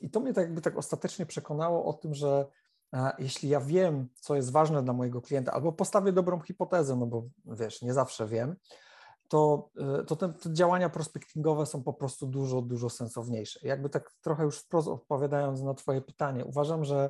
i, 0.01 0.09
to 0.09 0.19
mnie 0.19 0.33
tak 0.33 0.43
jakby 0.43 0.61
tak 0.61 0.77
ostatecznie 0.77 1.25
przekonało 1.25 1.85
o 1.85 1.93
tym, 1.93 2.13
że 2.13 2.45
e, 2.93 3.11
jeśli 3.19 3.49
ja 3.49 3.61
wiem, 3.61 4.07
co 4.15 4.35
jest 4.35 4.51
ważne 4.51 4.83
dla 4.83 4.93
mojego 4.93 5.21
klienta, 5.21 5.51
albo 5.51 5.71
postawię 5.71 6.11
dobrą 6.11 6.39
hipotezę, 6.39 6.95
no 6.95 7.05
bo 7.05 7.23
wiesz, 7.45 7.81
nie 7.81 7.93
zawsze 7.93 8.27
wiem, 8.27 8.55
to, 9.27 9.69
to 10.07 10.15
te, 10.15 10.33
te, 10.33 10.53
działania 10.53 10.89
prospectingowe 10.89 11.65
są 11.65 11.83
po 11.83 11.93
prostu 11.93 12.27
dużo, 12.27 12.61
dużo 12.61 12.89
sensowniejsze. 12.89 13.59
Jakby 13.63 13.89
tak 13.89 14.11
trochę 14.21 14.43
już 14.43 14.59
wprost 14.59 14.87
odpowiadając 14.87 15.61
na 15.61 15.73
Twoje 15.73 16.01
pytanie, 16.01 16.45
uważam, 16.45 16.83
że 16.83 17.09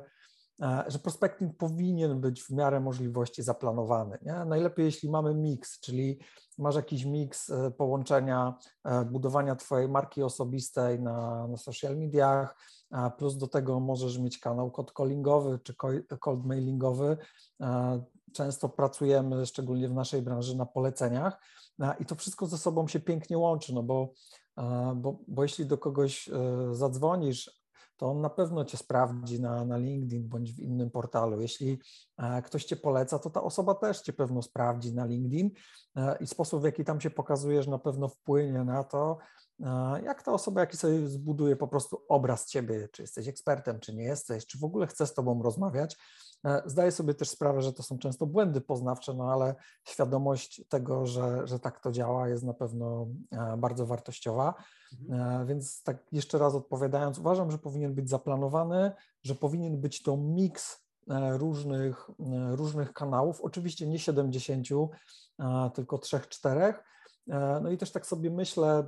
że 0.86 0.98
prospecting 0.98 1.56
powinien 1.56 2.20
być 2.20 2.42
w 2.42 2.50
miarę 2.50 2.80
możliwości 2.80 3.42
zaplanowany. 3.42 4.18
Nie? 4.22 4.44
Najlepiej, 4.44 4.84
jeśli 4.84 5.10
mamy 5.10 5.34
miks, 5.34 5.80
czyli 5.80 6.18
masz 6.58 6.74
jakiś 6.74 7.04
miks 7.04 7.50
e, 7.50 7.70
połączenia 7.70 8.54
e, 8.84 9.04
budowania 9.04 9.56
Twojej 9.56 9.88
marki 9.88 10.22
osobistej 10.22 11.00
na, 11.00 11.46
na 11.48 11.56
social 11.56 11.96
mediach, 11.96 12.56
plus 13.18 13.36
do 13.36 13.46
tego 13.46 13.80
możesz 13.80 14.18
mieć 14.18 14.38
kanał 14.38 14.70
cold 14.70 14.92
callingowy 14.92 15.58
czy 15.62 15.74
cold 16.20 16.44
mailingowy. 16.44 17.16
Często 18.32 18.68
pracujemy, 18.68 19.46
szczególnie 19.46 19.88
w 19.88 19.94
naszej 19.94 20.22
branży, 20.22 20.56
na 20.56 20.66
poleceniach 20.66 21.38
i 22.00 22.06
to 22.06 22.14
wszystko 22.14 22.46
ze 22.46 22.58
sobą 22.58 22.88
się 22.88 23.00
pięknie 23.00 23.38
łączy, 23.38 23.74
no 23.74 23.82
bo, 23.82 24.12
bo, 24.96 25.18
bo 25.28 25.42
jeśli 25.42 25.66
do 25.66 25.78
kogoś 25.78 26.30
zadzwonisz, 26.72 27.65
to 27.96 28.10
on 28.10 28.20
na 28.20 28.30
pewno 28.30 28.64
cię 28.64 28.76
sprawdzi 28.76 29.40
na, 29.40 29.64
na 29.64 29.76
LinkedIn 29.76 30.28
bądź 30.28 30.52
w 30.52 30.58
innym 30.58 30.90
portalu. 30.90 31.40
Jeśli 31.40 31.78
e, 32.18 32.42
ktoś 32.42 32.64
cię 32.64 32.76
poleca, 32.76 33.18
to 33.18 33.30
ta 33.30 33.42
osoba 33.42 33.74
też 33.74 34.00
cię 34.00 34.12
pewno 34.12 34.42
sprawdzi 34.42 34.94
na 34.94 35.04
LinkedIn 35.04 35.50
e, 35.96 36.16
i 36.20 36.26
sposób, 36.26 36.62
w 36.62 36.64
jaki 36.64 36.84
tam 36.84 37.00
się 37.00 37.10
pokazujesz, 37.10 37.66
na 37.66 37.78
pewno 37.78 38.08
wpłynie 38.08 38.64
na 38.64 38.84
to, 38.84 39.18
e, 39.60 39.66
jak 40.02 40.22
ta 40.22 40.32
osoba, 40.32 40.60
jaki 40.60 40.76
sobie 40.76 41.08
zbuduje 41.08 41.56
po 41.56 41.68
prostu 41.68 42.02
obraz 42.08 42.46
ciebie, 42.46 42.88
czy 42.92 43.02
jesteś 43.02 43.28
ekspertem, 43.28 43.80
czy 43.80 43.94
nie 43.94 44.04
jesteś, 44.04 44.46
czy 44.46 44.58
w 44.58 44.64
ogóle 44.64 44.86
chce 44.86 45.06
z 45.06 45.14
tobą 45.14 45.42
rozmawiać. 45.42 45.96
Zdaję 46.66 46.92
sobie 46.92 47.14
też 47.14 47.30
sprawę, 47.30 47.62
że 47.62 47.72
to 47.72 47.82
są 47.82 47.98
często 47.98 48.26
błędy 48.26 48.60
poznawcze, 48.60 49.14
no 49.14 49.32
ale 49.32 49.54
świadomość 49.84 50.64
tego, 50.68 51.06
że, 51.06 51.46
że 51.46 51.58
tak 51.58 51.80
to 51.80 51.92
działa, 51.92 52.28
jest 52.28 52.44
na 52.44 52.54
pewno 52.54 53.06
bardzo 53.58 53.86
wartościowa. 53.86 54.54
Mhm. 54.92 55.42
E, 55.42 55.46
więc 55.46 55.82
tak 55.82 55.96
jeszcze 56.12 56.38
raz 56.38 56.54
odpowiadając, 56.54 57.18
uważam, 57.18 57.50
że 57.50 57.58
powinien 57.58 57.94
być 57.94 58.10
zaplanowany, 58.10 58.92
że 59.22 59.34
powinien 59.34 59.80
być 59.80 60.02
to 60.02 60.16
miks 60.16 60.86
e, 61.10 61.38
różnych, 61.38 62.10
e, 62.10 62.56
różnych 62.56 62.92
kanałów, 62.92 63.40
oczywiście 63.40 63.86
nie 63.86 63.98
70, 63.98 64.68
tylko 65.74 65.96
3-4. 65.96 66.74
No 67.62 67.70
i 67.70 67.78
też 67.78 67.92
tak 67.92 68.06
sobie 68.06 68.30
myślę, 68.30 68.86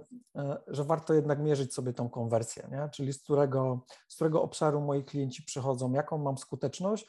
że 0.66 0.84
warto 0.84 1.14
jednak 1.14 1.38
mierzyć 1.38 1.74
sobie 1.74 1.92
tą 1.92 2.08
konwersję, 2.08 2.68
nie? 2.70 2.88
czyli 2.92 3.12
z 3.12 3.22
którego, 3.22 3.80
z 4.08 4.14
którego 4.14 4.42
obszaru 4.42 4.80
moi 4.80 5.04
klienci 5.04 5.42
przychodzą, 5.42 5.92
jaką 5.92 6.18
mam 6.18 6.38
skuteczność, 6.38 7.08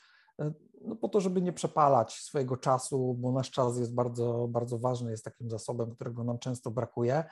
no 0.82 0.96
po 0.96 1.10
to, 1.10 1.22
żeby 1.22 1.42
nie 1.42 1.54
przepalać 1.54 2.14
swojego 2.14 2.58
czasu, 2.58 3.14
bo 3.14 3.32
nasz 3.32 3.52
czas 3.52 3.78
jest 3.78 3.94
bardzo, 3.94 4.48
bardzo 4.50 4.78
ważny, 4.78 5.12
jest 5.12 5.26
takim 5.26 5.50
zasobem, 5.50 5.92
którego 5.92 6.24
nam 6.24 6.40
często 6.40 6.72
brakuje. 6.72 7.24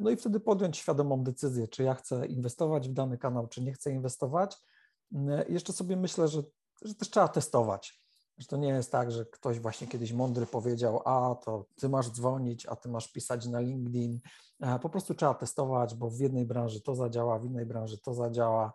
No 0.00 0.10
i 0.10 0.16
wtedy 0.16 0.40
podjąć 0.40 0.76
świadomą 0.76 1.24
decyzję, 1.24 1.68
czy 1.68 1.82
ja 1.82 1.94
chcę 1.94 2.26
inwestować 2.26 2.88
w 2.88 2.92
dany 2.92 3.18
kanał, 3.18 3.48
czy 3.48 3.62
nie 3.62 3.72
chcę 3.72 3.92
inwestować. 3.92 4.56
Jeszcze 5.48 5.72
sobie 5.72 5.96
myślę, 5.96 6.28
że, 6.28 6.42
że 6.82 6.94
też 6.94 7.10
trzeba 7.10 7.28
testować. 7.28 8.03
Że 8.38 8.46
to 8.46 8.56
nie 8.56 8.68
jest 8.68 8.92
tak, 8.92 9.12
że 9.12 9.26
ktoś 9.26 9.60
właśnie 9.60 9.86
kiedyś 9.86 10.12
mądry 10.12 10.46
powiedział, 10.46 11.02
a 11.04 11.34
to 11.34 11.66
ty 11.76 11.88
masz 11.88 12.10
dzwonić, 12.10 12.66
a 12.66 12.76
ty 12.76 12.88
masz 12.88 13.12
pisać 13.12 13.46
na 13.46 13.60
LinkedIn. 13.60 14.20
Po 14.82 14.88
prostu 14.88 15.14
trzeba 15.14 15.34
testować, 15.34 15.94
bo 15.94 16.10
w 16.10 16.18
jednej 16.18 16.46
branży 16.46 16.80
to 16.80 16.94
zadziała, 16.94 17.38
w 17.38 17.44
innej 17.44 17.66
branży 17.66 17.98
to 17.98 18.14
zadziała. 18.14 18.72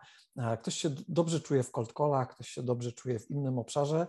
Ktoś 0.62 0.76
się 0.76 0.90
dobrze 1.08 1.40
czuje 1.40 1.64
w 1.64 1.72
cold 1.72 1.94
callach, 1.94 2.30
ktoś 2.30 2.50
się 2.50 2.64
dobrze 2.64 2.92
czuje 2.92 3.20
w 3.20 3.32
innym 3.32 3.60
obszarze. 3.60 4.08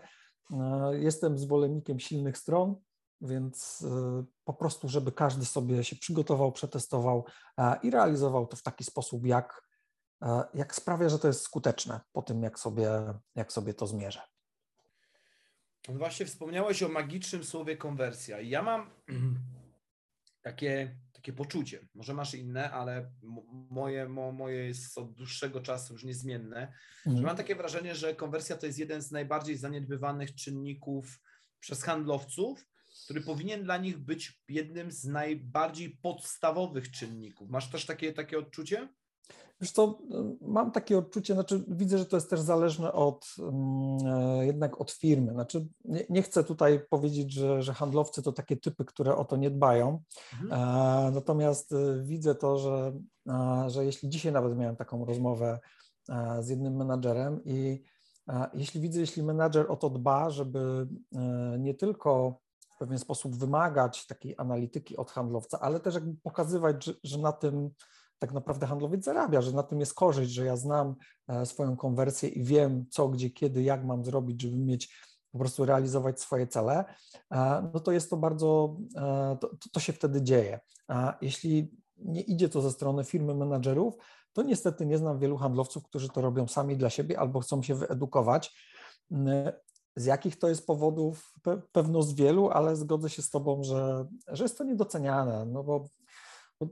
Jestem 0.93 1.39
zwolennikiem 1.39 2.01
silnych 2.01 2.39
stron, 2.39 2.77
więc 3.21 3.87
po 4.45 4.55
prostu, 4.55 4.89
żeby 4.89 5.13
każdy 5.13 5.45
sobie 5.45 5.85
się 5.85 5.97
przygotował, 5.97 6.53
przetestował 6.53 7.25
i 7.83 7.91
realizował 7.91 8.47
to 8.47 8.57
w 8.57 8.63
taki 8.63 8.85
sposób, 8.85 9.27
jak, 9.27 9.63
jak 10.55 10.75
sprawia, 10.75 11.09
że 11.09 11.19
to 11.19 11.29
jest 11.29 11.41
skuteczne 11.41 12.01
po 12.13 12.23
tym, 12.23 12.43
jak 12.43 12.59
sobie, 12.59 12.91
jak 13.35 13.53
sobie 13.53 13.75
to 13.75 13.87
zmierzę. 13.87 14.21
No 15.89 15.95
właśnie 15.95 16.27
wspomniałeś 16.27 16.83
o 16.83 16.89
magicznym 16.89 17.45
słowie 17.45 17.77
konwersja. 17.77 18.41
Ja 18.41 18.63
mam 18.63 18.91
takie, 20.43 20.97
takie 21.13 21.33
poczucie, 21.33 21.89
może 21.95 22.15
masz 22.15 22.35
inne, 22.35 22.71
ale 22.71 23.13
moje, 23.71 24.09
moje 24.09 24.67
jest 24.67 24.99
od 24.99 25.15
dłuższego 25.15 25.61
czasu 25.61 25.93
już 25.93 26.05
niezmienne, 26.05 26.73
mhm. 27.07 27.27
mam 27.27 27.37
takie 27.37 27.57
wrażenie, 27.57 27.95
że 27.95 28.15
konwersja 28.15 28.57
to 28.57 28.67
jest 28.67 28.79
jeden 28.79 29.03
z 29.03 29.11
najbardziej 29.11 29.57
zaniedbywanych 29.57 30.35
czynników 30.35 31.21
przez 31.61 31.83
handlowców, 31.83 32.67
który 33.05 33.21
powinien 33.21 33.65
dla 33.65 33.77
nich 33.77 33.99
być 33.99 34.43
jednym 34.49 34.91
z 34.91 35.05
najbardziej 35.05 35.99
podstawowych 36.03 36.91
czynników. 36.91 37.51
Masz 37.51 37.71
też 37.71 37.87
takie, 37.87 38.13
takie 38.13 38.39
odczucie? 38.39 38.89
Wiesz 39.61 39.73
co, 39.73 39.99
mam 40.41 40.73
takie 40.73 40.99
odczucie, 40.99 41.35
znaczy 41.35 41.65
widzę, 41.69 41.99
że 41.99 42.07
to 42.07 42.17
jest 42.17 42.31
też 42.31 42.41
zależne 42.41 42.93
od 42.93 43.35
mm, 43.39 44.47
jednak 44.47 44.81
od 44.81 44.91
firmy. 44.91 45.33
Znaczy 45.33 45.69
nie, 45.85 46.05
nie 46.11 46.23
chcę 46.23 46.45
tutaj 46.45 46.81
powiedzieć, 46.91 47.33
że, 47.33 47.63
że, 47.63 47.75
handlowcy 47.75 48.23
to 48.23 48.33
takie 48.33 48.57
typy, 48.57 48.85
które 48.85 49.17
o 49.17 49.25
to 49.25 49.37
nie 49.37 49.51
dbają. 49.51 50.03
Mhm. 50.43 50.53
E, 50.53 51.11
natomiast 51.11 51.73
e, 51.73 52.03
widzę 52.03 52.35
to, 52.35 52.59
że, 52.59 52.93
e, 53.29 53.65
że 53.71 53.85
jeśli 53.85 54.09
dzisiaj 54.09 54.33
nawet 54.33 54.59
miałem 54.59 54.77
taką 54.77 55.05
rozmowę 55.05 55.59
z 56.41 56.49
jednym 56.49 56.77
menadżerem 56.77 57.41
i 57.45 57.83
jeśli 58.55 58.81
widzę, 58.81 59.01
jeśli 59.01 59.23
menadżer 59.23 59.71
o 59.71 59.77
to 59.77 59.91
dba, 59.91 60.31
żeby 60.31 60.89
nie 61.59 61.75
tylko 61.75 62.41
pewien 62.81 62.99
sposób 62.99 63.37
wymagać 63.37 64.07
takiej 64.07 64.35
analityki 64.39 64.97
od 64.97 65.11
handlowca, 65.11 65.61
ale 65.61 65.81
też 65.81 65.95
jakby 65.95 66.21
pokazywać, 66.23 66.85
że, 66.85 66.93
że 67.05 67.19
na 67.19 67.33
tym 67.33 67.71
tak 68.21 68.33
naprawdę 68.33 68.67
handlowiec 68.67 69.05
zarabia, 69.05 69.41
że 69.41 69.53
na 69.53 69.63
tym 69.63 69.81
jest 69.81 69.95
korzyść, 69.95 70.31
że 70.33 70.45
ja 70.45 70.57
znam 70.57 70.95
e, 71.29 71.47
swoją 71.47 71.77
konwersję 71.77 72.29
i 72.29 72.45
wiem 72.45 72.87
co, 72.91 73.09
gdzie, 73.09 73.31
kiedy, 73.31 73.63
jak 73.63 73.85
mam 73.85 74.05
zrobić, 74.05 74.43
żeby 74.43 74.57
mieć 74.57 74.95
po 75.33 75.39
prostu 75.39 75.65
realizować 75.65 76.21
swoje 76.21 76.47
cele, 76.47 76.85
e, 77.31 77.71
no 77.75 77.81
to 77.81 77.93
jest 77.93 78.11
to 78.11 78.17
bardzo, 78.17 78.77
e, 78.97 79.37
to, 79.41 79.51
to 79.73 79.81
się 79.81 79.93
wtedy 79.93 80.23
dzieje. 80.23 80.61
A 80.89 81.19
jeśli 81.21 81.71
nie 81.97 82.21
idzie 82.21 82.49
to 82.49 82.61
ze 82.61 82.71
strony 82.71 83.05
firmy 83.05 83.35
menadżerów, 83.35 83.95
to 84.33 84.43
niestety 84.43 84.87
nie 84.87 84.99
znam 84.99 85.19
wielu 85.19 85.37
handlowców, 85.37 85.85
którzy 85.85 86.09
to 86.09 86.21
robią 86.21 86.49
sami 86.49 86.77
dla 86.77 86.91
siebie 86.91 87.19
albo 87.19 87.41
chcą 87.41 87.63
się 87.63 87.75
wyedukować. 87.75 88.55
Z 89.97 90.05
jakich 90.05 90.39
to 90.39 90.49
jest 90.49 90.67
powodów? 90.67 91.33
Pewno 91.73 92.03
z 92.03 92.15
wielu, 92.15 92.51
ale 92.51 92.77
zgodzę 92.77 93.11
się 93.11 93.23
z 93.23 93.31
Tobą, 93.31 93.65
że, 93.65 94.07
że 94.29 94.45
jest 94.45 94.59
to 94.59 94.65
niedoceniane, 94.65 95.47
no 95.47 95.65
bo, 95.65 95.85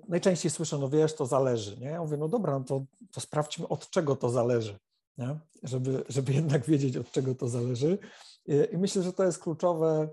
najczęściej 0.08 0.50
słyszę, 0.50 0.78
no 0.78 0.88
wiesz, 0.88 1.14
to 1.14 1.26
zależy, 1.26 1.80
nie? 1.80 1.86
Ja 1.86 2.00
mówię, 2.00 2.16
no 2.16 2.28
dobra, 2.28 2.58
no 2.58 2.64
to, 2.64 2.84
to 3.12 3.20
sprawdźmy, 3.20 3.68
od 3.68 3.90
czego 3.90 4.16
to 4.16 4.30
zależy, 4.30 4.78
nie? 5.18 5.38
Żeby, 5.62 6.04
żeby 6.08 6.32
jednak 6.32 6.66
wiedzieć, 6.66 6.96
od 6.96 7.10
czego 7.10 7.34
to 7.34 7.48
zależy. 7.48 7.98
I, 8.46 8.54
I 8.72 8.78
myślę, 8.78 9.02
że 9.02 9.12
to 9.12 9.24
jest 9.24 9.38
kluczowe. 9.38 10.08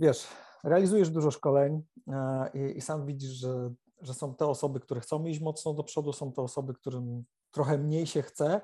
Wiesz, 0.00 0.26
realizujesz 0.64 1.10
dużo 1.10 1.30
szkoleń 1.30 1.82
e, 2.08 2.50
i, 2.54 2.78
i 2.78 2.80
sam 2.80 3.06
widzisz, 3.06 3.30
że, 3.30 3.74
że 4.00 4.14
są 4.14 4.34
te 4.34 4.46
osoby, 4.46 4.80
które 4.80 5.00
chcą 5.00 5.24
iść 5.24 5.40
mocno 5.40 5.74
do 5.74 5.84
przodu, 5.84 6.12
są 6.12 6.32
te 6.32 6.42
osoby, 6.42 6.74
którym 6.74 7.24
trochę 7.50 7.78
mniej 7.78 8.06
się 8.06 8.22
chce, 8.22 8.60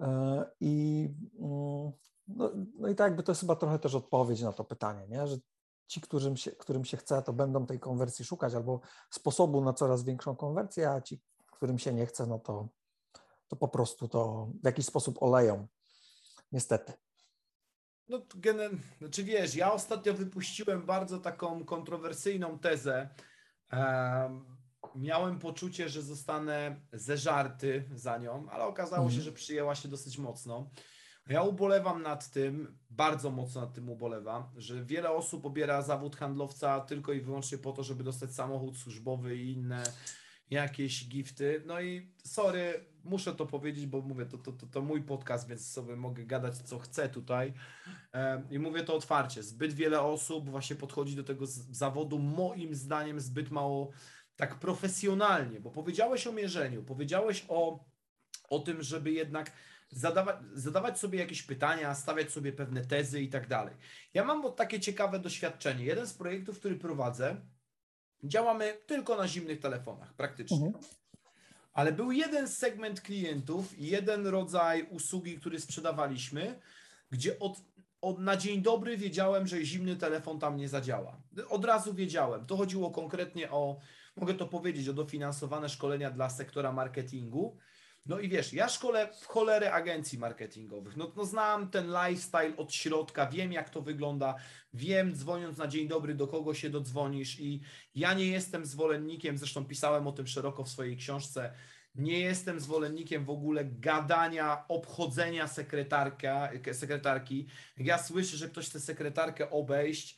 e, 0.00 0.44
i 0.60 1.08
mm, 1.40 1.92
no, 2.28 2.50
no 2.78 2.88
i 2.88 2.94
tak 2.94 3.06
jakby 3.06 3.22
to 3.22 3.32
jest 3.32 3.40
chyba 3.40 3.56
trochę 3.56 3.78
też 3.78 3.94
odpowiedź 3.94 4.42
na 4.42 4.52
to 4.52 4.64
pytanie, 4.64 5.06
nie? 5.08 5.26
że 5.26 5.36
ci, 5.88 6.00
którym 6.00 6.36
się, 6.36 6.50
którym 6.52 6.84
się 6.84 6.96
chce, 6.96 7.22
to 7.22 7.32
będą 7.32 7.66
tej 7.66 7.80
konwersji 7.80 8.24
szukać 8.24 8.54
albo 8.54 8.80
sposobu 9.10 9.60
na 9.60 9.72
coraz 9.72 10.04
większą 10.04 10.36
konwersję, 10.36 10.90
a 10.90 11.00
ci, 11.00 11.20
którym 11.52 11.78
się 11.78 11.92
nie 11.92 12.06
chce, 12.06 12.26
no 12.26 12.38
to, 12.38 12.68
to 13.48 13.56
po 13.56 13.68
prostu 13.68 14.08
to 14.08 14.48
w 14.62 14.66
jakiś 14.66 14.86
sposób 14.86 15.22
oleją. 15.22 15.66
Niestety. 16.52 16.92
No, 18.08 18.22
gen... 18.34 18.58
znaczy 18.98 19.24
wiesz, 19.24 19.54
ja 19.54 19.72
ostatnio 19.72 20.14
wypuściłem 20.14 20.86
bardzo 20.86 21.18
taką 21.18 21.64
kontrowersyjną 21.64 22.58
tezę. 22.58 23.08
miałem 24.94 25.38
poczucie, 25.38 25.88
że 25.88 26.02
zostanę 26.02 26.80
zeżarty 26.92 27.88
za 27.94 28.18
nią, 28.18 28.46
ale 28.50 28.64
okazało 28.64 29.10
się, 29.10 29.16
mhm. 29.16 29.22
że 29.24 29.32
przyjęła 29.32 29.74
się 29.74 29.88
dosyć 29.88 30.18
mocno. 30.18 30.70
Ja 31.28 31.42
ubolewam 31.42 32.02
nad 32.02 32.30
tym, 32.30 32.78
bardzo 32.90 33.30
mocno 33.30 33.60
nad 33.60 33.74
tym 33.74 33.88
ubolewam, 33.88 34.44
że 34.56 34.84
wiele 34.84 35.10
osób 35.10 35.46
obiera 35.46 35.82
zawód 35.82 36.16
handlowca 36.16 36.80
tylko 36.80 37.12
i 37.12 37.20
wyłącznie 37.20 37.58
po 37.58 37.72
to, 37.72 37.82
żeby 37.82 38.04
dostać 38.04 38.34
samochód 38.34 38.78
służbowy 38.78 39.36
i 39.36 39.52
inne 39.52 39.82
jakieś 40.50 41.08
gifty. 41.08 41.62
No 41.66 41.80
i 41.80 42.12
sorry, 42.24 42.84
muszę 43.04 43.34
to 43.34 43.46
powiedzieć, 43.46 43.86
bo 43.86 44.00
mówię, 44.00 44.26
to, 44.26 44.38
to, 44.38 44.52
to, 44.52 44.66
to 44.66 44.82
mój 44.82 45.02
podcast, 45.02 45.48
więc 45.48 45.72
sobie 45.72 45.96
mogę 45.96 46.24
gadać 46.26 46.58
co 46.58 46.78
chcę 46.78 47.08
tutaj. 47.08 47.52
I 48.50 48.58
mówię 48.58 48.84
to 48.84 48.94
otwarcie. 48.94 49.42
Zbyt 49.42 49.72
wiele 49.72 50.00
osób 50.00 50.50
właśnie 50.50 50.76
podchodzi 50.76 51.16
do 51.16 51.24
tego 51.24 51.46
zawodu, 51.70 52.18
moim 52.18 52.74
zdaniem, 52.74 53.20
zbyt 53.20 53.50
mało 53.50 53.90
tak 54.36 54.58
profesjonalnie, 54.58 55.60
bo 55.60 55.70
powiedziałeś 55.70 56.26
o 56.26 56.32
mierzeniu, 56.32 56.82
powiedziałeś 56.82 57.44
o, 57.48 57.84
o 58.50 58.58
tym, 58.58 58.82
żeby 58.82 59.12
jednak 59.12 59.52
zadawać, 59.90 60.36
zadawać 60.54 60.98
sobie 60.98 61.18
jakieś 61.18 61.42
pytania, 61.42 61.94
stawiać 61.94 62.30
sobie 62.30 62.52
pewne 62.52 62.84
tezy 62.84 63.20
i 63.22 63.28
tak 63.28 63.48
dalej. 63.48 63.74
Ja 64.14 64.24
mam 64.24 64.54
takie 64.54 64.80
ciekawe 64.80 65.18
doświadczenie. 65.18 65.84
Jeden 65.84 66.06
z 66.06 66.14
projektów, 66.14 66.58
który 66.58 66.76
prowadzę, 66.76 67.36
działamy 68.24 68.78
tylko 68.86 69.16
na 69.16 69.28
zimnych 69.28 69.60
telefonach, 69.60 70.14
praktycznie. 70.14 70.66
Mhm. 70.66 70.84
Ale 71.72 71.92
był 71.92 72.12
jeden 72.12 72.48
segment 72.48 73.00
klientów, 73.00 73.78
jeden 73.78 74.26
rodzaj 74.26 74.86
usługi, 74.90 75.38
który 75.38 75.60
sprzedawaliśmy, 75.60 76.60
gdzie 77.10 77.38
od, 77.38 77.60
od, 78.00 78.18
na 78.18 78.36
dzień 78.36 78.62
dobry 78.62 78.96
wiedziałem, 78.96 79.46
że 79.46 79.64
zimny 79.64 79.96
telefon 79.96 80.38
tam 80.38 80.56
nie 80.56 80.68
zadziała. 80.68 81.22
Od 81.48 81.64
razu 81.64 81.94
wiedziałem. 81.94 82.46
To 82.46 82.56
chodziło 82.56 82.90
konkretnie 82.90 83.50
o, 83.50 83.78
mogę 84.16 84.34
to 84.34 84.46
powiedzieć, 84.46 84.88
o 84.88 84.92
dofinansowane 84.92 85.68
szkolenia 85.68 86.10
dla 86.10 86.30
sektora 86.30 86.72
marketingu, 86.72 87.56
no 88.08 88.20
i 88.20 88.28
wiesz, 88.28 88.52
ja 88.52 88.68
szkolę 88.68 89.08
w 89.20 89.26
cholerę 89.26 89.72
agencji 89.72 90.18
marketingowych. 90.18 90.96
No, 90.96 91.12
no 91.16 91.24
znam 91.24 91.70
ten 91.70 91.86
lifestyle 91.86 92.56
od 92.56 92.74
środka, 92.74 93.26
wiem 93.26 93.52
jak 93.52 93.70
to 93.70 93.82
wygląda, 93.82 94.34
wiem 94.74 95.14
dzwoniąc 95.14 95.58
na 95.58 95.68
dzień 95.68 95.88
dobry 95.88 96.14
do 96.14 96.26
kogo 96.26 96.54
się 96.54 96.70
dodzwonisz 96.70 97.40
i 97.40 97.60
ja 97.94 98.14
nie 98.14 98.26
jestem 98.26 98.66
zwolennikiem, 98.66 99.38
zresztą 99.38 99.64
pisałem 99.64 100.06
o 100.06 100.12
tym 100.12 100.26
szeroko 100.26 100.64
w 100.64 100.68
swojej 100.68 100.96
książce, 100.96 101.52
nie 101.94 102.20
jestem 102.20 102.60
zwolennikiem 102.60 103.24
w 103.24 103.30
ogóle 103.30 103.64
gadania, 103.64 104.64
obchodzenia 104.68 105.48
sekretarka, 105.48 106.50
sekretarki. 106.72 107.46
Jak 107.76 107.86
ja 107.86 107.98
słyszę, 107.98 108.36
że 108.36 108.48
ktoś 108.48 108.68
chce 108.68 108.80
sekretarkę 108.80 109.50
obejść, 109.50 110.17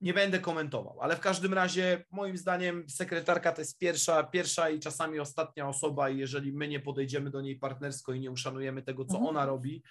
nie 0.00 0.14
będę 0.14 0.38
komentował, 0.38 1.00
ale 1.00 1.16
w 1.16 1.20
każdym 1.20 1.54
razie 1.54 2.04
moim 2.10 2.36
zdaniem 2.36 2.84
sekretarka 2.88 3.52
to 3.52 3.60
jest 3.60 3.78
pierwsza, 3.78 4.22
pierwsza 4.22 4.70
i 4.70 4.80
czasami 4.80 5.20
ostatnia 5.20 5.68
osoba 5.68 6.10
i 6.10 6.18
jeżeli 6.18 6.52
my 6.52 6.68
nie 6.68 6.80
podejdziemy 6.80 7.30
do 7.30 7.40
niej 7.40 7.56
partnersko 7.56 8.12
i 8.12 8.20
nie 8.20 8.30
uszanujemy 8.30 8.82
tego, 8.82 9.04
co 9.04 9.14
mhm. 9.14 9.36
ona 9.36 9.46
robi, 9.46 9.82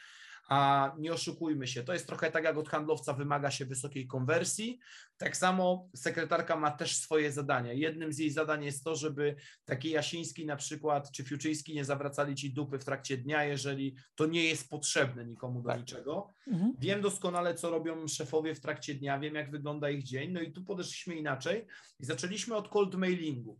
a 0.49 0.91
nie 0.99 1.13
oszukujmy 1.13 1.67
się, 1.67 1.83
to 1.83 1.93
jest 1.93 2.07
trochę 2.07 2.31
tak 2.31 2.43
jak 2.43 2.57
od 2.57 2.69
handlowca 2.69 3.13
wymaga 3.13 3.51
się 3.51 3.65
wysokiej 3.65 4.07
konwersji, 4.07 4.79
tak 5.17 5.37
samo 5.37 5.89
sekretarka 5.95 6.55
ma 6.55 6.71
też 6.71 6.95
swoje 6.95 7.31
zadania. 7.31 7.73
Jednym 7.73 8.13
z 8.13 8.17
jej 8.17 8.31
zadań 8.31 8.65
jest 8.65 8.83
to, 8.83 8.95
żeby 8.95 9.35
taki 9.65 9.89
Jasiński 9.89 10.45
na 10.45 10.55
przykład, 10.55 11.11
czy 11.11 11.23
Fiuczyński 11.23 11.75
nie 11.75 11.85
zawracali 11.85 12.35
ci 12.35 12.53
dupy 12.53 12.79
w 12.79 12.85
trakcie 12.85 13.17
dnia, 13.17 13.43
jeżeli 13.43 13.95
to 14.15 14.25
nie 14.25 14.43
jest 14.43 14.69
potrzebne 14.69 15.25
nikomu 15.25 15.61
do 15.61 15.69
tak. 15.69 15.79
niczego. 15.79 16.27
Mhm. 16.47 16.73
Wiem 16.79 17.01
doskonale, 17.01 17.55
co 17.55 17.69
robią 17.69 18.07
szefowie 18.07 18.55
w 18.55 18.59
trakcie 18.59 18.95
dnia, 18.95 19.19
wiem 19.19 19.35
jak 19.35 19.51
wygląda 19.51 19.89
ich 19.89 20.03
dzień, 20.03 20.31
no 20.31 20.41
i 20.41 20.51
tu 20.51 20.63
podeszliśmy 20.63 21.15
inaczej 21.15 21.65
i 21.99 22.05
zaczęliśmy 22.05 22.55
od 22.55 22.69
cold 22.69 22.95
mailingu, 22.95 23.59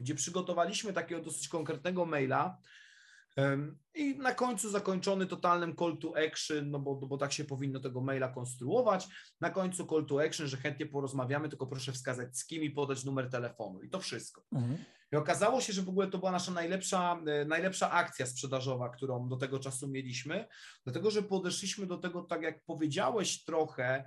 gdzie 0.00 0.14
przygotowaliśmy 0.14 0.92
takiego 0.92 1.22
dosyć 1.22 1.48
konkretnego 1.48 2.06
maila, 2.06 2.58
i 3.94 4.18
na 4.18 4.34
końcu 4.34 4.70
zakończony 4.70 5.26
totalnym 5.26 5.76
call 5.76 5.98
to 5.98 6.14
action, 6.26 6.70
no 6.70 6.78
bo, 6.78 6.94
bo 6.94 7.18
tak 7.18 7.32
się 7.32 7.44
powinno 7.44 7.80
tego 7.80 8.00
maila 8.00 8.28
konstruować. 8.28 9.08
Na 9.40 9.50
końcu 9.50 9.86
call 9.86 10.06
to 10.06 10.24
action, 10.24 10.46
że 10.46 10.56
chętnie 10.56 10.86
porozmawiamy, 10.86 11.48
tylko 11.48 11.66
proszę 11.66 11.92
wskazać 11.92 12.38
z 12.38 12.46
kim 12.46 12.62
i 12.62 12.70
podać 12.70 13.04
numer 13.04 13.30
telefonu. 13.30 13.82
I 13.82 13.90
to 13.90 14.00
wszystko. 14.00 14.42
Mhm. 14.52 14.78
I 15.12 15.16
okazało 15.16 15.60
się, 15.60 15.72
że 15.72 15.82
w 15.82 15.88
ogóle 15.88 16.06
to 16.10 16.18
była 16.18 16.32
nasza 16.32 16.52
najlepsza, 16.52 17.22
e, 17.26 17.44
najlepsza 17.44 17.90
akcja 17.90 18.26
sprzedażowa, 18.26 18.88
którą 18.88 19.28
do 19.28 19.36
tego 19.36 19.58
czasu 19.58 19.88
mieliśmy, 19.88 20.46
dlatego 20.84 21.10
że 21.10 21.22
podeszliśmy 21.22 21.86
do 21.86 21.98
tego, 21.98 22.22
tak 22.22 22.42
jak 22.42 22.64
powiedziałeś 22.64 23.44
trochę, 23.44 24.04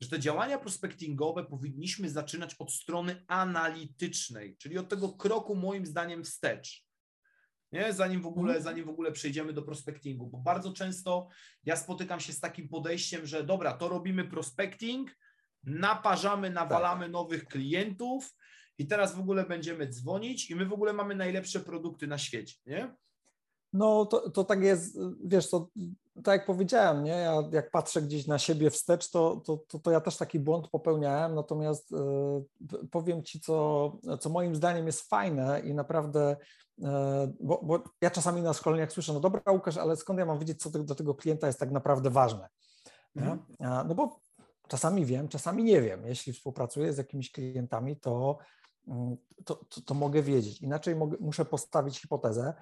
że 0.00 0.08
te 0.08 0.20
działania 0.20 0.58
prospectingowe 0.58 1.44
powinniśmy 1.44 2.10
zaczynać 2.10 2.54
od 2.54 2.72
strony 2.72 3.24
analitycznej, 3.26 4.56
czyli 4.56 4.78
od 4.78 4.88
tego 4.88 5.08
kroku 5.08 5.54
moim 5.54 5.86
zdaniem 5.86 6.24
wstecz 6.24 6.91
nie? 7.72 7.92
Zanim, 7.92 8.22
w 8.22 8.26
ogóle, 8.26 8.56
mhm. 8.56 8.64
zanim 8.64 8.86
w 8.86 8.88
ogóle 8.88 9.12
przejdziemy 9.12 9.52
do 9.52 9.62
prospectingu, 9.62 10.26
bo 10.26 10.38
bardzo 10.38 10.72
często 10.72 11.28
ja 11.64 11.76
spotykam 11.76 12.20
się 12.20 12.32
z 12.32 12.40
takim 12.40 12.68
podejściem, 12.68 13.26
że 13.26 13.44
dobra, 13.44 13.72
to 13.72 13.88
robimy 13.88 14.24
prospecting, 14.24 15.10
naparzamy, 15.64 16.50
nawalamy 16.50 17.04
tak. 17.04 17.12
nowych 17.12 17.44
klientów 17.44 18.36
i 18.78 18.86
teraz 18.86 19.14
w 19.14 19.20
ogóle 19.20 19.44
będziemy 19.44 19.88
dzwonić 19.88 20.50
i 20.50 20.56
my 20.56 20.66
w 20.66 20.72
ogóle 20.72 20.92
mamy 20.92 21.14
najlepsze 21.14 21.60
produkty 21.60 22.06
na 22.06 22.18
świecie, 22.18 22.56
nie? 22.66 22.94
No 23.72 24.06
to, 24.06 24.30
to 24.30 24.44
tak 24.44 24.62
jest, 24.62 24.98
wiesz, 25.24 25.50
to 25.50 25.68
tak 26.24 26.38
jak 26.38 26.46
powiedziałem, 26.46 27.04
nie? 27.04 27.10
Ja 27.10 27.42
jak 27.52 27.70
patrzę 27.70 28.02
gdzieś 28.02 28.26
na 28.26 28.38
siebie 28.38 28.70
wstecz, 28.70 29.10
to, 29.10 29.42
to, 29.46 29.56
to, 29.68 29.78
to 29.78 29.90
ja 29.90 30.00
też 30.00 30.16
taki 30.16 30.40
błąd 30.40 30.68
popełniałem, 30.68 31.34
natomiast 31.34 31.92
y, 31.92 32.88
powiem 32.90 33.22
Ci, 33.22 33.40
co, 33.40 33.92
co 34.20 34.30
moim 34.30 34.56
zdaniem 34.56 34.86
jest 34.86 35.08
fajne 35.08 35.60
i 35.60 35.74
naprawdę, 35.74 36.36
bo, 37.40 37.60
bo, 37.62 37.82
ja 38.00 38.10
czasami 38.10 38.42
na 38.42 38.52
szkoleniach 38.52 38.92
słyszę, 38.92 39.12
no 39.12 39.20
dobra 39.20 39.52
Łukasz, 39.52 39.76
ale 39.76 39.96
skąd 39.96 40.18
ja 40.18 40.26
mam 40.26 40.38
wiedzieć, 40.38 40.62
co 40.62 40.70
do 40.70 40.94
tego 40.94 41.14
klienta 41.14 41.46
jest 41.46 41.60
tak 41.60 41.70
naprawdę 41.70 42.10
ważne? 42.10 42.48
Mhm. 43.16 43.38
No 43.88 43.94
bo 43.94 44.20
czasami 44.68 45.06
wiem, 45.06 45.28
czasami 45.28 45.64
nie 45.64 45.82
wiem. 45.82 46.06
Jeśli 46.06 46.32
współpracuję 46.32 46.92
z 46.92 46.98
jakimiś 46.98 47.32
klientami, 47.32 47.96
to, 47.96 48.38
mm, 48.88 49.16
to, 49.44 49.54
to, 49.54 49.80
to 49.80 49.94
mogę 49.94 50.22
wiedzieć. 50.22 50.60
Inaczej 50.60 50.96
mogę, 50.96 51.16
muszę 51.20 51.44
postawić 51.44 52.00
hipotezę, 52.00 52.54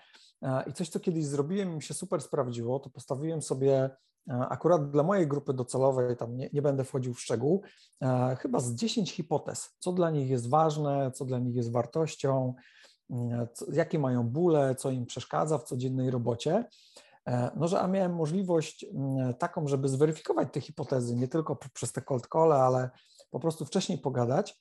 i 0.67 0.73
coś, 0.73 0.89
co 0.89 1.01
kiedyś 1.01 1.27
zrobiłem, 1.27 1.75
mi 1.75 1.83
się 1.83 1.95
super 1.95 2.23
sprawdziło, 2.23 2.79
to 2.79 2.91
postawiłem 2.91 3.43
sobie 3.43 3.91
akurat 4.29 4.91
dla 4.91 5.03
mojej 5.03 5.29
grupy 5.29 5.55
docelowej, 5.55 6.17
tam 6.17 6.37
nie, 6.37 6.51
nie, 6.53 6.63
będę 6.63 6.85
wchodził 6.85 7.15
w 7.15 7.21
szczegół, 7.21 7.63
chyba 8.39 8.61
z 8.61 8.75
10 8.75 9.13
hipotez, 9.13 9.77
co 9.79 9.93
dla 9.93 10.11
nich 10.11 10.31
jest 10.31 10.49
ważne, 10.49 11.11
co 11.15 11.25
dla 11.25 11.39
nich 11.39 11.55
jest 11.55 11.73
wartością, 11.73 12.55
jakie 13.73 13.99
mają 13.99 14.29
bóle, 14.29 14.75
co 14.75 14.91
im 14.91 15.07
przeszkadza 15.07 15.59
w 15.59 15.65
codziennej 15.65 16.11
robocie. 16.11 16.65
no, 17.57 17.69
że 17.69 17.81
a 17.81 17.89
miałem 17.89 18.15
możliwość 18.15 18.85
mm, 18.85 19.35
taką, 19.35 19.69
żeby 19.69 19.89
zweryfikować 19.89 20.49
te 20.53 20.61
hipotezy, 20.61 21.17
nie 21.17 21.29
tylko 21.29 21.57
przez 21.73 21.93
te 21.93 22.03
cold 22.03 22.29
call, 22.33 22.53
ale 22.53 22.91
po 23.31 23.41
prostu 23.41 23.65
wcześniej 23.65 23.99
pogadać, 23.99 24.61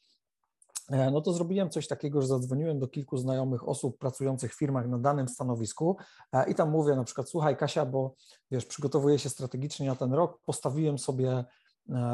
E, 0.90 1.12
no 1.12 1.22
to 1.22 1.34
zrobiłem 1.34 1.70
coś 1.70 1.88
takiego, 1.88 2.22
że 2.22 2.28
zadzwoniłem 2.28 2.80
do 2.80 2.88
kilku 2.88 3.18
znajomych 3.18 3.68
osób 3.68 3.98
pracujących 3.98 4.54
w 4.54 4.58
firmach 4.58 4.88
na 4.88 4.98
danym 4.98 5.28
stanowisku 5.28 5.98
e, 6.34 6.50
i 6.50 6.56
tam 6.56 6.70
mówię 6.70 6.96
na 6.96 7.04
przykład, 7.04 7.30
słuchaj 7.30 7.58
Kasia, 7.58 7.86
bo 7.86 8.16
wiesz, 8.52 8.66
przygotowuję 8.66 9.20
się 9.20 9.30
strategicznie 9.30 9.88
na 9.88 9.96
ten 9.96 10.14
rok, 10.14 10.40
postawiłem 10.46 10.98
sobie 10.98 11.30
e, 11.30 11.46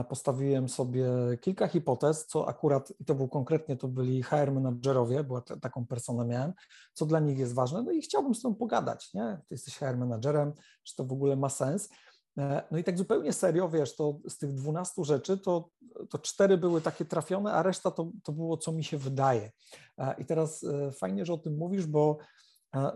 postawiłem 0.09 0.69
sobie 0.69 1.07
kilka 1.41 1.67
hipotez, 1.67 2.25
co 2.25 2.47
akurat, 2.47 2.93
i 2.99 3.05
to 3.05 3.15
był 3.15 3.27
konkretnie, 3.27 3.75
to 3.77 3.87
byli 3.87 4.23
HR 4.23 4.51
menadżerowie, 4.51 5.23
bo 5.23 5.41
taką 5.41 5.85
personę 5.85 6.25
miałem, 6.25 6.53
co 6.93 7.05
dla 7.05 7.19
nich 7.19 7.37
jest 7.37 7.53
ważne, 7.53 7.83
no 7.83 7.91
i 7.91 8.01
chciałbym 8.01 8.35
z 8.35 8.41
tym 8.41 8.55
pogadać, 8.55 9.13
nie? 9.13 9.39
Ty 9.47 9.53
jesteś 9.55 9.77
HR 9.77 9.97
menadżerem, 9.97 10.53
czy 10.83 10.95
to 10.95 11.05
w 11.05 11.11
ogóle 11.11 11.35
ma 11.35 11.49
sens? 11.49 11.89
E, 12.37 12.63
no 12.71 12.77
i 12.77 12.83
tak 12.83 12.97
zupełnie 12.97 13.33
serio, 13.33 13.69
wiesz, 13.69 13.95
to 13.95 14.19
z 14.27 14.37
tych 14.37 14.53
12 14.53 15.03
rzeczy, 15.03 15.37
to, 15.37 15.69
to 16.09 16.19
cztery 16.19 16.57
były 16.57 16.81
takie 16.81 17.05
trafione, 17.05 17.53
a 17.53 17.63
reszta 17.63 17.91
to, 17.91 18.11
to 18.23 18.31
było, 18.31 18.57
co 18.57 18.71
mi 18.71 18.83
się 18.83 18.97
wydaje. 18.97 19.51
E, 19.97 20.15
I 20.17 20.25
teraz 20.25 20.63
e, 20.63 20.91
fajnie, 20.91 21.25
że 21.25 21.33
o 21.33 21.37
tym 21.37 21.57
mówisz, 21.57 21.85
bo, 21.85 22.17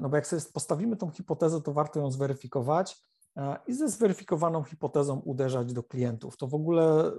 no 0.02 0.10
bo 0.10 0.16
jak 0.16 0.28
sobie 0.28 0.42
postawimy 0.54 0.98
tą 0.98 1.10
hipotezę, 1.10 1.62
to 1.62 1.74
warto 1.74 2.00
ją 2.00 2.12
zweryfikować 2.12 3.09
i 3.68 3.74
ze 3.74 3.90
zweryfikowaną 3.90 4.64
hipotezą 4.64 5.20
uderzać 5.20 5.74
do 5.74 5.84
klientów. 5.84 6.38
To 6.38 6.48
w 6.48 6.54
ogóle 6.54 7.12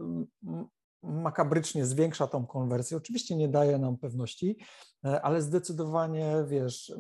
makabrycznie 1.03 1.87
zwiększa 1.87 2.27
tą 2.27 2.47
konwersję. 2.47 2.97
Oczywiście 2.97 3.37
nie 3.37 3.49
daje 3.49 3.79
nam 3.79 3.99
pewności, 3.99 4.59
ale 5.03 5.43
zdecydowanie, 5.43 6.45
wiesz, 6.49 6.93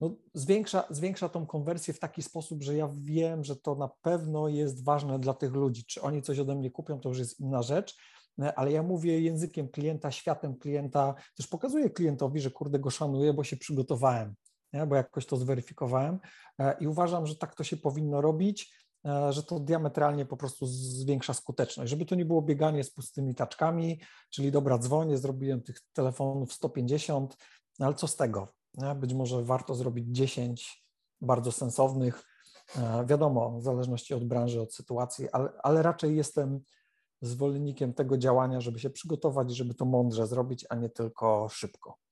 no, 0.00 0.16
zwiększa, 0.34 0.84
zwiększa 0.90 1.28
tą 1.28 1.46
konwersję 1.46 1.94
w 1.94 1.98
taki 1.98 2.22
sposób, 2.22 2.62
że 2.62 2.76
ja 2.76 2.88
wiem, 2.94 3.44
że 3.44 3.56
to 3.56 3.74
na 3.74 3.88
pewno 4.02 4.48
jest 4.48 4.84
ważne 4.84 5.18
dla 5.18 5.34
tych 5.34 5.52
ludzi. 5.52 5.84
Czy 5.84 6.02
oni 6.02 6.22
coś 6.22 6.38
ode 6.38 6.54
mnie 6.54 6.70
kupią, 6.70 7.00
to 7.00 7.08
już 7.08 7.18
jest 7.18 7.40
inna 7.40 7.62
rzecz, 7.62 7.96
e, 8.42 8.58
ale 8.58 8.72
ja 8.72 8.82
mówię 8.82 9.20
językiem 9.20 9.68
klienta, 9.68 10.10
światem 10.10 10.56
klienta, 10.56 11.14
też 11.36 11.46
pokazuję 11.46 11.90
klientowi, 11.90 12.40
że 12.40 12.50
kurde 12.50 12.78
go 12.78 12.90
szanuję, 12.90 13.32
bo 13.32 13.44
się 13.44 13.56
przygotowałem, 13.56 14.34
nie? 14.76 14.86
bo 14.86 14.96
jakoś 14.96 15.26
to 15.26 15.36
zweryfikowałem 15.36 16.18
e, 16.58 16.76
i 16.80 16.86
uważam, 16.86 17.26
że 17.26 17.36
tak 17.36 17.54
to 17.54 17.64
się 17.64 17.76
powinno 17.76 18.20
robić, 18.20 18.74
e, 19.06 19.32
że 19.32 19.42
to 19.42 19.60
diametralnie 19.60 20.26
po 20.26 20.36
prostu 20.36 20.66
zwiększa 20.66 21.34
skuteczność, 21.34 21.90
żeby 21.90 22.06
to 22.06 22.14
nie 22.14 22.24
było 22.24 22.42
bieganie 22.42 22.84
z 22.84 22.90
pustymi 22.90 23.34
taczkami, 23.34 24.00
czyli 24.30 24.52
dobra, 24.52 24.78
dzwonię, 24.78 25.18
zrobiłem 25.18 25.62
tych 25.62 25.80
telefonów 25.92 26.52
150, 26.52 27.36
no 27.78 27.86
ale 27.86 27.94
co 27.94 28.06
z 28.06 28.16
tego? 28.16 28.48
Być 28.96 29.14
może 29.14 29.42
warto 29.42 29.74
zrobić 29.74 30.06
10 30.08 30.86
bardzo 31.20 31.52
sensownych, 31.52 32.22
e, 32.76 33.06
wiadomo, 33.06 33.58
w 33.58 33.62
zależności 33.62 34.14
od 34.14 34.24
branży, 34.24 34.60
od 34.60 34.74
sytuacji, 34.74 35.30
ale, 35.30 35.48
ale 35.62 35.82
raczej 35.82 36.16
jestem 36.16 36.60
zwolennikiem 37.22 37.94
tego 37.94 38.18
działania, 38.18 38.60
żeby 38.60 38.78
się 38.78 38.90
przygotować, 38.90 39.56
żeby 39.56 39.74
to 39.74 39.84
mądrze 39.84 40.26
zrobić, 40.26 40.66
a 40.68 40.74
nie 40.74 40.88
tylko 40.88 41.48
szybko. 41.48 42.05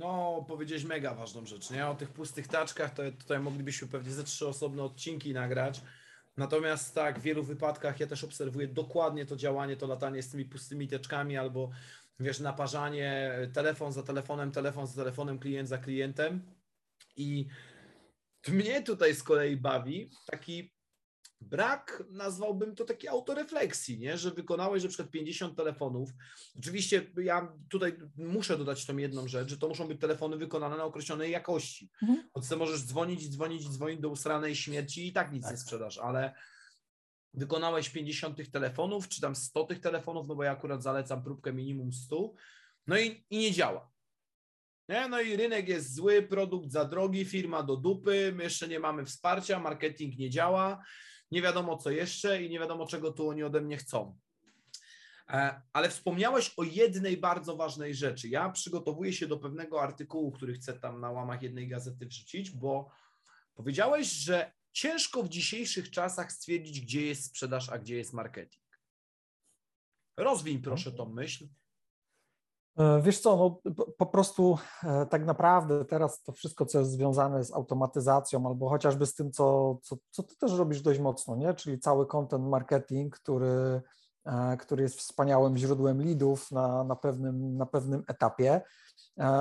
No, 0.00 0.44
powiedziałeś 0.48 0.84
mega 0.84 1.14
ważną 1.14 1.46
rzecz, 1.46 1.70
nie? 1.70 1.86
O 1.86 1.94
tych 1.94 2.10
pustych 2.10 2.48
taczkach 2.48 2.94
to 2.94 3.02
tutaj 3.18 3.40
moglibyśmy 3.40 3.88
pewnie 3.88 4.12
ze 4.12 4.24
trzy 4.24 4.48
osobne 4.48 4.82
odcinki 4.82 5.32
nagrać. 5.32 5.80
Natomiast 6.36 6.94
tak, 6.94 7.18
w 7.18 7.22
wielu 7.22 7.42
wypadkach 7.42 8.00
ja 8.00 8.06
też 8.06 8.24
obserwuję 8.24 8.68
dokładnie 8.68 9.26
to 9.26 9.36
działanie, 9.36 9.76
to 9.76 9.86
latanie 9.86 10.22
z 10.22 10.30
tymi 10.30 10.44
pustymi 10.44 10.88
teczkami 10.88 11.36
albo 11.36 11.70
wiesz, 12.20 12.40
naparzanie, 12.40 13.32
telefon 13.52 13.92
za 13.92 14.02
telefonem, 14.02 14.52
telefon 14.52 14.86
za 14.86 14.94
telefonem, 14.94 15.38
klient 15.38 15.68
za 15.68 15.78
klientem. 15.78 16.42
I 17.16 17.46
mnie 18.48 18.82
tutaj 18.82 19.14
z 19.14 19.22
kolei 19.22 19.56
bawi 19.56 20.10
taki 20.26 20.72
brak, 21.40 22.02
nazwałbym 22.10 22.74
to 22.74 22.84
takiej 22.84 23.08
autorefleksji, 23.08 23.98
nie? 23.98 24.18
że 24.18 24.30
wykonałeś 24.30 24.82
na 24.82 24.88
przykład 24.88 25.10
50 25.10 25.56
telefonów. 25.56 26.10
Oczywiście 26.58 27.10
ja 27.16 27.52
tutaj 27.68 27.96
muszę 28.16 28.58
dodać 28.58 28.86
tą 28.86 28.96
jedną 28.96 29.28
rzecz, 29.28 29.48
że 29.48 29.58
to 29.58 29.68
muszą 29.68 29.88
być 29.88 30.00
telefony 30.00 30.36
wykonane 30.36 30.76
na 30.76 30.84
określonej 30.84 31.32
jakości. 31.32 31.90
Mhm. 32.02 32.28
Możesz 32.58 32.84
dzwonić, 32.84 33.28
dzwonić, 33.28 33.68
dzwonić 33.68 34.00
do 34.00 34.08
usranej 34.08 34.56
śmierci 34.56 35.06
i 35.06 35.12
tak 35.12 35.32
nic 35.32 35.42
tak. 35.42 35.52
nie 35.52 35.58
sprzedasz, 35.58 35.98
ale 35.98 36.34
wykonałeś 37.34 37.88
50 37.90 38.36
tych 38.36 38.50
telefonów, 38.50 39.08
czy 39.08 39.20
tam 39.20 39.36
100 39.36 39.64
tych 39.64 39.80
telefonów, 39.80 40.28
no 40.28 40.34
bo 40.34 40.44
ja 40.44 40.52
akurat 40.52 40.82
zalecam 40.82 41.22
próbkę 41.22 41.52
minimum 41.52 41.92
100, 41.92 42.32
no 42.86 42.98
i, 42.98 43.24
i 43.30 43.38
nie 43.38 43.52
działa. 43.52 43.90
Nie? 44.88 45.08
No 45.08 45.20
i 45.20 45.36
rynek 45.36 45.68
jest 45.68 45.94
zły, 45.94 46.22
produkt 46.22 46.70
za 46.70 46.84
drogi, 46.84 47.24
firma 47.24 47.62
do 47.62 47.76
dupy, 47.76 48.32
my 48.36 48.44
jeszcze 48.44 48.68
nie 48.68 48.80
mamy 48.80 49.04
wsparcia, 49.04 49.58
marketing 49.58 50.18
nie 50.18 50.30
działa, 50.30 50.82
nie 51.30 51.42
wiadomo 51.42 51.76
co 51.76 51.90
jeszcze 51.90 52.42
i 52.42 52.50
nie 52.50 52.58
wiadomo 52.58 52.86
czego 52.86 53.12
tu 53.12 53.28
oni 53.28 53.42
ode 53.42 53.60
mnie 53.60 53.76
chcą. 53.76 54.18
E, 55.28 55.62
ale 55.72 55.90
wspomniałeś 55.90 56.54
o 56.56 56.62
jednej 56.62 57.16
bardzo 57.16 57.56
ważnej 57.56 57.94
rzeczy. 57.94 58.28
Ja 58.28 58.50
przygotowuję 58.50 59.12
się 59.12 59.26
do 59.26 59.38
pewnego 59.38 59.82
artykułu, 59.82 60.32
który 60.32 60.54
chcę 60.54 60.72
tam 60.72 61.00
na 61.00 61.10
łamach 61.10 61.42
jednej 61.42 61.68
gazety 61.68 62.06
wrzucić, 62.06 62.50
bo 62.50 62.90
powiedziałeś, 63.54 64.06
że 64.06 64.52
ciężko 64.72 65.22
w 65.22 65.28
dzisiejszych 65.28 65.90
czasach 65.90 66.32
stwierdzić, 66.32 66.80
gdzie 66.80 67.06
jest 67.06 67.24
sprzedaż, 67.24 67.68
a 67.68 67.78
gdzie 67.78 67.96
jest 67.96 68.12
marketing. 68.12 68.64
Rozwiń 70.16 70.62
proszę 70.62 70.92
tą 70.92 71.08
myśl. 71.08 71.48
E, 72.78 73.02
wiesz 73.02 73.20
co, 73.20 73.36
no, 73.36 73.72
po 73.98 74.06
prostu 74.06 74.58
e, 74.84 75.06
tak 75.06 75.24
naprawdę 75.24 75.84
teraz 75.84 76.22
to 76.22 76.32
wszystko, 76.32 76.66
co 76.66 76.78
jest 76.78 76.90
związane 76.90 77.44
z 77.44 77.52
automatyzacją 77.52 78.46
albo 78.46 78.68
chociażby 78.68 79.06
z 79.06 79.14
tym, 79.14 79.32
co, 79.32 79.78
co, 79.82 79.96
co 80.10 80.22
ty 80.22 80.36
też 80.36 80.52
robisz 80.52 80.82
dość 80.82 81.00
mocno, 81.00 81.36
nie? 81.36 81.54
czyli 81.54 81.78
cały 81.78 82.06
content 82.06 82.44
marketing, 82.44 83.16
który, 83.16 83.82
e, 84.24 84.56
który 84.56 84.82
jest 84.82 84.98
wspaniałym 84.98 85.56
źródłem 85.56 86.00
leadów 86.02 86.50
na, 86.50 86.84
na, 86.84 86.96
pewnym, 86.96 87.56
na 87.56 87.66
pewnym 87.66 88.02
etapie, 88.08 88.60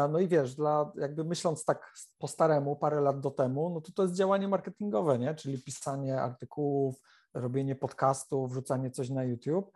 no 0.09 0.19
i 0.19 0.27
wiesz, 0.27 0.55
dla, 0.55 0.91
jakby 0.95 1.23
myśląc 1.23 1.65
tak 1.65 1.93
po 2.17 2.27
staremu, 2.27 2.75
parę 2.75 3.01
lat 3.01 3.19
do 3.19 3.31
temu, 3.31 3.69
no 3.69 3.81
to 3.81 3.91
to 3.91 4.03
jest 4.03 4.15
działanie 4.15 4.47
marketingowe, 4.47 5.19
nie? 5.19 5.35
czyli 5.35 5.63
pisanie 5.63 6.21
artykułów, 6.21 7.01
robienie 7.33 7.75
podcastów, 7.75 8.51
wrzucanie 8.51 8.91
coś 8.91 9.09
na 9.09 9.23
YouTube, 9.23 9.71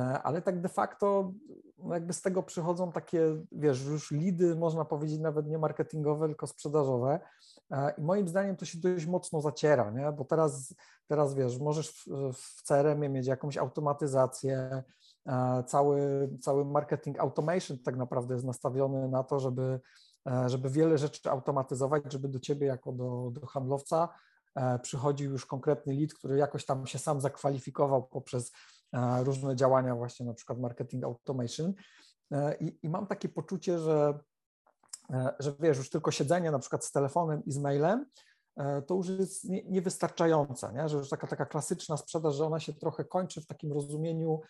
ale 0.00 0.42
tak 0.42 0.60
de 0.60 0.68
facto 0.68 1.32
no 1.78 1.94
jakby 1.94 2.12
z 2.12 2.22
tego 2.22 2.42
przychodzą 2.42 2.92
takie, 2.92 3.20
wiesz, 3.52 3.84
już 3.84 4.10
lidy, 4.10 4.56
można 4.56 4.84
powiedzieć 4.84 5.20
nawet 5.20 5.46
nie 5.46 5.58
marketingowe, 5.58 6.26
tylko 6.26 6.46
sprzedażowe 6.46 7.20
e, 7.70 7.94
i 7.98 8.02
moim 8.02 8.28
zdaniem 8.28 8.56
to 8.56 8.64
się 8.64 8.78
dość 8.78 9.06
mocno 9.06 9.40
zaciera, 9.40 9.90
nie? 9.90 10.12
bo 10.12 10.24
teraz, 10.24 10.74
teraz 11.08 11.34
wiesz, 11.34 11.58
możesz 11.58 12.08
w, 12.34 12.62
CRM-ie 12.62 13.08
mieć 13.08 13.26
jakąś 13.26 13.56
automatyzację, 13.56 14.82
E, 15.26 15.64
cały, 15.66 16.28
cały 16.40 16.64
marketing 16.64 17.20
automation 17.20 17.78
tak 17.78 17.96
naprawdę 17.96 18.34
jest 18.34 18.46
nastawiony 18.46 19.08
na 19.08 19.22
to, 19.22 19.40
żeby, 19.40 19.80
e, 20.30 20.48
żeby 20.48 20.70
wiele 20.70 20.98
rzeczy 20.98 21.30
automatyzować, 21.30 22.12
żeby 22.12 22.28
do 22.28 22.40
ciebie 22.40 22.66
jako 22.66 22.92
do, 22.92 23.30
do 23.32 23.46
handlowca 23.46 24.08
e, 24.54 24.78
przychodził 24.78 25.32
już 25.32 25.46
konkretny 25.46 25.94
lead, 25.94 26.14
który 26.14 26.36
jakoś 26.36 26.64
tam 26.64 26.86
się 26.86 26.98
sam 26.98 27.20
zakwalifikował 27.20 28.02
poprzez 28.02 28.52
różne 29.22 29.56
działania 29.56 29.94
właśnie 29.94 30.26
na 30.26 30.34
przykład 30.34 30.58
marketing 30.58 31.04
automation 31.04 31.74
i, 32.60 32.78
i 32.82 32.88
mam 32.88 33.06
takie 33.06 33.28
poczucie, 33.28 33.78
że, 33.78 34.18
że 35.38 35.54
wiesz, 35.60 35.78
już 35.78 35.90
tylko 35.90 36.10
siedzenie 36.10 36.50
na 36.50 36.58
przykład 36.58 36.84
z 36.84 36.92
telefonem 36.92 37.44
i 37.44 37.52
z 37.52 37.58
mailem 37.58 38.06
to 38.86 38.94
już 38.94 39.08
jest 39.08 39.44
niewystarczające, 39.48 40.72
nie? 40.72 40.88
że 40.88 40.96
już 40.96 41.08
taka, 41.08 41.26
taka 41.26 41.46
klasyczna 41.46 41.96
sprzedaż, 41.96 42.34
że 42.34 42.46
ona 42.46 42.60
się 42.60 42.72
trochę 42.72 43.04
kończy 43.04 43.40
w 43.40 43.46
takim 43.46 43.72
rozumieniu 43.72 44.40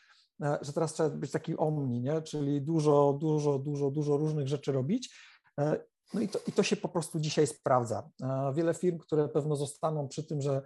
E, 0.42 0.59
że 0.62 0.72
teraz 0.72 0.94
trzeba 0.94 1.11
być 1.11 1.31
taki 1.31 1.57
omni, 1.57 2.00
nie? 2.00 2.22
czyli 2.22 2.62
dużo, 2.62 3.18
dużo, 3.20 3.59
dużo, 3.59 3.90
dużo 3.90 4.16
różnych 4.16 4.48
rzeczy 4.48 4.72
robić. 4.72 5.16
E, 5.61 5.81
no 6.14 6.20
i 6.20 6.28
to, 6.28 6.38
i 6.46 6.52
to 6.52 6.62
się 6.62 6.76
po 6.76 6.88
prostu 6.88 7.20
dzisiaj 7.20 7.46
sprawdza. 7.46 8.09
E, 8.22 8.52
wiele 8.55 8.74
firm, 8.74 8.98
które 8.98 9.28
pewno 9.28 9.57
zostaną 9.57 10.09
przy 10.09 10.24
tym, 10.24 10.40
że 10.40 10.62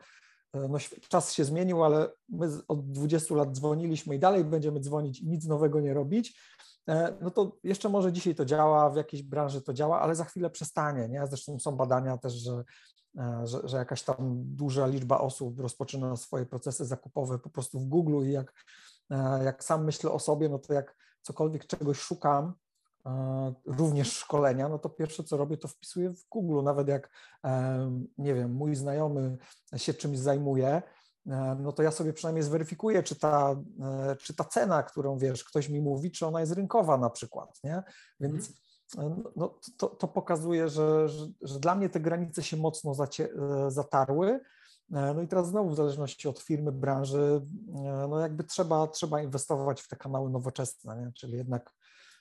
no, 0.68 0.78
czas 1.08 1.32
się 1.32 1.44
zmienił, 1.44 1.84
ale 1.84 2.08
my 2.28 2.48
od 2.68 2.92
20 2.92 3.34
lat 3.34 3.52
dzwoniliśmy 3.52 4.14
i 4.14 4.18
dalej 4.18 4.44
będziemy 4.44 4.80
dzwonić 4.80 5.20
i 5.20 5.28
nic 5.28 5.46
nowego 5.46 5.80
nie 5.80 5.94
robić, 5.94 6.40
no 7.20 7.30
to 7.30 7.56
jeszcze 7.64 7.88
może 7.88 8.12
dzisiaj 8.12 8.34
to 8.34 8.44
działa, 8.44 8.90
w 8.90 8.96
jakiejś 8.96 9.22
branży 9.22 9.62
to 9.62 9.72
działa, 9.72 10.00
ale 10.00 10.14
za 10.14 10.24
chwilę 10.24 10.50
przestanie. 10.50 11.08
Nie? 11.08 11.26
Zresztą 11.26 11.58
są 11.58 11.76
badania 11.76 12.18
też, 12.18 12.32
że, 12.32 12.64
że, 13.44 13.68
że 13.68 13.76
jakaś 13.76 14.02
tam 14.02 14.16
duża 14.44 14.86
liczba 14.86 15.18
osób 15.18 15.60
rozpoczyna 15.60 16.16
swoje 16.16 16.46
procesy 16.46 16.84
zakupowe 16.84 17.38
po 17.38 17.50
prostu 17.50 17.80
w 17.80 17.84
Google 17.84 18.26
i 18.28 18.32
jak 18.32 18.52
E, 19.10 19.44
jak 19.44 19.64
sam 19.64 19.84
myślę 19.84 20.10
o 20.10 20.18
sobie, 20.18 20.48
no 20.48 20.58
to 20.58 20.72
jak 20.72 20.96
cokolwiek 21.22 21.66
czegoś 21.66 21.98
szukam, 21.98 22.44
e, 22.46 22.52
również 23.64 24.12
szkolenia, 24.12 24.68
no 24.68 24.78
to 24.78 24.88
pierwsze 24.88 25.24
co 25.24 25.36
robię, 25.36 25.56
to 25.56 25.68
wpisuję 25.68 26.10
w 26.10 26.28
Google, 26.28 26.62
nawet 26.62 26.88
jak, 26.88 27.10
e, 27.44 27.90
nie 28.18 28.34
wiem, 28.34 28.52
mój 28.52 28.74
znajomy 28.74 29.38
się 29.76 29.94
czymś 29.94 30.18
zajmuje, 30.18 30.82
no 31.58 31.72
to 31.72 31.82
ja 31.82 31.90
sobie 31.90 32.12
przynajmniej 32.12 32.42
zweryfikuję, 32.42 33.02
czy 33.02 33.16
ta, 33.16 33.56
czy 34.18 34.34
ta 34.34 34.44
cena, 34.44 34.82
którą 34.82 35.18
wiesz, 35.18 35.44
ktoś 35.44 35.68
mi 35.68 35.80
mówi, 35.80 36.10
czy 36.10 36.26
ona 36.26 36.40
jest 36.40 36.52
rynkowa 36.52 36.98
na 36.98 37.10
przykład, 37.10 37.60
nie? 37.64 37.82
Więc, 38.20 38.52
no, 39.36 39.58
to, 39.76 39.88
to 39.88 40.08
pokazuje, 40.08 40.68
że, 40.68 41.08
że, 41.08 41.26
że, 41.42 41.60
dla 41.60 41.74
mnie 41.74 41.88
te 41.88 42.00
granice 42.00 42.42
się 42.42 42.56
mocno 42.56 42.94
zacie, 42.94 43.28
zatarły. 43.68 44.40
No 44.90 45.22
i 45.22 45.28
teraz 45.28 45.48
znowu 45.48 45.70
w 45.70 45.76
zależności 45.76 46.28
od 46.28 46.38
firmy, 46.38 46.72
branży, 46.72 47.40
no 48.08 48.20
jakby 48.20 48.44
trzeba, 48.44 48.86
trzeba 48.86 49.22
inwestować 49.22 49.82
w 49.82 49.88
te 49.88 49.96
kanały 49.96 50.30
nowoczesne, 50.30 50.96
nie? 50.96 51.12
czyli 51.12 51.36
jednak 51.36 51.72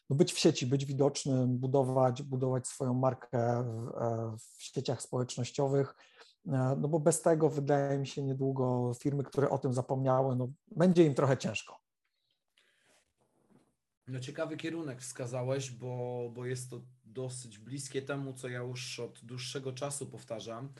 no 0.09 0.15
być 0.15 0.33
w 0.33 0.39
sieci, 0.39 0.67
być 0.67 0.85
widocznym, 0.85 1.57
budować, 1.57 2.23
budować 2.23 2.67
swoją 2.67 2.93
markę 2.93 3.63
w, 3.63 4.57
w 4.57 4.63
sieciach 4.63 5.01
społecznościowych, 5.01 5.95
no 6.77 6.87
bo 6.87 6.99
bez 6.99 7.21
tego 7.21 7.49
wydaje 7.49 7.99
mi 7.99 8.07
się 8.07 8.23
niedługo 8.23 8.91
firmy, 8.99 9.23
które 9.23 9.49
o 9.49 9.57
tym 9.57 9.73
zapomniały, 9.73 10.35
no 10.35 10.47
będzie 10.67 11.05
im 11.05 11.13
trochę 11.13 11.37
ciężko. 11.37 11.85
No 14.07 14.19
ciekawy 14.19 14.57
kierunek 14.57 15.01
wskazałeś, 15.01 15.71
bo, 15.71 16.29
bo 16.33 16.45
jest 16.45 16.69
to 16.69 16.81
dosyć 17.05 17.57
bliskie 17.57 18.01
temu, 18.01 18.33
co 18.33 18.49
ja 18.49 18.59
już 18.59 18.99
od 18.99 19.19
dłuższego 19.25 19.73
czasu 19.73 20.07
powtarzam. 20.07 20.73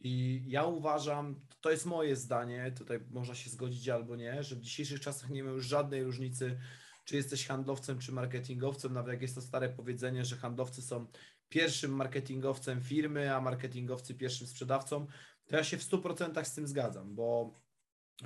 I 0.00 0.44
ja 0.46 0.64
uważam, 0.64 1.40
to 1.60 1.70
jest 1.70 1.86
moje 1.86 2.16
zdanie, 2.16 2.72
tutaj 2.76 3.00
można 3.10 3.34
się 3.34 3.50
zgodzić 3.50 3.88
albo 3.88 4.16
nie, 4.16 4.42
że 4.42 4.56
w 4.56 4.60
dzisiejszych 4.60 5.00
czasach 5.00 5.30
nie 5.30 5.44
ma 5.44 5.50
już 5.50 5.66
żadnej 5.66 6.04
różnicy, 6.04 6.58
czy 7.06 7.16
jesteś 7.16 7.46
handlowcem, 7.46 7.98
czy 7.98 8.12
marketingowcem. 8.12 8.92
Nawet 8.92 9.12
jak 9.12 9.22
jest 9.22 9.34
to 9.34 9.40
stare 9.40 9.68
powiedzenie, 9.68 10.24
że 10.24 10.36
handlowcy 10.36 10.82
są 10.82 11.06
pierwszym 11.48 11.96
marketingowcem 11.96 12.80
firmy, 12.80 13.34
a 13.34 13.40
marketingowcy 13.40 14.14
pierwszym 14.14 14.46
sprzedawcą, 14.46 15.06
to 15.46 15.56
ja 15.56 15.64
się 15.64 15.76
w 15.76 15.82
100% 15.82 16.44
z 16.44 16.54
tym 16.54 16.66
zgadzam, 16.66 17.14
bo 17.14 17.54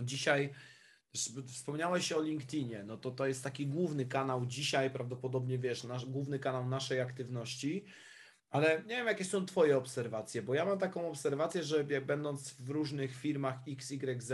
dzisiaj 0.03 0.55
Wspomniałeś 1.47 2.13
o 2.13 2.23
LinkedInie, 2.23 2.85
no 2.85 2.97
to 2.97 3.11
to 3.11 3.27
jest 3.27 3.45
taki 3.45 3.67
główny 3.67 4.07
kanał 4.07 4.47
dzisiaj, 4.47 4.91
prawdopodobnie 4.91 5.59
wiesz, 5.59 5.85
nasz, 5.85 6.07
główny 6.07 6.39
kanał 6.39 6.69
naszej 6.69 7.01
aktywności, 7.01 7.85
ale 8.51 8.83
nie 8.83 8.97
wiem, 8.97 9.07
jakie 9.07 9.25
są 9.25 9.47
Twoje 9.47 9.77
obserwacje, 9.77 10.43
bo 10.43 10.55
ja 10.55 10.65
mam 10.65 10.79
taką 10.79 11.09
obserwację, 11.09 11.63
że 11.63 11.85
będąc 11.85 12.55
w 12.55 12.69
różnych 12.69 13.17
firmach 13.17 13.59
XYZ, 13.69 14.33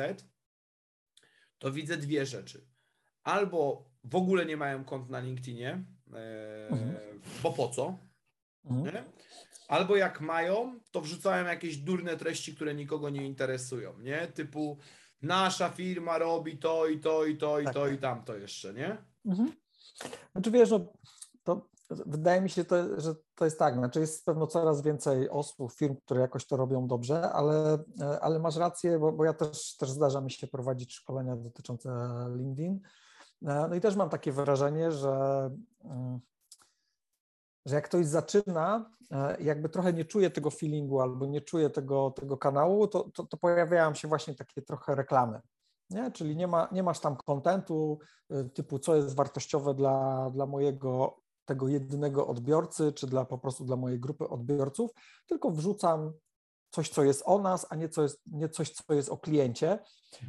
to 1.58 1.72
widzę 1.72 1.96
dwie 1.96 2.26
rzeczy. 2.26 2.66
Albo 3.22 3.90
w 4.10 4.14
ogóle 4.14 4.46
nie 4.46 4.56
mają 4.56 4.84
kont 4.84 5.10
na 5.10 5.20
LinkedInie, 5.20 5.84
e, 6.14 6.68
mhm. 6.68 6.96
bo 7.42 7.52
po 7.52 7.68
co? 7.68 7.98
Mhm. 8.64 9.04
Albo 9.68 9.96
jak 9.96 10.20
mają, 10.20 10.80
to 10.90 11.00
wrzucają 11.00 11.44
jakieś 11.44 11.76
durne 11.76 12.16
treści, 12.16 12.54
które 12.54 12.74
nikogo 12.74 13.10
nie 13.10 13.26
interesują, 13.26 13.98
nie? 13.98 14.26
Typu 14.26 14.78
nasza 15.22 15.68
firma 15.70 16.18
robi 16.18 16.58
to 16.58 16.86
i 16.86 17.00
to 17.00 17.24
i 17.24 17.36
to 17.36 17.60
i 17.60 17.64
tak. 17.64 17.74
to 17.74 17.88
i 17.88 17.98
tamto 17.98 18.36
jeszcze, 18.36 18.74
nie? 18.74 18.96
Mhm. 19.26 19.52
Znaczy 20.32 20.50
wiesz, 20.50 20.70
no, 20.70 20.92
to 21.44 21.68
wydaje 21.90 22.40
mi 22.40 22.50
się, 22.50 22.64
to, 22.64 23.00
że 23.00 23.14
to 23.34 23.44
jest 23.44 23.58
tak, 23.58 23.74
znaczy 23.74 24.00
jest 24.00 24.24
pewno 24.24 24.46
coraz 24.46 24.82
więcej 24.82 25.30
osób, 25.30 25.72
firm, 25.72 25.96
które 26.04 26.20
jakoś 26.20 26.46
to 26.46 26.56
robią 26.56 26.86
dobrze, 26.86 27.32
ale, 27.32 27.78
ale 28.20 28.38
masz 28.38 28.56
rację, 28.56 28.98
bo, 28.98 29.12
bo 29.12 29.24
ja 29.24 29.32
też, 29.32 29.76
też 29.76 29.90
zdarza 29.90 30.20
mi 30.20 30.30
się 30.30 30.46
prowadzić 30.46 30.94
szkolenia 30.94 31.36
dotyczące 31.36 31.90
LinkedIn. 32.36 32.80
No 33.42 33.74
i 33.74 33.80
też 33.80 33.96
mam 33.96 34.08
takie 34.08 34.32
wrażenie, 34.32 34.92
że 34.92 35.50
mm, 35.84 36.20
że 37.66 37.74
jak 37.74 37.84
ktoś 37.84 38.06
zaczyna, 38.06 38.90
e, 39.10 39.42
jakby 39.42 39.68
trochę 39.68 39.92
nie 39.92 40.04
czuje 40.04 40.30
tego 40.30 40.50
feelingu 40.50 41.00
albo 41.00 41.26
nie 41.26 41.40
czuje 41.40 41.70
tego, 41.70 42.10
tego 42.10 42.36
kanału, 42.36 42.88
to, 42.88 43.10
to, 43.14 43.24
to 43.24 43.36
pojawiają 43.36 43.94
się 43.94 44.08
właśnie 44.08 44.34
takie 44.34 44.62
trochę 44.62 44.94
reklamy. 44.94 45.40
Nie? 45.90 46.10
Czyli 46.10 46.36
nie, 46.36 46.46
ma, 46.46 46.68
nie 46.72 46.82
masz 46.82 47.00
tam 47.00 47.16
kontentu 47.16 47.98
e, 48.30 48.44
typu, 48.44 48.78
co 48.78 48.96
jest 48.96 49.16
wartościowe 49.16 49.74
dla, 49.74 50.30
dla 50.30 50.46
mojego 50.46 51.16
tego 51.44 51.68
jedynego 51.68 52.26
odbiorcy, 52.26 52.92
czy 52.92 53.06
dla 53.06 53.24
po 53.24 53.38
prostu 53.38 53.64
dla 53.64 53.76
mojej 53.76 54.00
grupy 54.00 54.28
odbiorców, 54.28 54.90
tylko 55.26 55.50
wrzucam 55.50 56.12
coś, 56.76 56.88
co 56.88 57.04
jest 57.04 57.22
o 57.24 57.38
nas, 57.38 57.66
a 57.70 57.76
nie, 57.76 57.88
co 57.88 58.02
jest, 58.02 58.22
nie 58.26 58.48
coś, 58.48 58.70
co 58.70 58.94
jest 58.94 59.08
o 59.08 59.16
kliencie. 59.16 59.78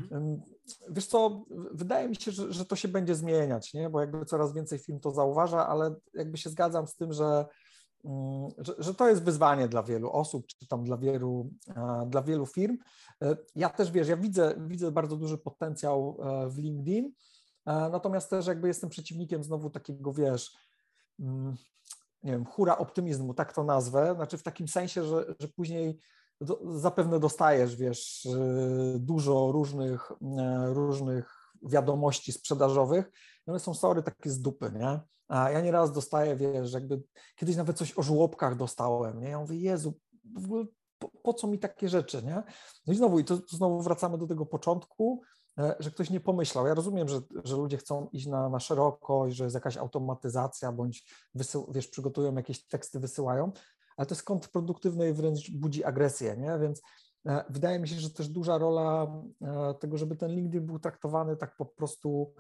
Mhm. 0.02 0.42
Wiesz 0.90 1.08
co, 1.08 1.46
wydaje 1.72 2.10
mi 2.10 2.16
się, 2.16 2.32
że, 2.32 2.54
że 2.54 2.66
to 2.66 2.76
się 2.76 2.88
będzie 2.88 3.16
zmieniać, 3.16 3.74
nie? 3.74 3.90
bo 3.90 4.02
jakby 4.02 4.26
coraz 4.26 4.54
więcej 4.54 4.80
firm 4.80 5.00
to 5.00 5.12
zauważa, 5.12 5.68
ale 5.68 5.96
jakby 6.14 6.38
się 6.38 6.50
zgadzam 6.50 6.88
z 6.88 6.96
tym, 6.96 7.14
że, 7.14 7.46
mm, 8.06 8.50
że, 8.58 8.76
że 8.78 8.94
to 8.94 9.10
jest 9.10 9.24
wyzwanie 9.24 9.68
dla 9.68 9.84
wielu 9.84 10.12
osób, 10.12 10.48
czy 10.48 10.68
tam 10.68 10.84
dla 10.84 10.98
wielu, 10.98 11.50
dla 12.08 12.22
wielu 12.22 12.46
firm. 12.46 12.78
E, 13.24 13.38
ja 13.56 13.70
też, 13.70 13.92
wiesz, 13.92 14.08
ja 14.08 14.18
widzę, 14.18 14.56
widzę 14.68 14.92
bardzo 14.92 15.16
duży 15.16 15.38
potencjał 15.38 16.18
e, 16.22 16.50
w 16.50 16.58
LinkedIn, 16.58 17.06
e, 17.66 17.90
natomiast 17.90 18.30
też 18.30 18.48
jakby 18.48 18.68
jestem 18.68 18.90
przeciwnikiem 18.90 19.44
znowu 19.44 19.70
takiego, 19.70 20.14
wiesz, 20.14 20.58
mm, 21.20 21.56
nie 22.24 22.32
wiem, 22.32 22.46
hura 22.46 22.78
optymizmu, 22.78 23.34
tak 23.34 23.54
to 23.54 23.64
nazwę, 23.64 24.14
znaczy 24.16 24.38
w 24.38 24.44
takim 24.44 24.68
sensie, 24.68 25.04
że, 25.04 25.36
że 25.40 25.48
później 25.48 26.00
do, 26.42 26.80
zapewne 26.80 27.20
dostajesz, 27.20 27.76
wiesz, 27.76 28.26
y, 28.26 29.00
dużo 29.00 29.52
różnych, 29.52 30.12
y, 30.12 30.16
różnych 30.74 31.52
wiadomości 31.64 32.32
sprzedażowych, 32.32 33.12
one 33.48 33.60
są 33.60 33.74
sorry 33.74 34.04
takie 34.04 34.30
z 34.30 34.42
dupy, 34.42 34.72
nie? 34.80 35.00
A 35.28 35.50
ja 35.50 35.62
nieraz 35.62 35.92
dostaję, 35.92 36.36
wiesz, 36.36 36.74
jakby 36.74 37.02
kiedyś 37.36 37.56
nawet 37.56 37.78
coś 37.78 37.98
o 37.98 38.04
żłobkach 38.04 38.56
dostałem, 38.56 39.20
nie? 39.20 39.30
Ja 39.30 39.40
mówię, 39.40 39.58
Jezu, 39.58 39.94
w 40.36 40.46
ogóle 40.46 40.66
po, 41.00 41.10
po 41.24 41.34
co 41.34 41.48
mi 41.48 41.60
takie 41.60 41.90
rzeczy, 41.90 42.24
nie? 42.24 42.44
No 42.88 42.94
i 42.94 42.96
znowu, 42.96 43.20
i 43.20 43.24
to, 43.24 43.38
to 43.38 43.58
znowu 43.58 43.82
wracamy 43.82 44.18
do 44.18 44.28
tego 44.28 44.46
początku, 44.46 45.22
e, 45.58 45.76
że 45.80 45.92
ktoś 45.92 46.10
nie 46.10 46.20
pomyślał. 46.20 46.68
Ja 46.68 46.74
rozumiem, 46.74 47.08
że, 47.08 47.20
że 47.44 47.56
ludzie 47.56 47.78
chcą 47.78 48.10
iść 48.12 48.28
na, 48.28 48.50
na 48.50 48.60
szerokość, 48.60 49.36
że 49.36 49.44
jest 49.44 49.54
jakaś 49.54 49.78
automatyzacja, 49.78 50.72
bądź 50.72 51.04
wysył, 51.36 51.72
wiesz, 51.72 51.88
przygotują 51.88 52.36
jakieś 52.36 52.68
teksty, 52.68 53.00
wysyłają, 53.00 53.52
ale 53.98 54.06
to 54.06 54.16
jest 54.16 54.24
kontrproduktywne 54.24 55.10
i 55.10 55.14
wręcz 55.14 55.52
budzi 55.52 55.84
agresję, 55.84 56.38
nie? 56.38 56.60
Więc 56.60 56.82
e, 57.26 57.46
wydaje 57.50 57.80
mi 57.80 57.88
się, 57.88 57.96
że 57.96 58.10
też 58.10 58.28
duża 58.30 58.58
rola 58.58 59.08
e, 59.42 59.74
tego, 59.74 59.98
żeby 59.98 60.16
ten 60.16 60.32
LinkedIn 60.32 60.66
był 60.66 60.80
traktowany 60.80 61.38
tak 61.38 61.56
po 61.58 61.66
prostu 61.66 62.34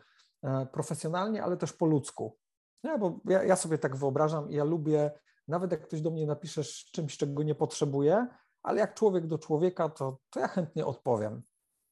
e, 0.43 0.65
profesjonalnie, 0.65 1.43
ale 1.43 1.58
też 1.58 1.74
po 1.74 1.86
ludzku. 1.86 2.38
Nie? 2.84 2.98
Bo 2.98 3.20
ja, 3.26 3.43
ja 3.43 3.56
sobie 3.56 3.78
tak 3.78 3.96
wyobrażam 3.96 4.52
i 4.52 4.56
ja 4.56 4.63
lubię, 4.63 5.12
nawet 5.48 5.72
jak 5.72 5.88
ktoś 5.88 6.02
do 6.02 6.12
mnie 6.12 6.26
napiszesz 6.26 6.86
czymś, 6.86 7.17
czego 7.17 7.43
nie 7.43 7.56
potrzebuję, 7.56 8.28
ale 8.63 8.80
jak 8.80 8.93
człowiek 8.93 9.28
do 9.28 9.38
człowieka, 9.38 9.89
to, 9.89 10.17
to 10.30 10.39
ja 10.39 10.48
chętnie 10.48 10.86
odpowiem. 10.86 11.41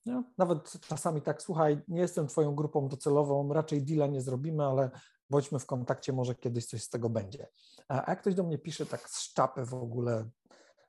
Nie? 0.05 0.23
Nawet 0.37 0.79
czasami 0.87 1.21
tak, 1.21 1.41
słuchaj, 1.41 1.81
nie 1.87 2.01
jestem 2.01 2.27
Twoją 2.27 2.55
grupą 2.55 2.87
docelową, 2.87 3.53
raczej 3.53 3.83
deala 3.83 4.07
nie 4.07 4.21
zrobimy, 4.21 4.65
ale 4.65 4.91
bądźmy 5.29 5.59
w 5.59 5.65
kontakcie, 5.65 6.13
może 6.13 6.35
kiedyś 6.35 6.65
coś 6.65 6.83
z 6.83 6.89
tego 6.89 7.09
będzie. 7.09 7.47
A 7.87 7.95
jak 7.95 8.21
ktoś 8.21 8.35
do 8.35 8.43
mnie 8.43 8.57
pisze 8.57 8.85
tak 8.85 9.09
z 9.09 9.33
czapy 9.33 9.65
w 9.65 9.73
ogóle, 9.73 10.29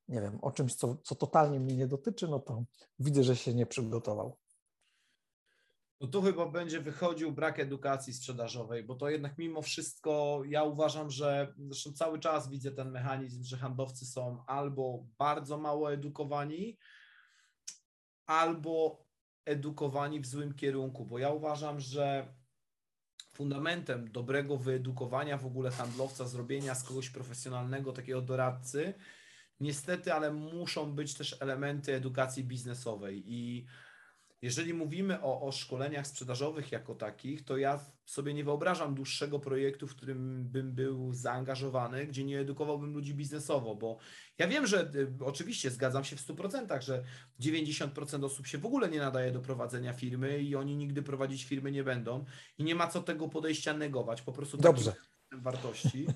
nie 0.08 0.20
wiem, 0.20 0.38
o 0.42 0.52
czymś, 0.52 0.74
co, 0.74 0.96
co 0.96 1.14
totalnie 1.14 1.60
mnie 1.60 1.76
nie 1.76 1.86
dotyczy, 1.86 2.28
no 2.28 2.40
to 2.40 2.64
widzę, 2.98 3.24
że 3.24 3.36
się 3.36 3.54
nie 3.54 3.66
przygotował. 3.66 4.38
No 6.00 6.06
tu 6.06 6.22
chyba 6.22 6.46
będzie 6.46 6.80
wychodził 6.80 7.32
brak 7.32 7.58
edukacji 7.58 8.12
sprzedażowej, 8.12 8.84
bo 8.84 8.94
to 8.94 9.08
jednak 9.08 9.38
mimo 9.38 9.62
wszystko 9.62 10.42
ja 10.48 10.64
uważam, 10.64 11.10
że 11.10 11.54
zresztą 11.58 11.92
cały 11.92 12.18
czas 12.18 12.48
widzę 12.48 12.72
ten 12.72 12.90
mechanizm, 12.90 13.44
że 13.44 13.56
handlowcy 13.56 14.06
są 14.06 14.44
albo 14.46 15.06
bardzo 15.18 15.58
mało 15.58 15.92
edukowani, 15.92 16.78
albo 18.26 19.04
edukowani 19.44 20.20
w 20.20 20.26
złym 20.26 20.54
kierunku, 20.54 21.06
bo 21.06 21.18
ja 21.18 21.30
uważam, 21.30 21.80
że 21.80 22.34
fundamentem 23.36 24.10
dobrego 24.12 24.56
wyedukowania 24.56 25.38
w 25.38 25.46
ogóle 25.46 25.70
handlowca, 25.70 26.24
zrobienia 26.26 26.74
z 26.74 26.82
kogoś 26.84 27.10
profesjonalnego, 27.10 27.92
takiego 27.92 28.22
doradcy, 28.22 28.94
niestety, 29.60 30.12
ale 30.12 30.32
muszą 30.32 30.92
być 30.92 31.14
też 31.14 31.36
elementy 31.40 31.94
edukacji 31.94 32.44
biznesowej. 32.44 33.22
I 33.26 33.66
jeżeli 34.42 34.74
mówimy 34.74 35.22
o, 35.22 35.40
o 35.42 35.52
szkoleniach 35.52 36.06
sprzedażowych 36.06 36.72
jako 36.72 36.94
takich, 36.94 37.44
to 37.44 37.56
ja 37.56 37.80
sobie 38.04 38.34
nie 38.34 38.44
wyobrażam 38.44 38.94
dłuższego 38.94 39.38
projektu, 39.38 39.86
w 39.86 39.96
którym 39.96 40.44
bym 40.48 40.72
był 40.72 41.12
zaangażowany, 41.12 42.06
gdzie 42.06 42.24
nie 42.24 42.40
edukowałbym 42.40 42.92
ludzi 42.92 43.14
biznesowo, 43.14 43.74
bo 43.74 43.98
ja 44.38 44.48
wiem, 44.48 44.66
że 44.66 44.90
y, 44.94 45.24
oczywiście 45.24 45.70
zgadzam 45.70 46.04
się 46.04 46.16
w 46.16 46.26
100%, 46.26 46.80
że 46.82 47.04
90% 47.40 48.24
osób 48.24 48.46
się 48.46 48.58
w 48.58 48.66
ogóle 48.66 48.88
nie 48.88 48.98
nadaje 48.98 49.32
do 49.32 49.40
prowadzenia 49.40 49.92
firmy 49.92 50.38
i 50.38 50.56
oni 50.56 50.76
nigdy 50.76 51.02
prowadzić 51.02 51.44
firmy 51.44 51.72
nie 51.72 51.84
będą 51.84 52.24
i 52.58 52.64
nie 52.64 52.74
ma 52.74 52.88
co 52.88 53.02
tego 53.02 53.28
podejścia 53.28 53.74
negować, 53.74 54.22
po 54.22 54.32
prostu 54.32 54.56
Dobrze. 54.56 54.94
wartości. 55.32 56.06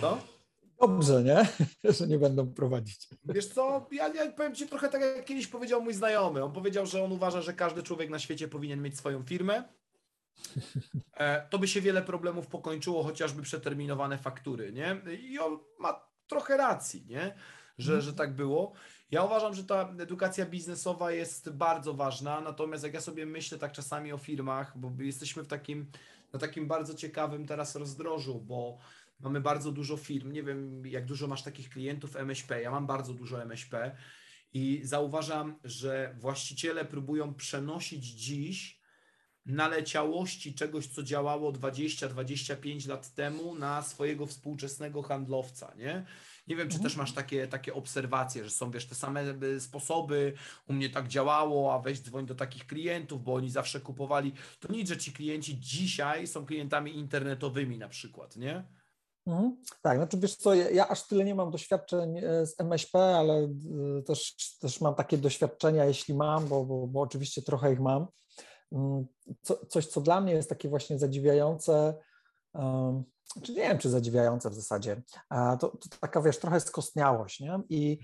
To? 0.00 0.35
Dobrze, 0.80 1.22
nie? 1.22 1.48
Że 1.92 2.06
nie 2.06 2.18
będą 2.18 2.52
prowadzić. 2.52 3.08
Wiesz 3.24 3.46
co, 3.46 3.88
ja, 3.92 4.08
ja 4.08 4.32
powiem 4.32 4.54
Ci 4.54 4.66
trochę 4.66 4.88
tak, 4.88 5.00
jak 5.00 5.24
kiedyś 5.24 5.46
powiedział 5.46 5.82
mój 5.82 5.94
znajomy. 5.94 6.44
On 6.44 6.52
powiedział, 6.52 6.86
że 6.86 7.04
on 7.04 7.12
uważa, 7.12 7.42
że 7.42 7.52
każdy 7.52 7.82
człowiek 7.82 8.10
na 8.10 8.18
świecie 8.18 8.48
powinien 8.48 8.82
mieć 8.82 8.98
swoją 8.98 9.22
firmę. 9.22 9.64
E, 11.16 11.48
to 11.48 11.58
by 11.58 11.68
się 11.68 11.80
wiele 11.80 12.02
problemów 12.02 12.46
pokończyło, 12.46 13.02
chociażby 13.02 13.42
przeterminowane 13.42 14.18
faktury, 14.18 14.72
nie? 14.72 14.96
I 15.20 15.38
on 15.38 15.58
ma 15.78 16.06
trochę 16.26 16.56
racji, 16.56 17.06
nie? 17.06 17.34
Że, 17.78 17.92
mhm. 17.92 18.00
że 18.00 18.12
tak 18.12 18.36
było. 18.36 18.72
Ja 19.10 19.24
uważam, 19.24 19.54
że 19.54 19.64
ta 19.64 19.94
edukacja 19.98 20.46
biznesowa 20.46 21.12
jest 21.12 21.50
bardzo 21.50 21.94
ważna, 21.94 22.40
natomiast 22.40 22.84
jak 22.84 22.94
ja 22.94 23.00
sobie 23.00 23.26
myślę 23.26 23.58
tak 23.58 23.72
czasami 23.72 24.12
o 24.12 24.18
firmach, 24.18 24.78
bo 24.78 24.92
jesteśmy 24.98 25.42
w 25.42 25.46
takim, 25.46 25.90
na 26.32 26.38
takim 26.38 26.66
bardzo 26.66 26.94
ciekawym 26.94 27.46
teraz 27.46 27.76
rozdrożu, 27.76 28.40
bo 28.40 28.78
mamy 29.20 29.40
bardzo 29.40 29.72
dużo 29.72 29.96
firm. 29.96 30.32
Nie 30.32 30.42
wiem, 30.42 30.86
jak 30.86 31.06
dużo 31.06 31.26
masz 31.26 31.42
takich 31.42 31.68
klientów 31.68 32.16
MŚP. 32.16 32.62
Ja 32.62 32.70
mam 32.70 32.86
bardzo 32.86 33.14
dużo 33.14 33.42
MŚP 33.42 33.96
i 34.52 34.80
zauważam, 34.84 35.58
że 35.64 36.16
właściciele 36.18 36.84
próbują 36.84 37.34
przenosić 37.34 38.04
dziś 38.04 38.80
naleciałości 39.46 40.54
czegoś, 40.54 40.86
co 40.86 41.02
działało 41.02 41.52
20-25 41.52 42.88
lat 42.88 43.14
temu 43.14 43.54
na 43.54 43.82
swojego 43.82 44.26
współczesnego 44.26 45.02
handlowca, 45.02 45.74
nie? 45.76 46.06
Nie 46.46 46.56
wiem, 46.56 46.68
czy 46.68 46.74
mhm. 46.76 46.82
też 46.82 46.96
masz 46.96 47.12
takie, 47.12 47.46
takie 47.48 47.74
obserwacje, 47.74 48.44
że 48.44 48.50
są, 48.50 48.70
wiesz, 48.70 48.86
te 48.86 48.94
same 48.94 49.20
e, 49.20 49.60
sposoby, 49.60 50.32
u 50.68 50.72
mnie 50.72 50.90
tak 50.90 51.08
działało, 51.08 51.74
a 51.74 51.78
weź 51.78 52.00
dzwoń 52.00 52.26
do 52.26 52.34
takich 52.34 52.66
klientów, 52.66 53.22
bo 53.24 53.34
oni 53.34 53.50
zawsze 53.50 53.80
kupowali. 53.80 54.32
To 54.60 54.72
nic, 54.72 54.88
że 54.88 54.96
ci 54.96 55.12
klienci 55.12 55.60
dzisiaj 55.60 56.26
są 56.26 56.46
klientami 56.46 56.96
internetowymi 56.96 57.78
na 57.78 57.88
przykład, 57.88 58.36
nie? 58.36 58.64
Mhm. 59.26 59.56
Tak, 59.82 59.98
znaczy 59.98 60.16
wiesz 60.20 60.36
co, 60.36 60.54
ja, 60.54 60.70
ja, 60.70 60.88
aż 60.88 61.06
tyle 61.06 61.24
nie 61.24 61.34
mam 61.34 61.50
doświadczeń 61.50 62.18
e, 62.18 62.46
z 62.46 62.60
MŚP, 62.60 63.16
ale 63.16 63.34
e, 63.34 64.02
też, 64.02 64.34
też 64.60 64.80
mam 64.80 64.94
takie 64.94 65.18
doświadczenia, 65.18 65.84
jeśli 65.84 66.14
mam, 66.14 66.48
bo, 66.48 66.64
bo, 66.64 66.86
bo 66.86 67.00
oczywiście 67.00 67.42
trochę 67.42 67.72
ich 67.72 67.80
mam. 67.80 68.06
Mm, 68.72 69.06
co, 69.42 69.66
coś, 69.66 69.86
co 69.86 70.00
dla 70.00 70.20
mnie 70.20 70.32
jest 70.32 70.48
takie 70.48 70.68
właśnie 70.68 70.98
zadziwiające, 70.98 71.94
um, 72.54 73.04
czy 73.42 73.52
nie 73.52 73.58
wiem, 73.58 73.78
czy 73.78 73.90
zadziwiające 73.90 74.50
w 74.50 74.54
zasadzie, 74.54 75.02
to, 75.30 75.68
to 75.68 75.88
taka, 76.00 76.22
wiesz, 76.22 76.38
trochę 76.38 76.60
skostniałość, 76.60 77.40
nie? 77.40 77.60
I, 77.68 77.98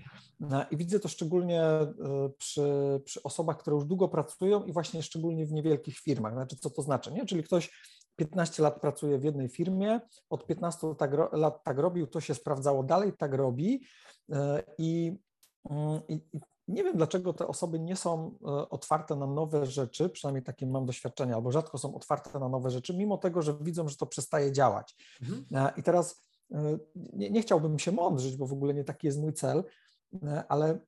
e, 0.51 0.65
i 0.71 0.77
widzę 0.77 0.99
to 0.99 1.07
szczególnie 1.07 1.63
przy, 2.37 3.01
przy 3.05 3.23
osobach, 3.23 3.57
które 3.57 3.75
już 3.75 3.85
długo 3.85 4.07
pracują 4.07 4.63
i 4.63 4.73
właśnie 4.73 5.03
szczególnie 5.03 5.45
w 5.45 5.51
niewielkich 5.51 5.97
firmach. 5.99 6.33
Znaczy, 6.33 6.55
co 6.55 6.69
to 6.69 6.81
znaczy, 6.81 7.11
nie? 7.11 7.25
Czyli 7.25 7.43
ktoś 7.43 7.71
15 8.15 8.63
lat 8.63 8.81
pracuje 8.81 9.17
w 9.17 9.23
jednej 9.23 9.49
firmie, 9.49 10.01
od 10.29 10.45
15 10.45 10.95
tak, 10.97 11.11
lat 11.31 11.63
tak 11.63 11.77
robił, 11.77 12.07
to 12.07 12.21
się 12.21 12.35
sprawdzało, 12.35 12.83
dalej 12.83 13.13
tak 13.17 13.33
robi 13.33 13.83
e, 14.31 14.63
i, 14.77 15.17
mm, 15.69 16.01
i, 16.07 16.13
i 16.33 16.39
nie 16.67 16.83
wiem, 16.83 16.97
dlaczego 16.97 17.33
te 17.33 17.47
osoby 17.47 17.79
nie 17.79 17.95
są 17.95 18.37
e, 18.41 18.69
otwarte 18.69 19.15
na 19.15 19.27
nowe 19.27 19.65
rzeczy, 19.65 20.09
przynajmniej 20.09 20.43
takie 20.43 20.67
mam 20.67 20.85
doświadczenia, 20.85 21.35
albo 21.35 21.51
rzadko 21.51 21.77
są 21.77 21.95
otwarte 21.95 22.39
na 22.39 22.49
nowe 22.49 22.71
rzeczy, 22.71 22.97
mimo 22.97 23.17
tego, 23.17 23.41
że 23.41 23.57
widzą, 23.61 23.87
że 23.87 23.95
to 23.95 24.05
przestaje 24.05 24.51
działać. 24.51 24.95
Mhm. 25.21 25.45
E, 25.51 25.73
I 25.77 25.83
teraz 25.83 26.23
nie, 26.95 27.29
nie, 27.29 27.41
chciałbym 27.41 27.79
się 27.79 27.91
mądrzyć, 27.91 28.37
bo 28.37 28.47
w 28.47 28.53
ogóle 28.53 28.73
nie 28.73 28.83
taki 28.83 29.07
jest 29.07 29.19
mój 29.19 29.33
cel, 29.33 29.63
ale 30.49 30.79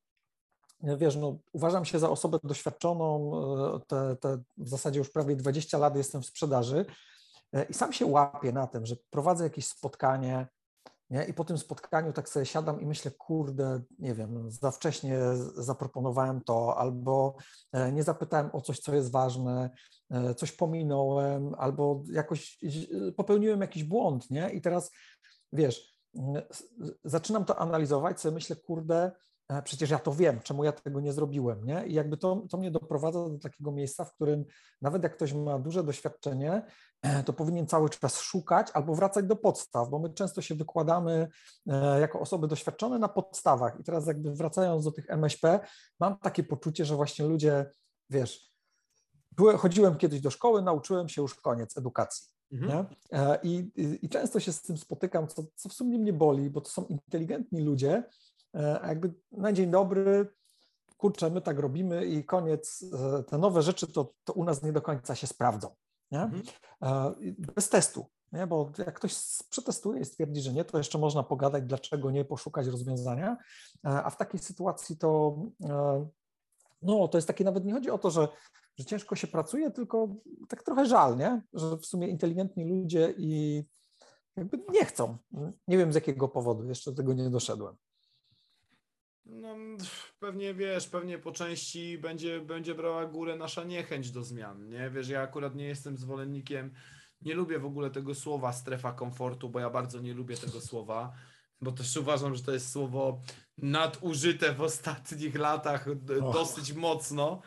wiesz, 0.97 1.15
no, 1.15 1.39
uważam 1.53 1.85
się 1.85 1.99
za 1.99 2.09
osobę 2.09 2.39
doświadczoną, 2.43 3.31
te, 3.87 4.15
te 4.15 4.37
w 4.57 4.69
zasadzie 4.69 4.99
już 4.99 5.09
prawie 5.09 5.35
20 5.35 5.77
lat 5.77 5.95
jestem 5.95 6.21
w 6.21 6.25
sprzedaży 6.25 6.85
I 7.69 7.73
sam 7.73 7.93
się 7.93 8.05
łapię 8.05 8.51
na 8.51 8.67
tym, 8.67 8.85
że 8.85 8.95
prowadzę 9.09 9.43
jakieś 9.43 9.67
spotkanie 9.67 10.47
nie? 11.09 11.23
i 11.23 11.33
po 11.33 11.45
tym 11.45 11.57
spotkaniu 11.57 12.13
tak 12.13 12.29
sobie 12.29 12.45
siadam 12.45 12.81
i 12.81 12.85
myślę, 12.85 13.11
kurde, 13.11 13.81
nie 13.99 14.13
wiem, 14.13 14.51
za 14.51 14.71
wcześnie 14.71 15.19
zaproponowałem 15.55 16.41
to, 16.41 16.77
albo 16.77 17.35
e, 17.71 17.91
nie 17.91 18.03
zapytałem 18.03 18.49
o 18.53 18.61
coś, 18.61 18.79
co 18.79 18.95
jest 18.95 19.11
ważne, 19.11 19.69
e, 20.11 20.35
coś 20.35 20.51
pominąłem, 20.51 21.55
albo 21.57 22.03
jakoś 22.11 22.59
popełniłem 23.17 23.61
jakiś 23.61 23.83
błąd, 23.83 24.31
nie? 24.31 24.49
I 24.49 24.61
teraz, 24.61 24.91
wiesz, 25.53 25.95
zaczynam 27.03 27.45
to 27.45 27.59
analizować, 27.59 28.21
sobie 28.21 28.35
myślę, 28.35 28.55
kurde, 28.55 29.11
przecież 29.63 29.89
ja 29.89 29.99
to 29.99 30.13
wiem, 30.13 30.39
czemu 30.43 30.63
ja 30.63 30.71
tego 30.71 30.99
nie 30.99 31.13
zrobiłem, 31.13 31.65
nie? 31.65 31.87
I 31.87 31.93
jakby 31.93 32.17
to, 32.17 32.45
to 32.49 32.57
mnie 32.57 32.71
doprowadza 32.71 33.29
do 33.29 33.39
takiego 33.39 33.71
miejsca, 33.71 34.05
w 34.05 34.13
którym 34.13 34.45
nawet 34.81 35.03
jak 35.03 35.15
ktoś 35.15 35.33
ma 35.33 35.59
duże 35.59 35.83
doświadczenie, 35.83 36.65
to 37.25 37.33
powinien 37.33 37.67
cały 37.67 37.89
czas 37.89 38.19
szukać 38.19 38.67
albo 38.73 38.95
wracać 38.95 39.25
do 39.25 39.35
podstaw, 39.35 39.89
bo 39.89 39.99
my 39.99 40.09
często 40.09 40.41
się 40.41 40.55
wykładamy 40.55 41.27
e, 41.67 41.99
jako 41.99 42.19
osoby 42.19 42.47
doświadczone 42.47 42.99
na 42.99 43.07
podstawach. 43.07 43.79
I 43.79 43.83
teraz 43.83 44.07
jakby 44.07 44.35
wracając 44.35 44.85
do 44.85 44.91
tych 44.91 45.09
MŚP, 45.09 45.59
mam 45.99 46.19
takie 46.19 46.43
poczucie, 46.43 46.85
że 46.85 46.95
właśnie 46.95 47.25
ludzie, 47.25 47.71
wiesz, 48.09 48.51
byłem, 49.31 49.57
chodziłem 49.57 49.97
kiedyś 49.97 50.21
do 50.21 50.29
szkoły, 50.29 50.61
nauczyłem 50.61 51.09
się 51.09 51.21
już 51.21 51.35
koniec 51.35 51.77
edukacji. 51.77 52.35
Mhm. 52.51 52.85
E, 53.11 53.39
I, 53.43 53.71
I, 54.01 54.09
często 54.09 54.39
się 54.39 54.53
z 54.53 54.61
tym 54.61 54.77
spotykam, 54.77 55.27
co, 55.27 55.43
co 55.55 55.69
w 55.69 55.73
sumie 55.73 55.97
mnie 55.97 56.13
boli, 56.13 56.49
bo 56.49 56.61
to 56.61 56.69
są 56.69 56.85
inteligentni 56.85 57.61
ludzie, 57.61 57.93
e, 57.93 58.03
a 58.81 58.87
jakby 58.87 59.13
na 59.31 59.53
dzień 59.53 59.71
dobry, 59.71 60.27
kurczę, 60.97 61.29
my 61.29 61.41
tak 61.41 61.59
robimy 61.59 62.05
i 62.05 62.23
koniec, 62.23 62.85
te 63.27 63.37
nowe 63.37 63.61
rzeczy 63.61 63.87
to, 63.87 64.13
to 64.23 64.33
u 64.33 64.43
nas 64.43 64.63
nie 64.63 64.71
do 64.71 64.81
końca 64.81 65.15
się 65.15 65.27
sprawdzą 65.27 65.75
nie? 66.11 66.21
Mhm. 66.21 66.43
bez 67.55 67.69
testu. 67.69 68.05
Nie? 68.31 68.47
Bo 68.47 68.71
jak 68.77 68.95
ktoś 68.95 69.15
przetestuje 69.49 70.01
i 70.01 70.05
stwierdzi, 70.05 70.41
że 70.41 70.53
nie, 70.53 70.65
to 70.65 70.77
jeszcze 70.77 70.97
można 70.97 71.23
pogadać, 71.23 71.63
dlaczego 71.63 72.11
nie, 72.11 72.25
poszukać 72.25 72.67
rozwiązania. 72.67 73.37
A 73.83 74.09
w 74.09 74.17
takiej 74.17 74.39
sytuacji 74.39 74.97
to, 74.97 75.37
no, 76.81 77.07
to 77.07 77.17
jest 77.17 77.27
takie 77.27 77.43
nawet 77.43 77.65
nie 77.65 77.73
chodzi 77.73 77.89
o 77.89 77.97
to, 77.97 78.11
że, 78.11 78.27
że 78.77 78.85
ciężko 78.85 79.15
się 79.15 79.27
pracuje, 79.27 79.71
tylko 79.71 80.15
tak 80.49 80.63
trochę 80.63 80.85
żal, 80.85 81.17
nie? 81.17 81.41
że 81.53 81.77
w 81.77 81.85
sumie 81.85 82.07
inteligentni 82.07 82.65
ludzie 82.65 83.13
i 83.17 83.63
jakby 84.35 84.63
nie 84.69 84.85
chcą. 84.85 85.17
Nie 85.67 85.77
wiem 85.77 85.91
z 85.91 85.95
jakiego 85.95 86.27
powodu, 86.27 86.67
jeszcze 86.67 86.91
do 86.91 86.97
tego 86.97 87.13
nie 87.13 87.29
doszedłem. 87.29 87.75
No, 89.25 89.55
pewnie 90.19 90.53
wiesz, 90.53 90.87
pewnie 90.87 91.19
po 91.19 91.31
części 91.31 91.97
będzie, 91.97 92.39
będzie 92.39 92.75
brała 92.75 93.05
górę 93.05 93.35
nasza 93.35 93.63
niechęć 93.63 94.11
do 94.11 94.23
zmian, 94.23 94.67
nie? 94.69 94.89
Wiesz, 94.89 95.09
ja 95.09 95.21
akurat 95.21 95.55
nie 95.55 95.65
jestem 95.65 95.97
zwolennikiem, 95.97 96.73
nie 97.21 97.33
lubię 97.33 97.59
w 97.59 97.65
ogóle 97.65 97.89
tego 97.89 98.15
słowa 98.15 98.53
strefa 98.53 98.93
komfortu, 98.93 99.49
bo 99.49 99.59
ja 99.59 99.69
bardzo 99.69 99.99
nie 99.99 100.13
lubię 100.13 100.37
tego 100.37 100.61
słowa, 100.61 101.13
bo 101.61 101.71
też 101.71 101.97
uważam, 101.97 102.35
że 102.35 102.43
to 102.43 102.51
jest 102.51 102.71
słowo 102.71 103.21
nadużyte 103.57 104.53
w 104.53 104.61
ostatnich 104.61 105.35
latach 105.35 105.85
dosyć 106.33 106.73
mocno, 106.73 107.41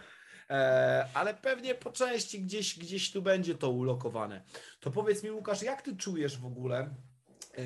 e, 0.50 1.08
ale 1.14 1.34
pewnie 1.34 1.74
po 1.74 1.92
części 1.92 2.42
gdzieś, 2.42 2.78
gdzieś 2.78 3.12
tu 3.12 3.22
będzie 3.22 3.54
to 3.54 3.70
ulokowane. 3.70 4.44
To 4.80 4.90
powiedz 4.90 5.22
mi 5.22 5.30
Łukasz, 5.30 5.62
jak 5.62 5.82
ty 5.82 5.96
czujesz 5.96 6.38
w 6.38 6.46
ogóle, 6.46 6.78
e, 7.52 7.64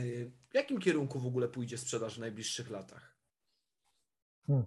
w 0.50 0.54
jakim 0.54 0.78
kierunku 0.80 1.20
w 1.20 1.26
ogóle 1.26 1.48
pójdzie 1.48 1.78
sprzedaż 1.78 2.16
w 2.16 2.20
najbliższych 2.20 2.70
latach? 2.70 3.11
Hmm. 4.46 4.64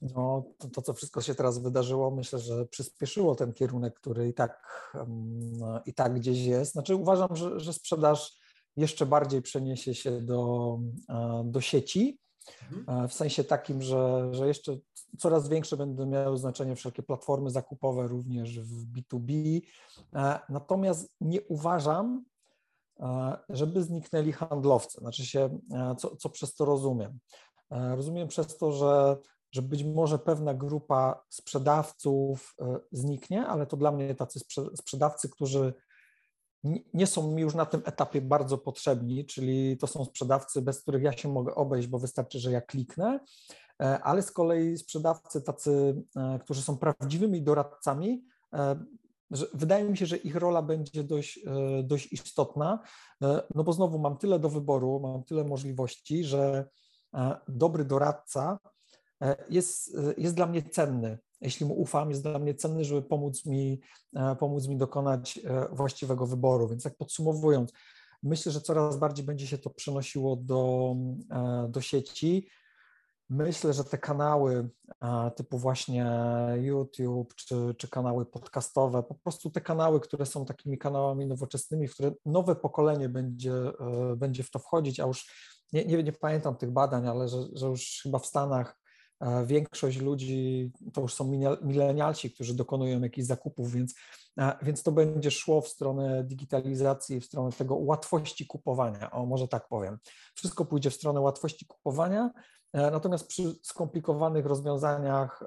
No, 0.00 0.44
to, 0.58 0.68
to, 0.68 0.82
co 0.82 0.94
wszystko 0.94 1.20
się 1.20 1.34
teraz 1.34 1.58
wydarzyło, 1.58 2.10
myślę, 2.10 2.38
że 2.38 2.66
przyspieszyło 2.66 3.34
ten 3.34 3.52
kierunek, 3.52 3.94
który 3.94 4.28
i 4.28 4.34
tak, 4.34 4.62
no, 5.58 5.80
i 5.86 5.94
tak 5.94 6.14
gdzieś 6.14 6.38
jest. 6.38 6.72
Znaczy, 6.72 6.96
uważam, 6.96 7.36
że, 7.36 7.60
że 7.60 7.72
sprzedaż 7.72 8.38
jeszcze 8.76 9.06
bardziej 9.06 9.42
przeniesie 9.42 9.94
się 9.94 10.20
do, 10.20 10.78
do 11.44 11.60
sieci, 11.60 12.18
mhm. 12.72 13.08
w 13.08 13.12
sensie 13.12 13.44
takim, 13.44 13.82
że, 13.82 14.28
że 14.34 14.48
jeszcze 14.48 14.78
coraz 15.18 15.48
większe 15.48 15.76
będą 15.76 16.06
miały 16.06 16.38
znaczenie 16.38 16.76
wszelkie 16.76 17.02
platformy 17.02 17.50
zakupowe, 17.50 18.08
również 18.08 18.60
w 18.60 18.92
B2B. 18.92 19.60
Natomiast 20.48 21.14
nie 21.20 21.42
uważam, 21.42 22.24
żeby 23.48 23.82
zniknęli 23.82 24.32
handlowcy. 24.32 25.00
Znaczy 25.00 25.26
się, 25.26 25.58
co, 25.98 26.16
co 26.16 26.28
przez 26.28 26.54
to 26.54 26.64
rozumiem. 26.64 27.18
E, 27.70 27.96
rozumiem 27.96 28.28
przez 28.28 28.56
to, 28.56 28.72
że, 28.72 29.16
że 29.52 29.62
być 29.62 29.84
może 29.84 30.18
pewna 30.18 30.54
grupa 30.54 31.24
sprzedawców 31.28 32.54
e, 32.60 32.78
zniknie, 32.92 33.46
ale 33.46 33.66
to 33.66 33.76
dla 33.76 33.92
mnie 33.92 34.14
tacy 34.14 34.40
sprzedawcy, 34.76 35.28
którzy 35.28 35.74
nie 36.94 37.06
są 37.06 37.32
mi 37.32 37.42
już 37.42 37.54
na 37.54 37.66
tym 37.66 37.82
etapie 37.84 38.20
bardzo 38.20 38.58
potrzebni, 38.58 39.26
czyli 39.26 39.76
to 39.76 39.86
są 39.86 40.04
sprzedawcy, 40.04 40.62
bez 40.62 40.82
których 40.82 41.02
ja 41.02 41.12
się 41.12 41.28
mogę 41.28 41.54
obejść, 41.54 41.88
bo 41.88 41.98
wystarczy, 41.98 42.38
że 42.38 42.52
ja 42.52 42.60
kliknę, 42.60 43.20
e, 43.82 44.00
ale 44.02 44.22
z 44.22 44.32
kolei 44.32 44.78
sprzedawcy 44.78 45.42
tacy, 45.42 46.02
którzy 46.44 46.62
są 46.62 46.78
prawdziwymi 46.78 47.42
doradcami, 47.42 48.24
wydaje 49.54 49.84
mi 49.84 49.96
się, 49.96 50.06
że 50.06 50.16
ich 50.16 50.36
rola 50.36 50.62
będzie 50.62 51.04
dość, 51.04 51.40
dość 51.84 52.12
istotna, 52.12 52.78
no 53.54 53.64
bo 53.64 53.72
znowu 53.72 53.98
mam 53.98 54.18
tyle 54.18 54.38
do 54.38 54.48
wyboru, 54.48 55.00
mam 55.00 55.24
tyle 55.24 55.44
możliwości, 55.44 56.24
że 56.24 56.68
dobry 57.48 57.84
doradca 57.84 58.58
e, 59.22 59.36
jest, 59.50 59.94
e, 59.94 60.14
jest 60.18 60.34
dla 60.34 60.46
mnie 60.46 60.62
cenny. 60.62 61.18
Jeśli 61.40 61.66
mu 61.66 61.80
ufam, 61.80 62.10
jest 62.10 62.22
dla 62.22 62.38
mnie 62.38 62.54
cenny, 62.54 62.84
żeby 62.84 63.02
pomóc 63.02 63.46
mi, 63.46 63.80
e, 64.16 64.36
pomóc 64.36 64.66
mi 64.68 64.76
dokonać 64.76 65.40
właściwego 65.72 66.26
wyboru. 66.26 66.68
Więc 66.68 66.82
tak 66.82 66.96
podsumowując, 66.96 67.72
myślę, 68.22 68.52
że 68.52 68.60
coraz 68.60 68.96
bardziej 68.96 69.26
będzie 69.26 69.46
się 69.46 69.58
to 69.58 69.70
przenosiło 69.70 70.36
do, 70.36 70.94
do 71.68 71.80
sieci. 71.80 72.48
Myślę, 73.30 73.72
że 73.72 73.84
te 73.84 73.98
kanały 73.98 74.68
typu 75.36 75.58
właśnie 75.58 76.06
YouTube 76.56 77.34
czy, 77.34 77.74
czy 77.78 77.88
kanały 77.88 78.26
podcastowe, 78.26 79.02
po 79.02 79.14
prostu 79.14 79.50
te 79.50 79.60
kanały, 79.60 80.00
które 80.00 80.26
są 80.26 80.44
takimi 80.44 80.78
kanałami 80.78 81.26
nowoczesnymi, 81.26 81.88
w 81.88 81.94
które 81.94 82.12
nowe 82.26 82.56
pokolenie 82.56 83.08
będzie, 83.08 83.52
będzie 84.16 84.42
w 84.42 84.50
to 84.50 84.58
wchodzić, 84.58 85.00
a 85.00 85.06
już 85.06 85.26
nie, 85.72 85.84
nie, 85.84 86.02
nie 86.02 86.12
pamiętam 86.12 86.56
tych 86.56 86.70
badań, 86.70 87.08
ale 87.08 87.28
że, 87.28 87.38
że 87.52 87.66
już 87.66 88.00
chyba 88.02 88.18
w 88.18 88.26
Stanach 88.26 88.78
większość 89.46 90.00
ludzi 90.00 90.72
to 90.92 91.00
już 91.00 91.14
są 91.14 91.32
milenialci, 91.62 92.30
którzy 92.30 92.54
dokonują 92.54 93.00
jakichś 93.00 93.26
zakupów, 93.26 93.72
więc, 93.72 93.94
więc 94.62 94.82
to 94.82 94.92
będzie 94.92 95.30
szło 95.30 95.60
w 95.60 95.68
stronę 95.68 96.24
digitalizacji, 96.24 97.20
w 97.20 97.24
stronę 97.24 97.52
tego 97.52 97.76
łatwości 97.76 98.46
kupowania, 98.46 99.10
o 99.10 99.26
może 99.26 99.48
tak 99.48 99.68
powiem. 99.68 99.98
Wszystko 100.34 100.64
pójdzie 100.64 100.90
w 100.90 100.94
stronę 100.94 101.20
łatwości 101.20 101.66
kupowania, 101.66 102.30
natomiast 102.74 103.26
przy 103.26 103.54
skomplikowanych 103.62 104.46
rozwiązaniach 104.46 105.42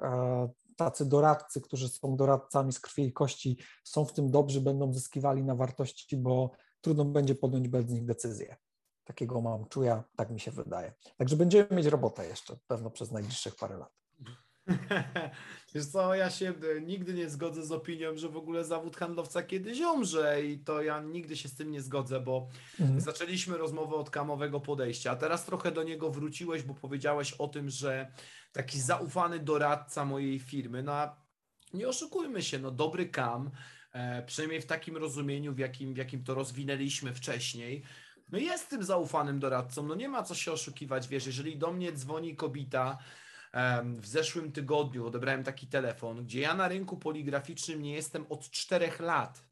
tacy 0.76 1.06
doradcy, 1.06 1.60
którzy 1.60 1.88
są 1.88 2.16
doradcami 2.16 2.72
z 2.72 2.80
krwi 2.80 3.04
i 3.04 3.12
kości, 3.12 3.58
są 3.84 4.04
w 4.04 4.12
tym 4.12 4.30
dobrzy, 4.30 4.60
będą 4.60 4.92
zyskiwali 4.92 5.44
na 5.44 5.54
wartości, 5.54 6.16
bo 6.16 6.50
trudno 6.80 7.04
będzie 7.04 7.34
podjąć 7.34 7.68
bez 7.68 7.88
nich 7.88 8.04
decyzję. 8.04 8.56
Takiego 9.04 9.40
mam 9.40 9.68
czuja, 9.68 10.04
tak 10.16 10.30
mi 10.30 10.40
się 10.40 10.50
wydaje. 10.50 10.94
Także 11.16 11.36
będziemy 11.36 11.68
mieć 11.70 11.86
robotę 11.86 12.26
jeszcze 12.26 12.56
pewno 12.66 12.90
przez 12.90 13.12
najbliższych 13.12 13.56
parę 13.56 13.76
lat. 13.76 14.02
Wiesz 15.74 15.86
co, 15.86 16.14
ja 16.14 16.30
się 16.30 16.54
e, 16.76 16.80
nigdy 16.80 17.14
nie 17.14 17.30
zgodzę 17.30 17.66
z 17.66 17.72
opinią, 17.72 18.16
że 18.16 18.28
w 18.28 18.36
ogóle 18.36 18.64
zawód 18.64 18.96
handlowca 18.96 19.42
kiedyś 19.42 19.80
umrze 19.80 20.42
i 20.44 20.58
to 20.58 20.82
ja 20.82 21.00
nigdy 21.00 21.36
się 21.36 21.48
z 21.48 21.54
tym 21.54 21.70
nie 21.70 21.82
zgodzę, 21.82 22.20
bo 22.20 22.48
mhm. 22.80 23.00
zaczęliśmy 23.00 23.58
rozmowę 23.58 23.96
od 23.96 24.10
kamowego 24.10 24.60
podejścia, 24.60 25.10
a 25.10 25.16
teraz 25.16 25.44
trochę 25.44 25.72
do 25.72 25.82
niego 25.82 26.10
wróciłeś, 26.10 26.62
bo 26.62 26.74
powiedziałeś 26.74 27.32
o 27.32 27.48
tym, 27.48 27.70
że 27.70 28.12
taki 28.52 28.80
zaufany 28.80 29.38
doradca 29.38 30.04
mojej 30.04 30.38
firmy, 30.38 30.82
no 30.82 30.92
a 30.92 31.22
nie 31.74 31.88
oszukujmy 31.88 32.42
się, 32.42 32.58
no 32.58 32.70
dobry 32.70 33.08
kam, 33.08 33.50
e, 33.92 34.22
przynajmniej 34.22 34.60
w 34.60 34.66
takim 34.66 34.96
rozumieniu, 34.96 35.54
w 35.54 35.58
jakim, 35.58 35.94
w 35.94 35.96
jakim 35.96 36.24
to 36.24 36.34
rozwinęliśmy 36.34 37.14
wcześniej, 37.14 37.82
no 38.32 38.38
jest 38.38 38.68
tym 38.68 38.82
zaufanym 38.82 39.40
doradcą, 39.40 39.82
no 39.82 39.94
nie 39.94 40.08
ma 40.08 40.22
co 40.22 40.34
się 40.34 40.52
oszukiwać, 40.52 41.08
wiesz, 41.08 41.26
jeżeli 41.26 41.58
do 41.58 41.72
mnie 41.72 41.92
dzwoni 41.92 42.36
kobieta, 42.36 42.98
w 43.84 44.06
zeszłym 44.06 44.52
tygodniu 44.52 45.06
odebrałem 45.06 45.44
taki 45.44 45.66
telefon, 45.66 46.24
gdzie 46.24 46.40
ja 46.40 46.54
na 46.54 46.68
rynku 46.68 46.96
poligraficznym 46.96 47.82
nie 47.82 47.94
jestem 47.94 48.26
od 48.28 48.50
czterech 48.50 49.00
lat. 49.00 49.44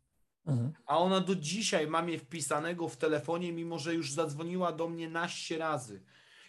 Mhm. 0.46 0.72
A 0.86 0.98
ona 0.98 1.20
do 1.20 1.34
dzisiaj 1.34 1.86
ma 1.86 2.02
mnie 2.02 2.18
wpisanego 2.18 2.88
w 2.88 2.96
telefonie, 2.96 3.52
mimo 3.52 3.78
że 3.78 3.94
już 3.94 4.12
zadzwoniła 4.12 4.72
do 4.72 4.88
mnie 4.88 5.08
naście 5.08 5.58
razy. 5.58 6.02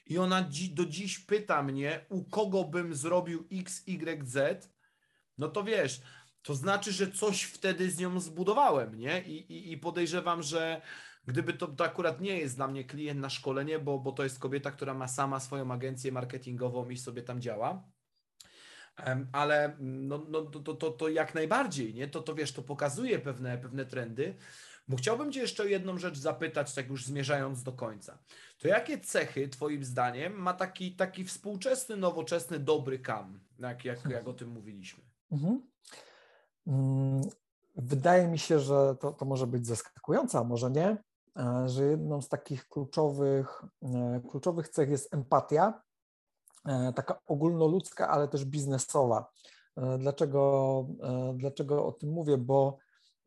I 0.05 0.17
ona 0.17 0.43
dzi 0.49 0.73
do 0.73 0.85
dziś 0.85 1.19
pyta 1.19 1.63
mnie, 1.63 2.05
u 2.09 2.23
kogo 2.23 2.63
bym 2.63 2.95
zrobił 2.95 3.47
X, 3.51 3.83
Y, 3.87 4.27
Z. 4.27 4.69
No 5.37 5.47
to 5.47 5.63
wiesz, 5.63 6.01
to 6.41 6.55
znaczy, 6.55 6.91
że 6.91 7.11
coś 7.11 7.43
wtedy 7.43 7.91
z 7.91 7.99
nią 7.99 8.19
zbudowałem, 8.19 8.95
nie? 8.95 9.21
I, 9.21 9.53
i, 9.53 9.71
i 9.71 9.77
podejrzewam, 9.77 10.43
że 10.43 10.81
Gdyby 11.25 11.53
to, 11.53 11.67
to 11.67 11.83
akurat 11.83 12.21
nie 12.21 12.37
jest 12.37 12.55
dla 12.55 12.67
mnie 12.67 12.83
klient 12.83 13.19
na 13.19 13.29
szkolenie, 13.29 13.79
bo, 13.79 13.99
bo 13.99 14.11
to 14.11 14.23
jest 14.23 14.39
kobieta, 14.39 14.71
która 14.71 14.93
ma 14.93 15.07
sama 15.07 15.39
swoją 15.39 15.71
agencję 15.71 16.11
marketingową 16.11 16.89
i 16.89 16.97
sobie 16.97 17.23
tam 17.23 17.41
działa. 17.41 17.83
Ale 19.31 19.75
no, 19.79 20.25
no, 20.29 20.41
to, 20.41 20.73
to, 20.75 20.91
to 20.91 21.09
jak 21.09 21.35
najbardziej, 21.35 21.93
nie? 21.93 22.07
To, 22.07 22.21
to 22.21 22.35
wiesz, 22.35 22.51
to 22.51 22.61
pokazuje 22.61 23.19
pewne, 23.19 23.57
pewne 23.57 23.85
trendy. 23.85 24.35
Bo 24.87 24.97
chciałbym 24.97 25.31
Cię 25.31 25.39
jeszcze 25.39 25.63
o 25.63 25.65
jedną 25.65 25.97
rzecz 25.97 26.17
zapytać, 26.17 26.73
tak 26.73 26.89
już 26.89 27.05
zmierzając 27.05 27.63
do 27.63 27.73
końca. 27.73 28.19
To 28.59 28.67
jakie 28.67 28.99
cechy, 28.99 29.49
Twoim 29.49 29.83
zdaniem, 29.83 30.33
ma 30.33 30.53
taki, 30.53 30.95
taki 30.95 31.25
współczesny, 31.25 31.97
nowoczesny, 31.97 32.59
dobry 32.59 32.99
kam, 32.99 33.39
jak, 33.59 33.85
jak, 33.85 34.05
jak 34.09 34.27
o 34.27 34.33
tym 34.33 34.49
mówiliśmy? 34.49 35.03
Mhm. 35.31 35.61
Mm, 36.67 37.21
wydaje 37.75 38.27
mi 38.27 38.39
się, 38.39 38.59
że 38.59 38.95
to, 38.99 39.11
to 39.11 39.25
może 39.25 39.47
być 39.47 39.67
zaskakujące, 39.67 40.39
a 40.39 40.43
może 40.43 40.71
nie, 40.71 40.97
że 41.65 41.85
jedną 41.85 42.21
z 42.21 42.29
takich 42.29 42.67
kluczowych, 42.67 43.63
e, 43.83 44.21
kluczowych 44.29 44.69
cech 44.69 44.89
jest 44.89 45.13
empatia, 45.13 45.81
e, 46.65 46.93
taka 46.93 47.19
ogólnoludzka, 47.25 48.09
ale 48.09 48.27
też 48.27 48.45
biznesowa. 48.45 49.31
Dlaczego, 49.99 50.85
dlaczego 51.33 51.85
o 51.85 51.91
tym 51.91 52.09
mówię? 52.09 52.37
Bo 52.37 52.77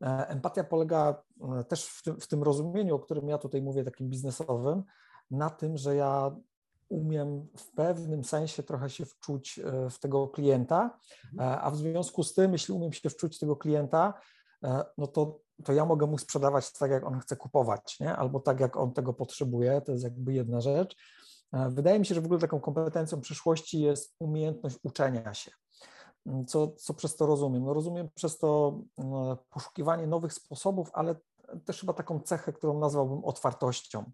empatia 0.01 0.65
polega 0.65 1.23
też 1.69 1.87
w 1.87 2.03
tym, 2.03 2.21
w 2.21 2.27
tym 2.27 2.43
rozumieniu, 2.43 2.95
o 2.95 2.99
którym 2.99 3.29
ja 3.29 3.39
tutaj 3.39 3.63
mówię, 3.63 3.85
takim 3.85 4.11
biznesowym, 4.11 4.83
na 5.31 5.51
tym, 5.51 5.77
że 5.77 5.97
ja 5.97 6.37
umiem 6.89 7.49
w 7.57 7.71
pewnym 7.71 8.25
sensie 8.25 8.63
trochę 8.63 8.91
się 8.91 9.05
wczuć 9.05 9.61
w 9.91 9.99
tego 9.99 10.29
klienta, 10.29 10.99
mhm. 11.33 11.59
a 11.63 11.71
w 11.71 11.77
związku 11.77 12.23
z 12.23 12.35
tym, 12.35 12.53
jeśli 12.53 12.75
umiem 12.75 12.93
się 12.93 13.11
wczuć 13.11 13.37
w 13.37 13.41
tego 13.41 13.57
klienta, 13.57 14.15
no 14.99 15.07
to 15.07 15.44
to 15.65 15.73
ja 15.73 15.85
mogę 15.85 16.07
mu 16.07 16.19
sprzedawać 16.19 16.73
tak, 16.73 16.91
jak 16.91 17.07
on 17.07 17.21
chce 17.21 17.37
kupować, 17.37 18.01
nie? 18.01 18.17
albo 18.17 18.41
tak, 18.41 18.61
jak 18.61 18.77
on 18.77 18.93
tego 18.93 19.13
potrzebuje. 19.13 19.81
To 19.81 19.93
jest 19.93 20.05
jakby 20.05 20.33
jedna 20.33 20.61
rzecz. 20.61 20.97
E, 21.53 21.71
wydaje 21.71 21.99
mi 21.99 22.07
się, 22.07 22.15
że 22.15 22.21
w 22.21 22.25
ogóle 22.25 22.41
taką 22.41 22.61
kompetencją 22.61 23.21
przyszłości 23.21 23.81
jest 23.81 24.15
umiejętność 24.19 24.79
uczenia 24.83 25.35
się. 25.35 25.51
Mm, 26.27 26.47
co, 26.47 26.69
co 26.69 26.95
przez 26.95 27.17
to 27.17 27.27
rozumiem? 27.27 27.65
No 27.65 27.75
rozumiem 27.75 28.09
przez 28.15 28.39
to 28.39 28.81
no, 28.99 29.45
poszukiwanie 29.51 30.07
nowych 30.07 30.33
sposobów, 30.33 30.91
ale 30.93 31.15
też 31.65 31.81
chyba 31.81 31.93
taką 31.93 32.21
cechę, 32.21 32.53
którą 32.53 32.79
nazwałbym 32.79 33.25
otwartością. 33.25 34.11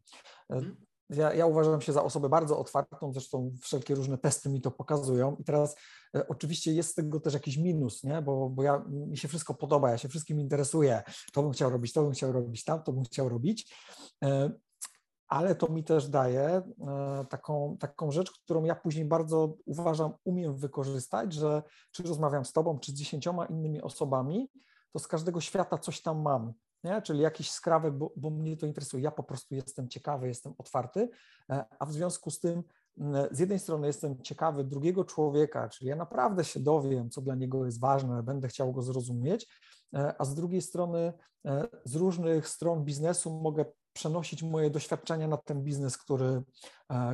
Ja, 1.11 1.35
ja, 1.35 1.47
uważam 1.47 1.81
się 1.81 1.93
za 1.93 2.03
osobę 2.03 2.29
bardzo 2.29 2.59
otwartą, 2.59 3.13
zresztą 3.13 3.53
wszelkie 3.61 3.95
różne 3.95 4.19
testy 4.19 4.49
mi 4.49 4.61
to 4.61 4.71
pokazują. 4.71 5.37
I 5.37 5.45
teraz 5.45 5.77
e, 6.17 6.29
oczywiście 6.29 6.73
jest 6.73 6.91
z 6.91 6.95
tego 6.95 7.21
też 7.21 7.35
jakiś 7.35 7.57
minus, 7.57 8.05
nie? 8.05 8.23
Bo, 8.23 8.51
bo 8.51 8.63
ja, 8.63 8.85
mi 8.89 9.17
się 9.17 9.29
wszystko 9.29 9.55
podoba, 9.55 9.91
ja 9.91 9.99
się 9.99 10.09
wszystkim 10.09 10.41
interesuję. 10.41 11.03
To 11.33 11.43
bym 11.43 11.53
chciał 11.53 11.71
robić, 11.71 11.93
to 11.93 12.03
bym 12.03 12.13
chciał 12.13 12.33
robić, 12.33 12.65
tam, 12.65 12.83
to 12.83 12.93
bym 12.93 13.05
chciał 13.05 13.29
robić. 13.29 13.75
E, 14.25 14.51
ale 15.29 15.55
to 15.55 15.69
mi 15.69 15.85
też 15.85 16.09
daje 16.09 16.41
e, 16.41 16.63
taką, 17.29 17.77
taką 17.81 18.11
rzecz, 18.11 18.31
którą 18.31 18.65
ja 18.65 18.75
później 18.75 19.05
bardzo 19.05 19.55
uważam, 19.67 20.13
umiem 20.25 20.57
wykorzystać, 20.57 21.33
że 21.33 21.63
czy 21.93 22.03
rozmawiam 22.03 22.45
z 22.45 22.53
tobą, 22.53 22.79
czy 22.79 22.93
z 22.93 22.95
dziesięcioma 22.95 23.47
innymi 23.47 23.83
osobami, 23.83 24.51
to 24.93 24.99
z 24.99 25.07
każdego 25.07 25.41
świata 25.41 25.79
coś 25.79 26.03
tam 26.03 26.23
mam 26.23 26.53
nie? 26.85 27.03
czyli 27.03 27.21
jakiś 27.21 27.51
skrawek, 27.51 27.95
bo, 27.95 28.13
bo 28.17 28.31
mnie 28.31 28.57
to 28.57 28.67
interesuje. 28.67 29.03
Ja 29.03 29.11
po 29.11 29.23
prostu 29.23 29.55
jestem 29.55 29.89
ciekawy, 29.89 30.29
jestem 30.29 30.55
otwarty, 30.59 31.09
e, 31.51 31.65
a 31.79 31.87
w 31.87 31.93
związku 31.93 32.31
z 32.31 32.41
tym 32.41 32.63
z 33.31 33.39
jednej 33.39 33.59
strony 33.59 33.87
jestem 33.87 34.23
ciekawy 34.23 34.65
drugiego 34.65 35.05
człowieka, 35.05 35.69
czyli 35.69 35.89
ja 35.89 35.97
naprawdę 35.97 36.45
się 36.45 36.61
dowiem, 36.61 37.11
co 37.11 37.21
dla 37.21 37.35
niego 37.35 37.65
jest 37.65 37.81
ważne, 37.81 38.23
będę 38.23 38.49
chciał 38.49 38.73
go 38.73 38.83
zrozumieć, 38.83 39.47
e, 39.95 40.15
a 40.19 40.25
z 40.25 40.35
drugiej 40.35 40.63
strony 40.63 41.13
e, 41.47 41.69
z 41.85 41.95
różnych 41.95 42.49
stron 42.49 42.85
biznesu 42.85 43.41
mogę 43.41 43.65
przenosić 43.93 44.43
moje 44.43 44.71
doświadczenia 44.71 45.29
na 45.29 45.37
ten 45.37 45.63
biznes, 45.63 45.99
który, 45.99 46.43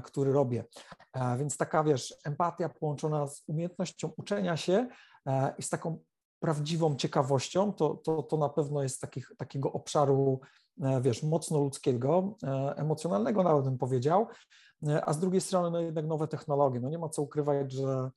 który 0.04 0.32
robię. 0.32 0.64
Więc 1.38 1.56
taka, 1.56 1.84
wiesz, 1.84 2.14
empatia 2.24 2.68
połączona 2.68 3.26
z 3.26 3.42
umiejętnością 3.46 4.12
uczenia 4.16 4.56
się 4.56 4.88
i 5.58 5.62
z 5.62 5.68
taką 5.68 5.98
prawdziwą 6.40 6.96
ciekawością, 6.96 7.72
to, 7.72 7.94
to, 7.94 8.22
to 8.22 8.36
na 8.36 8.48
pewno 8.48 8.82
jest 8.82 9.00
takich, 9.00 9.32
takiego 9.38 9.72
obszaru, 9.72 10.40
e, 10.82 11.00
wiesz, 11.00 11.22
mocno 11.22 11.58
ludzkiego, 11.58 12.36
e, 12.42 12.74
emocjonalnego 12.76 13.42
nawet 13.42 13.64
bym 13.64 13.78
powiedział, 13.78 14.26
e, 14.88 15.04
a 15.04 15.12
z 15.12 15.18
drugiej 15.18 15.40
strony 15.40 15.70
no 15.70 15.80
jednak 15.80 16.06
nowe 16.06 16.28
technologie. 16.28 16.80
No 16.80 16.90
nie 16.90 16.98
ma 16.98 17.08
co 17.08 17.22
ukrywać, 17.22 17.72
że 17.72 18.10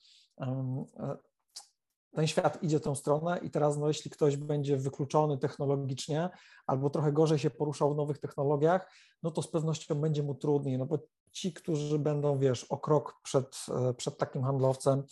ten 2.12 2.28
świat 2.28 2.64
idzie 2.64 2.80
tą 2.80 2.96
stronę 2.96 3.40
i 3.44 3.50
teraz 3.50 3.78
no 3.78 3.88
jeśli 3.88 4.12
ktoś 4.12 4.38
będzie 4.38 4.78
wykluczony 4.78 5.38
technologicznie 5.38 6.30
albo 6.68 6.90
trochę 6.90 7.12
gorzej 7.12 7.40
się 7.40 7.50
poruszał 7.50 7.94
w 7.94 7.98
nowych 7.98 8.18
technologiach, 8.18 8.92
no 9.24 9.32
to 9.32 9.42
z 9.42 9.48
pewnością 9.48 9.96
będzie 9.96 10.24
mu 10.24 10.36
trudniej, 10.36 10.78
no 10.78 10.86
bo 10.86 11.00
ci, 11.32 11.54
którzy 11.54 12.00
będą, 12.00 12.38
wiesz, 12.38 12.64
o 12.64 12.78
krok 12.78 13.20
przed, 13.24 13.66
przed 13.98 14.18
takim 14.18 14.44
handlowcem, 14.44 15.04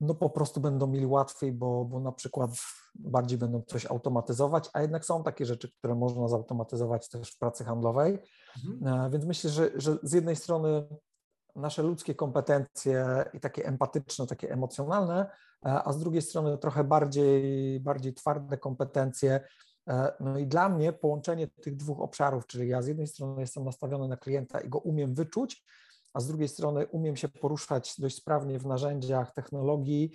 no 0.00 0.14
po 0.14 0.30
prostu 0.30 0.60
będą 0.60 0.86
mieli 0.86 1.06
łatwiej, 1.06 1.52
bo, 1.52 1.84
bo 1.84 2.00
na 2.00 2.12
przykład 2.12 2.50
bardziej 2.94 3.38
będą 3.38 3.62
coś 3.66 3.86
automatyzować, 3.86 4.70
a 4.72 4.82
jednak 4.82 5.04
są 5.04 5.22
takie 5.22 5.46
rzeczy, 5.46 5.72
które 5.78 5.94
można 5.94 6.28
zautomatyzować 6.28 7.08
też 7.08 7.30
w 7.30 7.38
pracy 7.38 7.64
handlowej. 7.64 8.18
Mhm. 8.56 9.04
E, 9.06 9.10
więc 9.10 9.24
myślę, 9.24 9.50
że, 9.50 9.70
że 9.74 9.98
z 10.02 10.12
jednej 10.12 10.36
strony 10.36 10.88
nasze 11.56 11.82
ludzkie 11.82 12.14
kompetencje 12.14 13.24
i 13.32 13.40
takie 13.40 13.66
empatyczne, 13.66 14.26
takie 14.26 14.50
emocjonalne, 14.52 15.30
e, 15.66 15.82
a 15.84 15.92
z 15.92 15.98
drugiej 15.98 16.22
strony 16.22 16.58
trochę 16.58 16.84
bardziej, 16.84 17.80
bardziej 17.80 18.14
twarde 18.14 18.58
kompetencje. 18.58 19.40
E, 19.88 20.12
no 20.20 20.38
i 20.38 20.46
dla 20.46 20.68
mnie 20.68 20.92
połączenie 20.92 21.48
tych 21.48 21.76
dwóch 21.76 22.00
obszarów, 22.00 22.46
czyli 22.46 22.68
ja 22.68 22.82
z 22.82 22.86
jednej 22.86 23.06
strony 23.06 23.40
jestem 23.40 23.64
nastawiony 23.64 24.08
na 24.08 24.16
klienta 24.16 24.60
i 24.60 24.68
go 24.68 24.78
umiem 24.78 25.14
wyczuć, 25.14 25.64
a 26.14 26.20
z 26.20 26.26
drugiej 26.26 26.48
strony 26.48 26.86
umiem 26.86 27.16
się 27.16 27.28
poruszać 27.28 27.94
dość 27.98 28.16
sprawnie 28.16 28.58
w 28.58 28.66
narzędziach 28.66 29.32
technologii, 29.32 30.10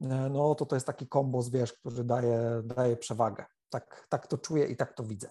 e, 0.00 0.06
no 0.06 0.54
to 0.54 0.66
to 0.66 0.76
jest 0.76 0.86
taki 0.86 1.08
kombos, 1.08 1.50
wiesz, 1.50 1.72
który 1.72 2.04
daje, 2.04 2.62
daje 2.64 2.96
przewagę. 2.96 3.44
Tak, 3.68 4.06
tak 4.08 4.26
to 4.26 4.38
czuję 4.38 4.66
i 4.66 4.76
tak 4.76 4.94
to 4.94 5.04
widzę. 5.04 5.30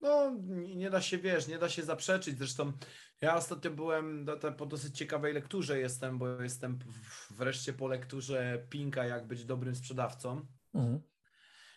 No, 0.00 0.36
nie 0.76 0.90
da 0.90 1.00
się, 1.00 1.18
wiesz, 1.18 1.48
nie 1.48 1.58
da 1.58 1.68
się 1.68 1.82
zaprzeczyć. 1.82 2.38
Zresztą 2.38 2.72
ja 3.20 3.36
ostatnio 3.36 3.70
byłem 3.70 4.26
po 4.58 4.66
dosyć 4.66 4.98
ciekawej 4.98 5.34
lekturze 5.34 5.78
jestem, 5.78 6.18
bo 6.18 6.42
jestem 6.42 6.78
wreszcie 7.30 7.72
po 7.72 7.88
lekturze 7.88 8.66
Pinka, 8.70 9.04
jak 9.04 9.26
być 9.26 9.44
dobrym 9.44 9.74
sprzedawcą. 9.74 10.46
Mhm. 10.74 11.11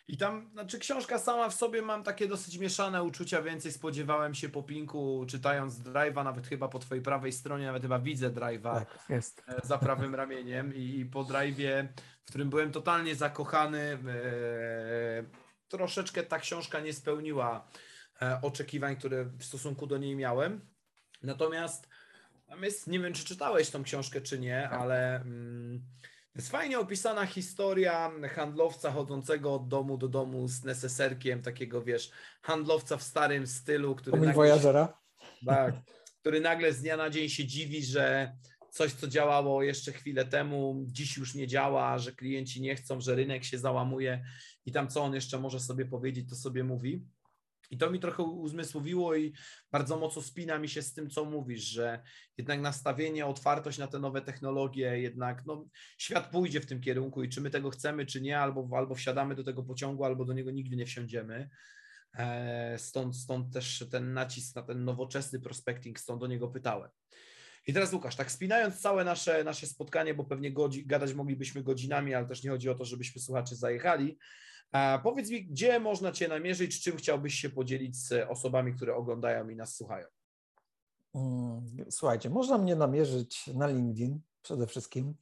I 0.08 0.16
tam, 0.16 0.50
znaczy 0.52 0.78
książka 0.78 1.18
sama 1.18 1.48
w 1.48 1.54
sobie 1.54 1.82
mam 1.82 2.02
takie 2.02 2.28
dosyć 2.28 2.58
mieszane 2.58 3.02
uczucia, 3.02 3.42
więcej 3.42 3.72
spodziewałem 3.72 4.34
się 4.34 4.48
po 4.48 4.62
Pinku, 4.62 5.24
czytając 5.28 5.74
Drive'a, 5.74 6.24
nawet 6.24 6.46
chyba 6.46 6.68
po 6.68 6.78
twojej 6.78 7.04
prawej 7.04 7.32
stronie, 7.32 7.66
nawet 7.66 7.82
chyba 7.82 7.98
widzę 7.98 8.30
Drive'a 8.30 8.74
tak, 8.74 8.98
jest. 9.08 9.42
E, 9.48 9.66
za 9.66 9.78
prawym 9.78 10.14
ramieniem 10.24 10.74
i, 10.74 11.04
po 11.04 11.24
Drive'ie, 11.24 11.88
w 12.24 12.28
którym 12.28 12.50
byłem 12.50 12.72
totalnie 12.72 13.14
zakochany, 13.14 13.78
e, 13.78 13.98
troszeczkę 15.68 16.22
ta 16.22 16.38
książka 16.38 16.80
nie 16.80 16.92
spełniła 16.92 17.68
e, 18.22 18.40
oczekiwań, 18.42 18.96
które 18.96 19.24
w 19.24 19.44
stosunku 19.44 19.86
do 19.86 19.98
niej 19.98 20.16
miałem. 20.16 20.60
Natomiast 21.22 21.88
tam 22.46 22.62
jest, 22.62 22.86
nie 22.86 23.00
wiem 23.00 23.12
czy 23.12 23.24
czytałeś 23.24 23.70
tą 23.70 23.82
książkę 23.82 24.20
czy 24.20 24.38
nie, 24.38 24.68
tak. 24.70 24.80
ale... 24.80 25.16
Mm, 25.16 25.82
jest 26.36 26.50
fajnie 26.50 26.78
opisana 26.78 27.26
historia 27.26 28.10
handlowca 28.34 28.90
chodzącego 28.90 29.54
od 29.54 29.68
domu 29.68 29.98
do 29.98 30.08
domu 30.08 30.48
z 30.48 30.64
neseserkiem, 30.64 31.42
takiego 31.42 31.82
wiesz, 31.82 32.10
handlowca 32.42 32.96
w 32.96 33.02
starym 33.02 33.46
stylu, 33.46 33.94
który 33.94 34.12
nagle, 34.26 34.34
tak, 35.46 35.74
który 36.20 36.40
nagle 36.40 36.72
z 36.72 36.80
dnia 36.82 36.96
na 36.96 37.10
dzień 37.10 37.28
się 37.28 37.46
dziwi, 37.46 37.84
że 37.84 38.32
coś, 38.70 38.92
co 38.92 39.08
działało 39.08 39.62
jeszcze 39.62 39.92
chwilę 39.92 40.24
temu, 40.24 40.84
dziś 40.86 41.16
już 41.16 41.34
nie 41.34 41.46
działa, 41.46 41.98
że 41.98 42.12
klienci 42.12 42.60
nie 42.60 42.76
chcą, 42.76 43.00
że 43.00 43.14
rynek 43.14 43.44
się 43.44 43.58
załamuje 43.58 44.24
i 44.66 44.72
tam 44.72 44.88
co 44.88 45.02
on 45.02 45.14
jeszcze 45.14 45.38
może 45.38 45.60
sobie 45.60 45.84
powiedzieć, 45.84 46.28
to 46.28 46.36
sobie 46.36 46.64
mówi. 46.64 47.04
I 47.70 47.78
to 47.78 47.90
mi 47.90 48.00
trochę 48.00 48.22
uzmysłowiło 48.22 49.16
i 49.16 49.32
bardzo 49.72 49.96
mocno 49.96 50.22
spina 50.22 50.58
mi 50.58 50.68
się 50.68 50.82
z 50.82 50.94
tym, 50.94 51.10
co 51.10 51.24
mówisz, 51.24 51.62
że 51.62 52.02
jednak 52.38 52.60
nastawienie, 52.60 53.26
otwartość 53.26 53.78
na 53.78 53.86
te 53.86 53.98
nowe 53.98 54.22
technologie, 54.22 55.00
jednak 55.00 55.46
no, 55.46 55.68
świat 55.98 56.30
pójdzie 56.30 56.60
w 56.60 56.66
tym 56.66 56.80
kierunku 56.80 57.22
i 57.22 57.28
czy 57.28 57.40
my 57.40 57.50
tego 57.50 57.70
chcemy, 57.70 58.06
czy 58.06 58.20
nie, 58.20 58.38
albo, 58.38 58.68
albo 58.76 58.94
wsiadamy 58.94 59.34
do 59.34 59.44
tego 59.44 59.62
pociągu, 59.62 60.04
albo 60.04 60.24
do 60.24 60.32
niego 60.32 60.50
nigdy 60.50 60.76
nie 60.76 60.86
wsiądziemy. 60.86 61.48
E, 62.14 62.78
stąd, 62.78 63.16
stąd 63.16 63.52
też 63.52 63.84
ten 63.90 64.12
nacisk 64.12 64.56
na 64.56 64.62
ten 64.62 64.84
nowoczesny 64.84 65.40
prospecting, 65.40 66.00
stąd 66.00 66.20
do 66.20 66.26
niego 66.26 66.48
pytałem. 66.48 66.90
I 67.66 67.72
teraz 67.72 67.92
Łukasz, 67.92 68.16
tak 68.16 68.32
spinając 68.32 68.80
całe 68.80 69.04
nasze, 69.04 69.44
nasze 69.44 69.66
spotkanie, 69.66 70.14
bo 70.14 70.24
pewnie 70.24 70.52
godzi, 70.52 70.86
gadać 70.86 71.14
moglibyśmy 71.14 71.62
godzinami, 71.62 72.14
ale 72.14 72.26
też 72.26 72.42
nie 72.42 72.50
chodzi 72.50 72.68
o 72.68 72.74
to, 72.74 72.84
żebyśmy 72.84 73.20
słuchacze 73.20 73.56
zajechali, 73.56 74.18
powiedz 75.02 75.30
mi, 75.30 75.46
gdzie 75.46 75.80
można 75.80 76.12
Cię 76.12 76.28
namierzyć, 76.28 76.82
czym 76.82 76.96
chciałbyś 76.96 77.34
się 77.34 77.50
podzielić 77.50 77.96
z 77.96 78.30
osobami, 78.30 78.74
które 78.74 78.94
oglądają 78.94 79.48
i 79.48 79.56
nas 79.56 79.74
słuchają? 79.74 80.06
Mm, 81.14 81.66
słuchajcie, 81.90 82.30
można 82.30 82.58
mnie 82.58 82.76
namierzyć 82.76 83.46
na 83.54 83.66
LinkedIn 83.66 84.20
przede 84.42 84.66
wszystkim. 84.66 85.14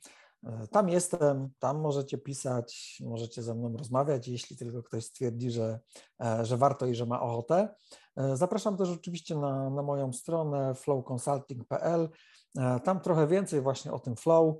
E, 0.47 0.69
tam 0.69 0.89
jestem, 0.89 1.51
tam 1.59 1.81
możecie 1.81 2.19
pisać, 2.19 2.99
możecie 3.05 3.43
ze 3.43 3.55
mną 3.55 3.77
rozmawiać, 3.77 4.29
jeśli 4.29 4.57
tylko 4.57 4.83
ktoś 4.83 5.05
stwierdzi, 5.05 5.51
że, 5.51 5.81
e, 6.25 6.45
że 6.45 6.57
warto 6.57 6.87
i 6.87 6.95
że 6.95 7.07
ma 7.07 7.21
ochotę. 7.21 7.69
E, 8.17 8.37
zapraszam 8.37 8.77
też 8.77 8.89
oczywiście 8.89 9.35
na, 9.35 9.71
na 9.71 9.83
moją 9.83 10.13
stronę 10.13 10.75
flowconsulting.pl. 10.75 12.09
Tam 12.85 13.01
trochę 13.01 13.27
więcej 13.27 13.61
właśnie 13.61 13.93
o 13.93 13.99
tym 13.99 14.17
flow, 14.17 14.57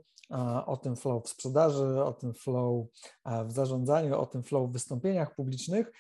o 0.67 0.77
tym 0.77 0.97
flow 0.97 1.25
w 1.25 1.29
sprzedaży, 1.29 2.05
o 2.05 2.13
tym 2.13 2.35
flow 2.35 2.87
w 3.47 3.53
zarządzaniu, 3.53 4.21
o 4.21 4.27
tym 4.27 4.43
flow 4.43 4.71
w 4.71 4.73
wystąpieniach 4.73 5.35
publicznych, 5.35 5.93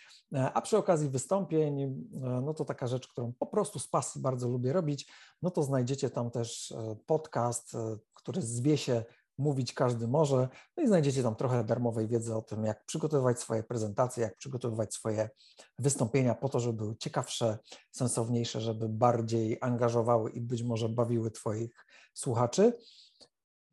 a 0.55 0.63
przy 0.63 0.77
okazji 0.77 1.09
wystąpień, 1.09 2.05
no 2.43 2.55
to 2.55 2.65
taka 2.65 2.87
rzecz, 2.87 3.09
którą 3.09 3.33
po 3.39 3.47
prostu 3.47 3.79
z 3.79 3.89
pasji 3.89 4.21
bardzo 4.21 4.49
lubię 4.49 4.73
robić, 4.73 5.13
no 5.43 5.51
to 5.51 5.63
znajdziecie 5.63 6.11
tam 6.11 6.31
też 6.31 6.75
podcast, 7.07 7.73
który 8.15 8.43
zwie 8.43 8.77
się 8.77 9.05
mówić 9.39 9.73
każdy 9.73 10.09
może. 10.09 10.49
No 10.77 10.83
i 10.83 10.87
znajdziecie 10.87 11.23
tam 11.23 11.37
trochę 11.37 11.65
darmowej 11.65 12.09
wiedzy 12.09 12.35
o 12.35 12.43
tym, 12.43 12.65
jak 12.65 12.85
przygotowywać 12.85 13.41
swoje 13.41 13.63
prezentacje, 13.63 14.23
jak 14.23 14.37
przygotowywać 14.37 14.95
swoje 14.95 15.31
wystąpienia 15.79 16.35
po 16.35 16.49
to, 16.49 16.61
żeby 16.61 16.79
były 16.79 16.97
ciekawsze, 16.97 17.59
sensowniejsze, 17.91 18.61
żeby 18.61 18.89
bardziej 18.89 19.59
angażowały 19.61 20.31
i 20.31 20.41
być 20.41 20.63
może 20.63 20.89
bawiły 20.89 21.31
Twoich 21.31 21.87
słuchaczy. 22.15 22.73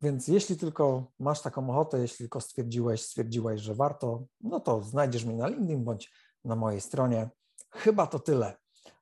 Więc 0.02 0.28
jeśli 0.28 0.56
tylko 0.56 1.12
masz 1.18 1.42
taką 1.42 1.70
ochotę, 1.70 1.98
jeśli 1.98 2.18
tylko 2.18 2.40
stwierdziłeś, 2.40 3.02
stwierdziłaś, 3.02 3.60
że 3.60 3.74
warto, 3.74 4.26
no 4.40 4.60
to 4.60 4.82
znajdziesz 4.82 5.24
mnie 5.24 5.36
na 5.36 5.48
LinkedIn 5.48 5.84
bądź 5.84 6.12
na 6.44 6.56
mojej 6.56 6.80
stronie. 6.80 7.28
Chyba 7.70 8.06
to 8.06 8.18
tyle. 8.18 8.56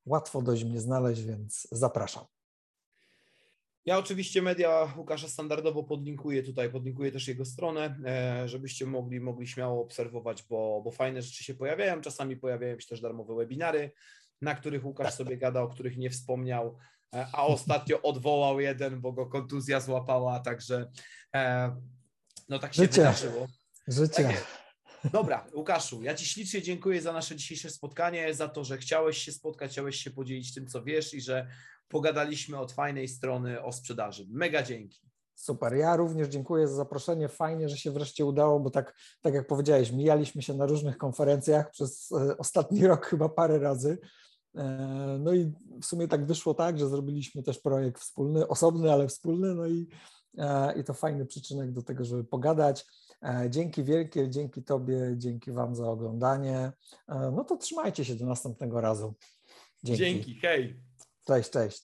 Łatwo 0.06 0.42
dość 0.42 0.64
mnie 0.64 0.80
znaleźć, 0.80 1.22
więc 1.22 1.68
zapraszam. 1.72 2.24
Ja 3.86 3.98
oczywiście 3.98 4.42
media 4.42 4.94
Łukasza 4.96 5.28
standardowo 5.28 5.84
podlinkuję 5.84 6.42
tutaj, 6.42 6.70
podlinkuję 6.70 7.12
też 7.12 7.28
jego 7.28 7.44
stronę, 7.44 7.96
e, 8.06 8.48
żebyście 8.48 8.86
mogli, 8.86 9.20
mogli 9.20 9.46
śmiało 9.46 9.82
obserwować, 9.82 10.42
bo, 10.42 10.82
bo 10.84 10.90
fajne 10.90 11.22
rzeczy 11.22 11.44
się 11.44 11.54
pojawiają. 11.54 12.00
Czasami 12.00 12.36
pojawiają 12.36 12.80
się 12.80 12.86
też 12.88 13.00
darmowe 13.00 13.34
webinary, 13.34 13.92
na 14.40 14.54
których 14.54 14.84
Łukasz 14.84 15.06
tak. 15.06 15.14
sobie 15.14 15.36
gada, 15.36 15.62
o 15.62 15.68
których 15.68 15.96
nie 15.96 16.10
wspomniał, 16.10 16.76
a 17.12 17.46
ostatnio 17.46 18.02
odwołał 18.02 18.60
jeden, 18.60 19.00
bo 19.00 19.12
go 19.12 19.26
kontuzja 19.26 19.80
złapała, 19.80 20.40
także 20.40 20.90
e, 21.34 21.76
no 22.48 22.58
tak 22.58 22.74
się 22.74 22.82
Życie. 22.82 22.96
wydarzyło. 22.96 23.46
Życie. 23.88 24.24
Tak 24.24 24.60
Dobra, 25.12 25.46
Łukaszu, 25.54 26.02
ja 26.02 26.14
Ci 26.14 26.26
ślicznie 26.26 26.62
dziękuję 26.62 27.02
za 27.02 27.12
nasze 27.12 27.36
dzisiejsze 27.36 27.70
spotkanie, 27.70 28.34
za 28.34 28.48
to, 28.48 28.64
że 28.64 28.78
chciałeś 28.78 29.18
się 29.18 29.32
spotkać, 29.32 29.70
chciałeś 29.70 29.96
się 29.96 30.10
podzielić 30.10 30.54
tym, 30.54 30.66
co 30.66 30.82
wiesz 30.82 31.14
i 31.14 31.20
że 31.20 31.46
pogadaliśmy 31.88 32.58
od 32.58 32.72
fajnej 32.72 33.08
strony 33.08 33.62
o 33.62 33.72
sprzedaży. 33.72 34.26
Mega 34.30 34.62
dzięki. 34.62 35.00
Super. 35.34 35.74
Ja 35.74 35.96
również 35.96 36.28
dziękuję 36.28 36.68
za 36.68 36.74
zaproszenie. 36.74 37.28
Fajnie, 37.28 37.68
że 37.68 37.76
się 37.76 37.90
wreszcie 37.90 38.24
udało, 38.24 38.60
bo 38.60 38.70
tak, 38.70 38.94
tak 39.20 39.34
jak 39.34 39.46
powiedziałeś, 39.46 39.92
mijaliśmy 39.92 40.42
się 40.42 40.54
na 40.54 40.66
różnych 40.66 40.96
konferencjach 40.98 41.70
przez 41.70 42.12
e, 42.12 42.38
ostatni 42.38 42.86
rok 42.86 43.06
chyba 43.06 43.28
parę 43.28 43.58
razy. 43.58 43.98
E, 44.54 45.18
no 45.20 45.34
i 45.34 45.52
w 45.82 45.84
sumie 45.84 46.08
tak 46.08 46.26
wyszło 46.26 46.54
tak, 46.54 46.78
że 46.78 46.88
zrobiliśmy 46.88 47.42
też 47.42 47.58
projekt 47.58 48.00
wspólny, 48.00 48.48
osobny, 48.48 48.92
ale 48.92 49.08
wspólny, 49.08 49.54
no 49.54 49.66
i, 49.66 49.88
e, 50.38 50.80
i 50.80 50.84
to 50.84 50.94
fajny 50.94 51.26
przyczynek 51.26 51.72
do 51.72 51.82
tego, 51.82 52.04
żeby 52.04 52.24
pogadać. 52.24 52.86
Dzięki 53.50 53.84
wielkie, 53.84 54.30
dzięki 54.30 54.62
Tobie, 54.62 55.14
dzięki 55.16 55.52
Wam 55.52 55.74
za 55.74 55.90
oglądanie. 55.90 56.72
No 57.08 57.44
to 57.44 57.56
trzymajcie 57.56 58.04
się 58.04 58.14
do 58.14 58.26
następnego 58.26 58.80
razu. 58.80 59.14
Dzięki. 59.84 60.00
Dzięki, 60.00 60.34
hej. 60.34 60.80
Cześć, 61.26 61.50
cześć. 61.50 61.78